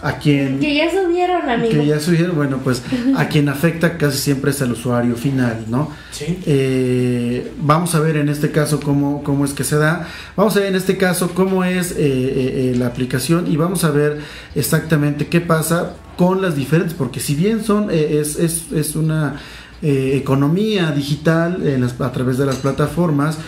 a 0.00 0.18
quien 0.18 0.60
Que 0.60 0.76
ya 0.76 0.88
subieron, 0.90 1.48
amigo. 1.50 1.70
que 1.72 1.86
ya 1.86 1.98
subieron, 1.98 2.36
bueno, 2.36 2.58
pues 2.62 2.82
a 3.16 3.26
quien 3.28 3.48
afecta 3.48 3.98
casi 3.98 4.18
siempre 4.18 4.52
es 4.52 4.62
al 4.62 4.72
usuario 4.72 5.16
final, 5.16 5.64
¿no? 5.68 5.90
Sí. 6.12 6.38
Eh, 6.46 7.52
vamos 7.60 7.94
a 7.94 8.00
ver 8.00 8.16
en 8.16 8.28
este 8.28 8.50
caso 8.52 8.78
cómo, 8.80 9.22
cómo 9.24 9.44
es 9.44 9.52
que 9.52 9.64
se 9.64 9.76
da. 9.76 10.06
Vamos 10.36 10.56
a 10.56 10.60
ver 10.60 10.68
en 10.68 10.76
este 10.76 10.96
caso 10.96 11.30
cómo 11.34 11.64
es 11.64 11.92
eh, 11.92 11.96
eh, 11.98 12.72
eh, 12.72 12.74
la 12.78 12.86
aplicación 12.86 13.50
y 13.50 13.56
vamos 13.56 13.82
a 13.84 13.90
ver 13.90 14.18
exactamente 14.54 15.26
qué 15.26 15.40
pasa 15.40 15.94
con 16.16 16.42
las 16.42 16.54
diferentes, 16.56 16.94
porque 16.94 17.20
si 17.20 17.34
bien 17.34 17.64
son, 17.64 17.90
eh, 17.90 18.18
es, 18.20 18.36
es, 18.38 18.72
es 18.72 18.96
una 18.96 19.36
eh, 19.82 20.14
economía 20.16 20.90
digital 20.90 21.64
en 21.66 21.82
las- 21.82 22.00
a 22.00 22.10
través 22.12 22.38
de 22.38 22.46
las 22.46 22.56
plataformas, 22.56 23.38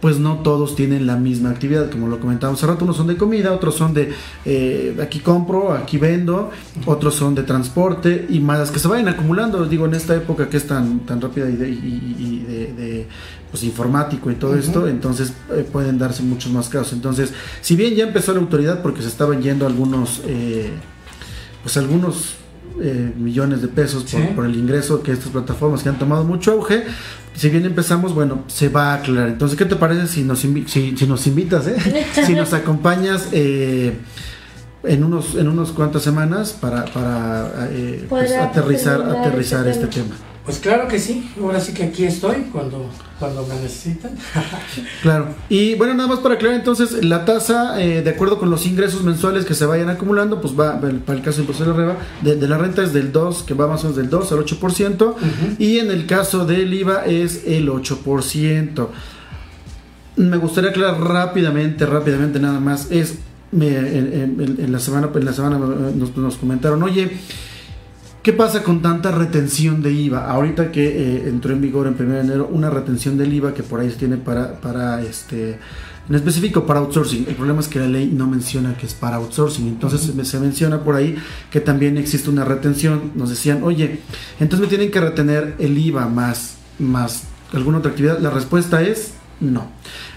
pues 0.00 0.18
no 0.18 0.36
todos 0.38 0.76
tienen 0.76 1.06
la 1.06 1.16
misma 1.16 1.50
actividad, 1.50 1.90
como 1.90 2.08
lo 2.08 2.20
comentábamos 2.20 2.58
hace 2.62 2.66
rato, 2.72 2.84
unos 2.84 2.96
son 2.96 3.06
de 3.06 3.16
comida, 3.18 3.52
otros 3.52 3.74
son 3.74 3.92
de 3.92 4.10
eh, 4.46 4.96
aquí 5.02 5.20
compro, 5.20 5.72
aquí 5.74 5.98
vendo, 5.98 6.50
otros 6.86 7.14
son 7.14 7.34
de 7.34 7.42
transporte 7.42 8.26
y 8.30 8.40
más 8.40 8.70
que 8.70 8.78
se 8.78 8.88
vayan 8.88 9.08
acumulando, 9.08 9.64
digo, 9.66 9.84
en 9.86 9.94
esta 9.94 10.16
época 10.16 10.48
que 10.48 10.56
es 10.56 10.66
tan, 10.66 11.00
tan 11.00 11.20
rápida 11.20 11.48
y 11.50 11.56
de, 11.56 11.68
y- 11.68 12.16
y 12.18 12.44
de- 12.50 12.72
de, 12.72 13.06
pues, 13.50 13.62
informático 13.64 14.30
y 14.30 14.36
todo 14.36 14.54
esto, 14.56 14.88
entonces 14.88 15.32
eh, 15.50 15.66
pueden 15.70 15.98
darse 15.98 16.22
muchos 16.22 16.50
más 16.52 16.68
casos. 16.70 16.92
Entonces, 16.94 17.32
si 17.60 17.76
bien 17.76 17.94
ya 17.94 18.04
empezó 18.04 18.32
la 18.32 18.40
autoridad 18.40 18.80
porque 18.82 19.02
se 19.02 19.08
estaban 19.08 19.42
yendo 19.42 19.66
algunos, 19.66 20.22
eh, 20.26 20.70
pues 21.62 21.76
algunos 21.76 22.36
eh, 22.80 23.12
millones 23.16 23.62
de 23.62 23.68
pesos 23.68 24.04
por, 24.04 24.20
Sí. 24.20 24.28
por 24.34 24.44
el 24.46 24.56
ingreso 24.56 25.02
que 25.02 25.12
estas 25.12 25.28
plataformas 25.30 25.82
que 25.82 25.88
han 25.88 25.98
tomado 25.98 26.24
mucho 26.24 26.52
auge. 26.52 26.84
Si 27.34 27.48
bien 27.48 27.64
empezamos, 27.64 28.12
bueno, 28.14 28.42
se 28.48 28.68
va 28.68 28.92
a 28.92 28.94
aclarar. 28.96 29.28
Entonces, 29.28 29.56
¿qué 29.56 29.64
te 29.64 29.76
parece 29.76 30.06
si 30.08 30.22
nos, 30.24 30.44
invi- 30.44 30.66
si, 30.66 30.96
si 30.96 31.06
nos 31.06 31.26
invitas, 31.26 31.66
eh? 31.68 31.76
si 32.26 32.34
nos 32.34 32.52
acompañas 32.52 33.28
eh, 33.32 33.96
en 34.82 35.04
unos 35.04 35.34
en 35.34 35.46
unos 35.48 35.72
cuantas 35.72 36.02
semanas 36.02 36.52
para, 36.58 36.86
para 36.86 37.68
eh, 37.70 38.04
pues, 38.08 38.32
aterrizar, 38.32 39.00
aterrizar 39.02 39.66
este 39.68 39.84
este 39.84 40.00
tema? 40.02 40.14
Pues 40.50 40.58
claro 40.62 40.88
que 40.88 40.98
sí, 40.98 41.30
ahora 41.40 41.60
sí 41.60 41.72
que 41.72 41.84
aquí 41.84 42.04
estoy 42.04 42.48
cuando, 42.52 42.84
cuando 43.20 43.46
me 43.46 43.54
necesitan. 43.54 44.10
Claro. 45.00 45.28
Y 45.48 45.76
bueno, 45.76 45.94
nada 45.94 46.08
más 46.08 46.18
para 46.18 46.34
aclarar 46.34 46.58
entonces, 46.58 47.04
la 47.04 47.24
tasa, 47.24 47.80
eh, 47.80 48.02
de 48.02 48.10
acuerdo 48.10 48.36
con 48.40 48.50
los 48.50 48.66
ingresos 48.66 49.04
mensuales 49.04 49.44
que 49.44 49.54
se 49.54 49.64
vayan 49.64 49.90
acumulando, 49.90 50.40
pues 50.40 50.58
va, 50.58 50.80
para 50.80 50.90
el 51.18 51.22
caso 51.22 51.36
de 51.36 51.42
impuesto 51.42 51.62
de 51.64 51.70
la, 51.70 51.76
reba- 51.76 51.96
de, 52.22 52.34
de 52.34 52.48
la 52.48 52.58
renta 52.58 52.82
es 52.82 52.92
del 52.92 53.12
2, 53.12 53.44
que 53.44 53.54
va 53.54 53.68
más 53.68 53.82
o 53.82 53.84
menos 53.84 53.96
del 53.98 54.10
2 54.10 54.32
al 54.32 54.38
8%, 54.44 55.14
y 55.60 55.78
en 55.78 55.92
el 55.92 56.06
caso 56.06 56.44
del 56.44 56.74
IVA 56.74 57.04
es 57.06 57.44
el 57.46 57.68
8%. 57.68 58.88
Me 60.16 60.36
gustaría 60.36 60.70
aclarar 60.70 61.00
rápidamente, 61.00 61.86
rápidamente 61.86 62.40
nada 62.40 62.58
más, 62.58 62.90
es, 62.90 63.18
me- 63.52 63.68
en, 63.68 64.36
en- 64.40 64.56
en 64.58 64.72
la 64.72 64.80
semana, 64.80 65.10
en 65.14 65.24
la 65.24 65.32
semana 65.32 65.58
eh, 65.58 65.92
nos, 65.94 66.16
nos 66.16 66.36
comentaron, 66.38 66.82
oye, 66.82 67.12
¿Qué 68.22 68.34
pasa 68.34 68.62
con 68.62 68.82
tanta 68.82 69.10
retención 69.12 69.82
de 69.82 69.92
IVA? 69.92 70.30
Ahorita 70.30 70.70
que 70.70 70.86
eh, 70.88 71.28
entró 71.28 71.52
en 71.54 71.62
vigor 71.62 71.86
en 71.86 71.94
1 71.98 72.14
de 72.14 72.20
enero 72.20 72.50
una 72.52 72.68
retención 72.68 73.16
del 73.16 73.32
IVA 73.32 73.54
que 73.54 73.62
por 73.62 73.80
ahí 73.80 73.90
se 73.90 73.96
tiene 73.96 74.18
para, 74.18 74.60
para 74.60 75.00
este, 75.00 75.58
en 76.06 76.14
específico 76.14 76.66
para 76.66 76.80
outsourcing. 76.80 77.24
El 77.28 77.34
problema 77.34 77.60
es 77.60 77.68
que 77.68 77.78
la 77.78 77.86
ley 77.86 78.10
no 78.14 78.26
menciona 78.26 78.76
que 78.76 78.84
es 78.84 78.92
para 78.92 79.16
outsourcing. 79.16 79.66
Entonces 79.68 80.02
se- 80.02 80.24
se 80.26 80.38
menciona 80.38 80.84
por 80.84 80.96
ahí 80.96 81.16
que 81.50 81.60
también 81.60 81.96
existe 81.96 82.28
una 82.28 82.44
retención. 82.44 83.12
Nos 83.14 83.30
decían, 83.30 83.62
oye, 83.62 84.00
entonces 84.38 84.60
me 84.60 84.68
tienen 84.68 84.90
que 84.90 85.00
retener 85.00 85.54
el 85.58 85.78
IVA 85.78 86.06
más, 86.06 86.56
más 86.78 87.22
alguna 87.54 87.78
otra 87.78 87.90
actividad. 87.92 88.18
La 88.18 88.28
respuesta 88.28 88.82
es 88.82 89.12
no. 89.40 89.70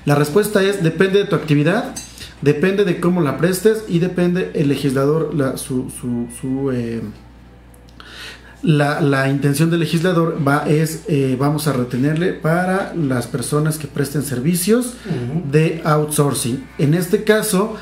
La 0.06 0.16
respuesta 0.16 0.62
es 0.62 0.84
depende 0.84 1.20
de 1.20 1.26
tu 1.26 1.36
actividad. 1.38 1.96
Depende 2.42 2.84
de 2.84 3.00
cómo 3.00 3.22
la 3.22 3.38
prestes 3.38 3.86
y 3.88 4.00
depende 4.00 4.52
el 4.56 4.68
legislador, 4.68 5.34
la- 5.34 5.56
su, 5.56 5.90
su, 5.90 6.28
su, 6.42 6.72
eh, 6.74 7.02
la, 8.64 9.02
la 9.02 9.30
intención 9.30 9.70
del 9.70 9.82
legislador 9.82 10.40
va 10.46 10.64
es 10.68 11.04
eh, 11.10 11.36
vamos 11.38 11.68
a 11.68 11.74
retenerle 11.74 12.32
para 12.32 12.94
las 12.96 13.28
personas 13.28 13.78
que 13.78 13.88
presten 13.88 14.24
servicios 14.24 14.94
de 15.52 15.82
outsourcing. 15.84 16.64
En 16.78 16.94
este 16.94 17.26
caso 17.26 17.76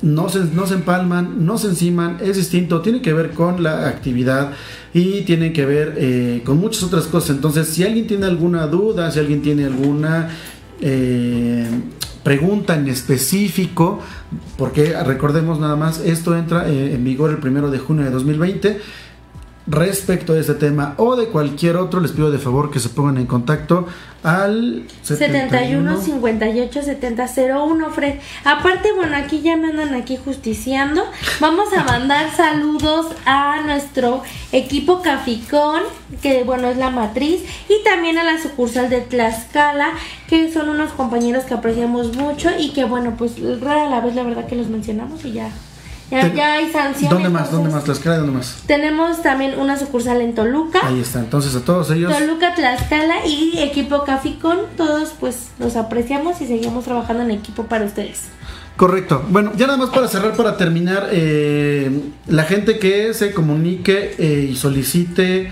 no 0.00 0.30
se, 0.30 0.40
no 0.46 0.66
se 0.66 0.74
empalman, 0.74 1.44
no 1.44 1.58
se 1.58 1.68
enciman, 1.68 2.16
es 2.22 2.38
distinto, 2.38 2.80
tiene 2.80 3.02
que 3.02 3.12
ver 3.12 3.32
con 3.32 3.62
la 3.62 3.88
actividad 3.88 4.52
y 4.94 5.20
tiene 5.22 5.52
que 5.52 5.66
ver 5.66 5.94
eh, 5.98 6.42
con 6.46 6.58
muchas 6.58 6.82
otras 6.84 7.04
cosas. 7.04 7.36
Entonces, 7.36 7.68
si 7.68 7.84
alguien 7.84 8.06
tiene 8.06 8.24
alguna 8.24 8.66
duda, 8.66 9.10
si 9.10 9.18
alguien 9.18 9.42
tiene 9.42 9.66
alguna 9.66 10.30
eh, 10.80 11.68
pregunta 12.24 12.74
en 12.74 12.88
específico, 12.88 14.00
porque 14.56 14.94
recordemos 15.04 15.60
nada 15.60 15.76
más, 15.76 16.00
esto 16.00 16.34
entra 16.34 16.66
en 16.66 17.04
vigor 17.04 17.30
el 17.30 17.38
primero 17.38 17.70
de 17.70 17.78
junio 17.78 18.04
de 18.04 18.10
2020 18.10 18.80
respecto 19.70 20.32
a 20.32 20.38
este 20.38 20.54
tema 20.54 20.94
o 20.96 21.16
de 21.16 21.26
cualquier 21.26 21.76
otro, 21.76 22.00
les 22.00 22.12
pido 22.12 22.30
de 22.30 22.38
favor 22.38 22.70
que 22.70 22.80
se 22.80 22.88
pongan 22.88 23.18
en 23.18 23.26
contacto 23.26 23.86
al 24.22 24.84
71 25.02 26.00
58 26.00 26.82
70 26.82 27.30
01 27.56 27.90
Fred. 27.90 28.14
Aparte, 28.44 28.92
bueno, 28.92 29.16
aquí 29.16 29.40
ya 29.40 29.56
me 29.56 29.68
andan 29.68 29.94
aquí 29.94 30.18
justiciando. 30.22 31.04
Vamos 31.40 31.72
a 31.72 31.84
mandar 31.84 32.30
saludos 32.36 33.06
a 33.24 33.62
nuestro 33.64 34.22
equipo 34.52 35.02
Caficón, 35.02 35.82
que 36.20 36.42
bueno, 36.42 36.68
es 36.68 36.76
la 36.76 36.90
matriz, 36.90 37.42
y 37.68 37.82
también 37.84 38.18
a 38.18 38.24
la 38.24 38.42
sucursal 38.42 38.90
de 38.90 39.00
Tlaxcala, 39.00 39.92
que 40.28 40.52
son 40.52 40.68
unos 40.68 40.90
compañeros 40.92 41.44
que 41.44 41.54
apreciamos 41.54 42.16
mucho 42.16 42.50
y 42.58 42.72
que 42.72 42.84
bueno, 42.84 43.14
pues 43.16 43.34
rara 43.60 43.88
la 43.88 44.00
vez 44.00 44.14
la 44.14 44.24
verdad 44.24 44.46
que 44.46 44.56
los 44.56 44.68
mencionamos 44.68 45.24
y 45.24 45.32
ya. 45.32 45.50
Ya, 46.10 46.22
Ten- 46.22 46.34
ya 46.34 46.52
hay 46.54 46.72
sanciones. 46.72 47.10
¿Dónde 47.10 47.28
más? 47.28 47.42
entonces, 47.42 47.52
¿Dónde 47.52 47.70
más? 47.74 47.84
¿Tlaxcala? 47.84 48.16
¿Dónde 48.18 48.32
más? 48.32 48.62
Tenemos 48.66 49.22
también 49.22 49.58
una 49.60 49.78
sucursal 49.78 50.20
en 50.20 50.34
Toluca. 50.34 50.80
Ahí 50.82 51.00
está. 51.00 51.20
Entonces 51.20 51.54
a 51.54 51.60
todos 51.64 51.90
ellos. 51.92 52.12
Toluca, 52.12 52.54
Tlaxcala 52.54 53.26
y 53.26 53.58
equipo 53.58 54.04
Caficón, 54.04 54.58
todos 54.76 55.14
pues 55.20 55.50
los 55.58 55.76
apreciamos 55.76 56.40
y 56.40 56.46
seguimos 56.46 56.84
trabajando 56.84 57.22
en 57.22 57.30
equipo 57.30 57.64
para 57.64 57.84
ustedes. 57.84 58.24
Correcto. 58.76 59.22
Bueno, 59.28 59.52
ya 59.56 59.66
nada 59.66 59.78
más 59.78 59.90
para 59.90 60.08
cerrar, 60.08 60.34
para 60.36 60.56
terminar, 60.56 61.08
eh, 61.12 61.90
la 62.26 62.44
gente 62.44 62.78
que 62.78 63.12
se 63.14 63.32
comunique 63.34 64.14
eh, 64.18 64.48
y 64.50 64.56
solicite, 64.56 65.50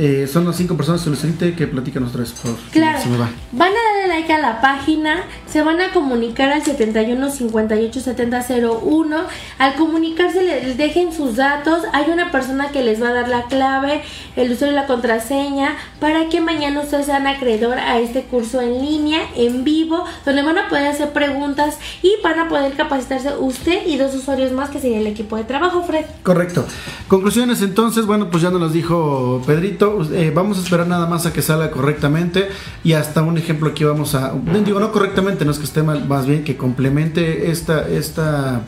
eh, 0.00 0.28
son 0.32 0.44
las 0.44 0.56
cinco 0.56 0.76
personas 0.76 1.00
que 1.00 1.04
solicite 1.06 1.54
que 1.54 1.66
platican 1.68 2.02
otra 2.04 2.20
vez, 2.20 2.32
por. 2.32 2.56
Claro. 2.72 3.00
Se 3.00 3.08
me 3.08 3.16
va. 3.16 3.28
Van 3.52 3.68
a 3.70 4.00
darle 4.00 4.08
like 4.20 4.32
a 4.32 4.38
la 4.40 4.60
página, 4.60 5.22
se 5.58 5.64
van 5.64 5.80
a 5.80 5.92
comunicar 5.92 6.52
al 6.52 6.62
71 6.62 7.30
58 7.30 8.00
70 8.00 8.46
01. 8.80 9.16
Al 9.58 9.74
comunicarse, 9.74 10.44
le 10.44 10.74
dejen 10.76 11.12
sus 11.12 11.34
datos. 11.34 11.82
Hay 11.92 12.12
una 12.12 12.30
persona 12.30 12.68
que 12.68 12.84
les 12.84 13.02
va 13.02 13.08
a 13.08 13.12
dar 13.12 13.28
la 13.28 13.46
clave, 13.46 14.02
el 14.36 14.52
usuario 14.52 14.74
y 14.74 14.76
la 14.76 14.86
contraseña 14.86 15.76
para 15.98 16.28
que 16.28 16.40
mañana 16.40 16.80
ustedes 16.80 17.06
sean 17.06 17.26
acreedor 17.26 17.76
a 17.76 17.98
este 17.98 18.22
curso 18.22 18.60
en 18.60 18.80
línea, 18.80 19.18
en 19.34 19.64
vivo, 19.64 20.04
donde 20.24 20.42
van 20.42 20.58
a 20.58 20.68
poder 20.68 20.86
hacer 20.86 21.12
preguntas 21.12 21.76
y 22.02 22.12
van 22.22 22.38
a 22.38 22.48
poder 22.48 22.74
capacitarse 22.74 23.36
usted 23.36 23.84
y 23.84 23.96
dos 23.96 24.14
usuarios 24.14 24.52
más 24.52 24.70
que 24.70 24.78
sería 24.78 25.00
el 25.00 25.08
equipo 25.08 25.36
de 25.36 25.42
trabajo, 25.42 25.82
Fred. 25.82 26.06
Correcto. 26.22 26.66
Conclusiones 27.08 27.62
entonces, 27.62 28.06
bueno, 28.06 28.30
pues 28.30 28.44
ya 28.44 28.50
nos 28.50 28.72
dijo 28.72 29.42
Pedrito. 29.44 30.06
Eh, 30.12 30.30
vamos 30.32 30.58
a 30.58 30.60
esperar 30.60 30.86
nada 30.86 31.06
más 31.06 31.26
a 31.26 31.32
que 31.32 31.42
salga 31.42 31.72
correctamente 31.72 32.48
y 32.84 32.92
hasta 32.92 33.22
un 33.22 33.38
ejemplo 33.38 33.70
aquí 33.70 33.82
vamos 33.82 34.14
a... 34.14 34.34
Digo, 34.64 34.78
no 34.78 34.92
correctamente, 34.92 35.44
no 35.48 35.58
que 35.58 35.64
esté 35.64 35.82
mal, 35.82 36.06
más 36.06 36.26
bien 36.26 36.44
que 36.44 36.56
complemente 36.56 37.50
esta... 37.50 37.88
esta 37.88 38.60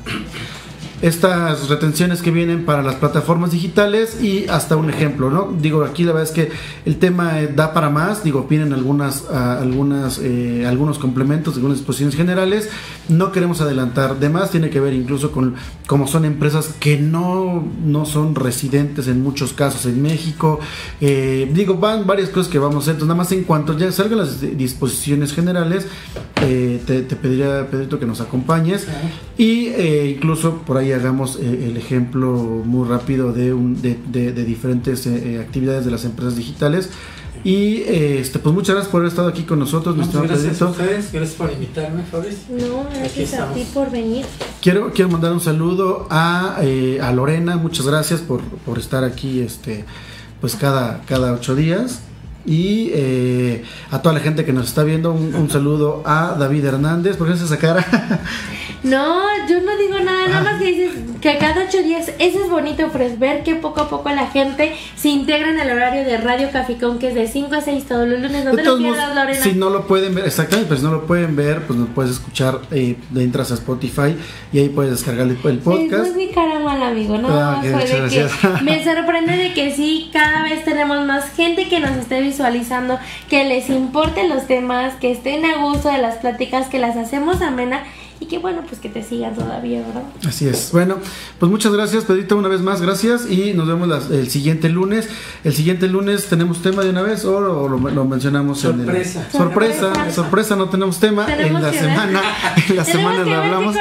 estas 1.02 1.68
retenciones 1.68 2.20
que 2.20 2.30
vienen 2.30 2.66
para 2.66 2.82
las 2.82 2.96
plataformas 2.96 3.52
digitales 3.52 4.22
y 4.22 4.46
hasta 4.48 4.76
un 4.76 4.90
ejemplo, 4.90 5.30
¿no? 5.30 5.54
Digo, 5.58 5.82
aquí 5.84 6.04
la 6.04 6.12
verdad 6.12 6.28
es 6.28 6.34
que 6.34 6.50
el 6.84 6.96
tema 6.96 7.40
eh, 7.40 7.48
da 7.54 7.72
para 7.72 7.88
más, 7.88 8.22
digo, 8.22 8.46
vienen 8.48 8.72
algunas, 8.74 9.24
ah, 9.32 9.58
algunas, 9.60 10.18
eh, 10.22 10.66
algunos 10.66 10.98
complementos, 10.98 11.54
algunas 11.54 11.78
disposiciones 11.78 12.16
generales, 12.16 12.68
no 13.08 13.32
queremos 13.32 13.62
adelantar 13.62 14.18
de 14.20 14.28
más, 14.28 14.50
tiene 14.50 14.68
que 14.68 14.80
ver 14.80 14.92
incluso 14.92 15.32
con 15.32 15.54
como 15.86 16.06
son 16.06 16.24
empresas 16.24 16.74
que 16.78 16.98
no, 16.98 17.66
no 17.84 18.04
son 18.04 18.34
residentes 18.34 19.08
en 19.08 19.22
muchos 19.22 19.52
casos 19.52 19.86
en 19.86 20.00
México, 20.02 20.60
eh, 21.00 21.50
digo, 21.52 21.74
van 21.74 22.06
varias 22.06 22.28
cosas 22.28 22.52
que 22.52 22.58
vamos 22.58 22.76
a 22.76 22.78
hacer, 22.80 22.92
entonces 22.92 23.08
nada 23.08 23.18
más 23.18 23.32
en 23.32 23.44
cuanto 23.44 23.76
ya 23.76 23.90
salgan 23.90 24.18
las 24.18 24.40
disposiciones 24.40 25.32
generales, 25.32 25.86
eh, 26.42 26.80
te, 26.86 27.02
te 27.02 27.16
pediría, 27.16 27.68
Pedrito, 27.70 27.98
que 27.98 28.06
nos 28.06 28.20
acompañes. 28.20 28.86
Y 29.36 29.68
incluso 30.10 30.58
por 30.66 30.76
ahí 30.76 30.89
hagamos 30.94 31.36
eh, 31.40 31.66
el 31.68 31.76
ejemplo 31.76 32.32
muy 32.64 32.88
rápido 32.88 33.32
de, 33.32 33.52
un, 33.52 33.80
de, 33.82 33.98
de- 34.10 34.32
de 34.32 34.44
diferentes 34.44 35.06
eh, 35.06 35.34
eh, 35.34 35.40
actividades 35.40 35.84
de 35.84 35.90
las 35.90 36.04
empresas 36.04 36.36
digitales. 36.36 36.90
Y 37.42 37.76
eh, 37.86 38.18
este, 38.20 38.38
pues 38.38 38.54
muchas 38.54 38.74
gracias 38.74 38.90
por 38.92 39.00
haber 39.00 39.08
estado 39.08 39.28
aquí 39.28 39.44
con 39.44 39.58
nosotros, 39.58 39.96
mi 39.96 40.04
Muchas 40.04 40.14
estimado 40.22 40.40
gracias 40.42 40.60
a 40.62 40.66
ustedes, 40.66 41.10
gracias 41.12 41.36
por 41.38 41.50
invitarme, 41.50 42.02
Fabricio. 42.02 42.44
No, 42.50 42.84
gracias 42.94 43.32
a 43.34 43.52
ti 43.54 43.64
por 43.72 43.90
venir. 43.90 44.26
Quiero, 44.60 44.92
quiero 44.92 45.10
mandar 45.10 45.32
un 45.32 45.40
saludo 45.40 46.06
a, 46.10 46.58
eh, 46.60 46.98
a 47.00 47.10
Lorena, 47.12 47.56
muchas 47.56 47.86
gracias 47.86 48.20
por, 48.20 48.42
por 48.42 48.78
estar 48.78 49.04
aquí 49.04 49.40
este, 49.40 49.86
pues 50.42 50.54
cada, 50.54 51.00
cada 51.06 51.32
ocho 51.32 51.54
días. 51.54 52.02
Y 52.46 52.90
eh, 52.94 53.62
a 53.90 54.00
toda 54.02 54.14
la 54.14 54.20
gente 54.20 54.44
que 54.44 54.52
nos 54.52 54.66
está 54.68 54.82
viendo, 54.82 55.12
un, 55.12 55.34
un 55.34 55.50
saludo 55.50 56.02
a 56.06 56.36
David 56.38 56.64
Hernández. 56.64 57.16
¿Por 57.16 57.26
qué 57.26 57.34
haces 57.34 57.46
esa 57.46 57.58
cara? 57.58 57.84
No, 58.82 59.20
yo 59.46 59.60
no 59.60 59.76
digo 59.76 59.98
nada, 60.00 60.26
nada 60.28 60.42
más 60.42 60.62
que 60.62 60.70
dices 60.70 60.92
que 61.20 61.36
cada 61.36 61.64
ocho 61.68 61.82
días, 61.82 62.10
eso 62.18 62.42
es 62.42 62.48
bonito, 62.48 62.88
pues 62.90 63.18
ver 63.18 63.42
que 63.42 63.54
poco 63.56 63.82
a 63.82 63.90
poco 63.90 64.08
la 64.08 64.28
gente 64.28 64.74
se 64.96 65.10
integra 65.10 65.50
en 65.50 65.60
el 65.60 65.70
horario 65.70 66.02
de 66.02 66.16
Radio 66.16 66.48
Caficón, 66.50 66.98
que 66.98 67.08
es 67.08 67.14
de 67.14 67.28
5 67.28 67.54
a 67.56 67.60
6 67.60 67.84
todos 67.86 68.08
los 68.08 68.20
lunes. 68.20 68.42
No 68.42 68.52
te 68.52 68.62
lo 68.64 68.78
pierdas, 68.78 69.14
Lorena. 69.14 69.38
si 69.42 69.52
no 69.52 69.68
lo 69.68 69.86
pueden 69.86 70.14
ver, 70.14 70.24
exactamente, 70.24 70.74
si 70.78 70.82
no 70.82 70.92
lo 70.92 71.06
pueden 71.06 71.36
ver, 71.36 71.60
pues 71.66 71.78
nos 71.78 71.90
puedes 71.90 72.12
escuchar, 72.12 72.60
eh, 72.70 72.96
entras 73.14 73.50
a 73.50 73.54
Spotify 73.54 74.16
y 74.50 74.60
ahí 74.60 74.70
puedes 74.70 74.92
descargar 74.92 75.26
el, 75.26 75.32
el 75.44 75.56
No 75.58 75.62
podcast. 75.62 76.06
es 76.06 76.16
mi 76.16 76.30
cara 76.30 76.58
mal, 76.60 76.82
amigo, 76.82 77.18
no, 77.18 77.28
Ah, 77.28 77.56
ok, 77.58 77.62
fue 77.64 77.72
muchas 77.72 77.90
de 77.90 77.98
gracias. 77.98 78.32
que 78.32 78.64
me 78.64 78.82
sorprende 78.82 79.36
de 79.36 79.52
que 79.52 79.74
sí, 79.76 80.08
cada 80.10 80.42
vez 80.44 80.64
tenemos 80.64 81.04
más 81.06 81.28
gente 81.34 81.68
que 81.68 81.80
nos 81.80 81.90
esté 81.98 82.22
visualizando, 82.40 82.98
que 83.28 83.44
les 83.44 83.68
importen 83.68 84.30
los 84.30 84.46
temas, 84.46 84.94
que 84.94 85.12
estén 85.12 85.44
a 85.44 85.62
gusto 85.62 85.90
de 85.90 85.98
las 85.98 86.16
pláticas, 86.16 86.68
que 86.68 86.78
las 86.78 86.96
hacemos 86.96 87.42
amena 87.42 87.84
y 88.20 88.26
que 88.26 88.38
bueno, 88.38 88.62
pues 88.68 88.80
que 88.80 88.88
te 88.90 89.02
sigan 89.02 89.34
todavía, 89.34 89.80
¿verdad? 89.80 90.02
Así 90.28 90.46
es. 90.46 90.70
Bueno, 90.72 90.96
pues 91.38 91.50
muchas 91.50 91.72
gracias, 91.72 92.04
Pedrito, 92.04 92.36
una 92.36 92.48
vez 92.48 92.60
más, 92.60 92.80
gracias 92.82 93.30
y 93.30 93.54
nos 93.54 93.66
vemos 93.66 93.88
las- 93.88 94.10
el 94.10 94.28
siguiente 94.30 94.68
lunes. 94.68 95.08
El 95.42 95.54
siguiente 95.54 95.88
lunes 95.88 96.26
tenemos 96.26 96.60
tema 96.62 96.82
de 96.82 96.90
una 96.90 97.02
vez 97.02 97.24
o, 97.24 97.36
o 97.38 97.68
lo, 97.68 97.78
lo 97.90 98.04
mencionamos 98.04 98.62
en 98.64 98.76
Sorpresa. 98.84 99.26
el... 99.26 99.32
Sorpresa. 99.38 99.92
Sorpresa, 100.12 100.56
no 100.56 100.68
tenemos 100.68 101.00
tema. 101.00 101.24
Tenemos 101.26 101.60
en 101.62 101.66
la 101.66 101.72
semana, 101.72 102.22
en 102.68 102.76
la 102.76 102.84
semana 102.84 103.24
lo 103.24 103.34
hablamos. 103.34 103.76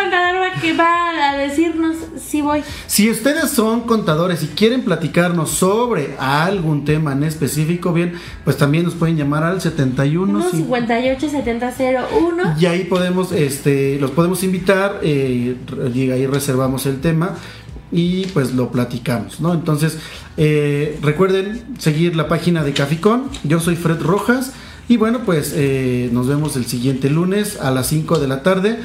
que 0.61 0.73
va 0.73 1.31
a 1.31 1.37
decirnos 1.37 1.95
si 2.29 2.41
voy. 2.41 2.61
Si 2.87 3.09
ustedes 3.09 3.49
son 3.51 3.81
contadores 3.81 4.43
y 4.43 4.47
quieren 4.47 4.83
platicarnos 4.83 5.51
sobre 5.51 6.15
algún 6.19 6.83
tema 6.85 7.13
en 7.13 7.23
específico, 7.23 7.93
bien, 7.93 8.13
pues 8.43 8.57
también 8.57 8.83
nos 8.83 8.93
pueden 8.95 9.15
llamar 9.17 9.43
al 9.43 9.61
71 9.61 10.31
1 10.39 10.49
58 10.51 11.29
70 11.29 11.73
01 12.11 12.55
y 12.59 12.65
ahí 12.65 12.83
podemos, 12.85 13.31
este, 13.31 13.97
los 13.99 14.11
podemos 14.11 14.28
invitar, 14.43 14.99
eh, 15.03 15.55
y 15.93 16.11
ahí 16.11 16.25
reservamos 16.27 16.85
el 16.85 17.01
tema 17.01 17.35
y 17.91 18.25
pues 18.27 18.53
lo 18.53 18.71
platicamos, 18.71 19.39
¿no? 19.39 19.53
Entonces, 19.53 19.97
eh, 20.37 20.99
recuerden 21.01 21.63
seguir 21.79 22.15
la 22.15 22.27
página 22.27 22.63
de 22.63 22.73
Caficón, 22.73 23.23
yo 23.43 23.59
soy 23.59 23.75
Fred 23.75 23.99
Rojas 24.01 24.53
y 24.87 24.97
bueno, 24.97 25.21
pues 25.25 25.53
eh, 25.55 26.09
nos 26.13 26.27
vemos 26.27 26.55
el 26.55 26.65
siguiente 26.65 27.09
lunes 27.09 27.59
a 27.59 27.71
las 27.71 27.87
5 27.87 28.19
de 28.19 28.27
la 28.27 28.43
tarde. 28.43 28.77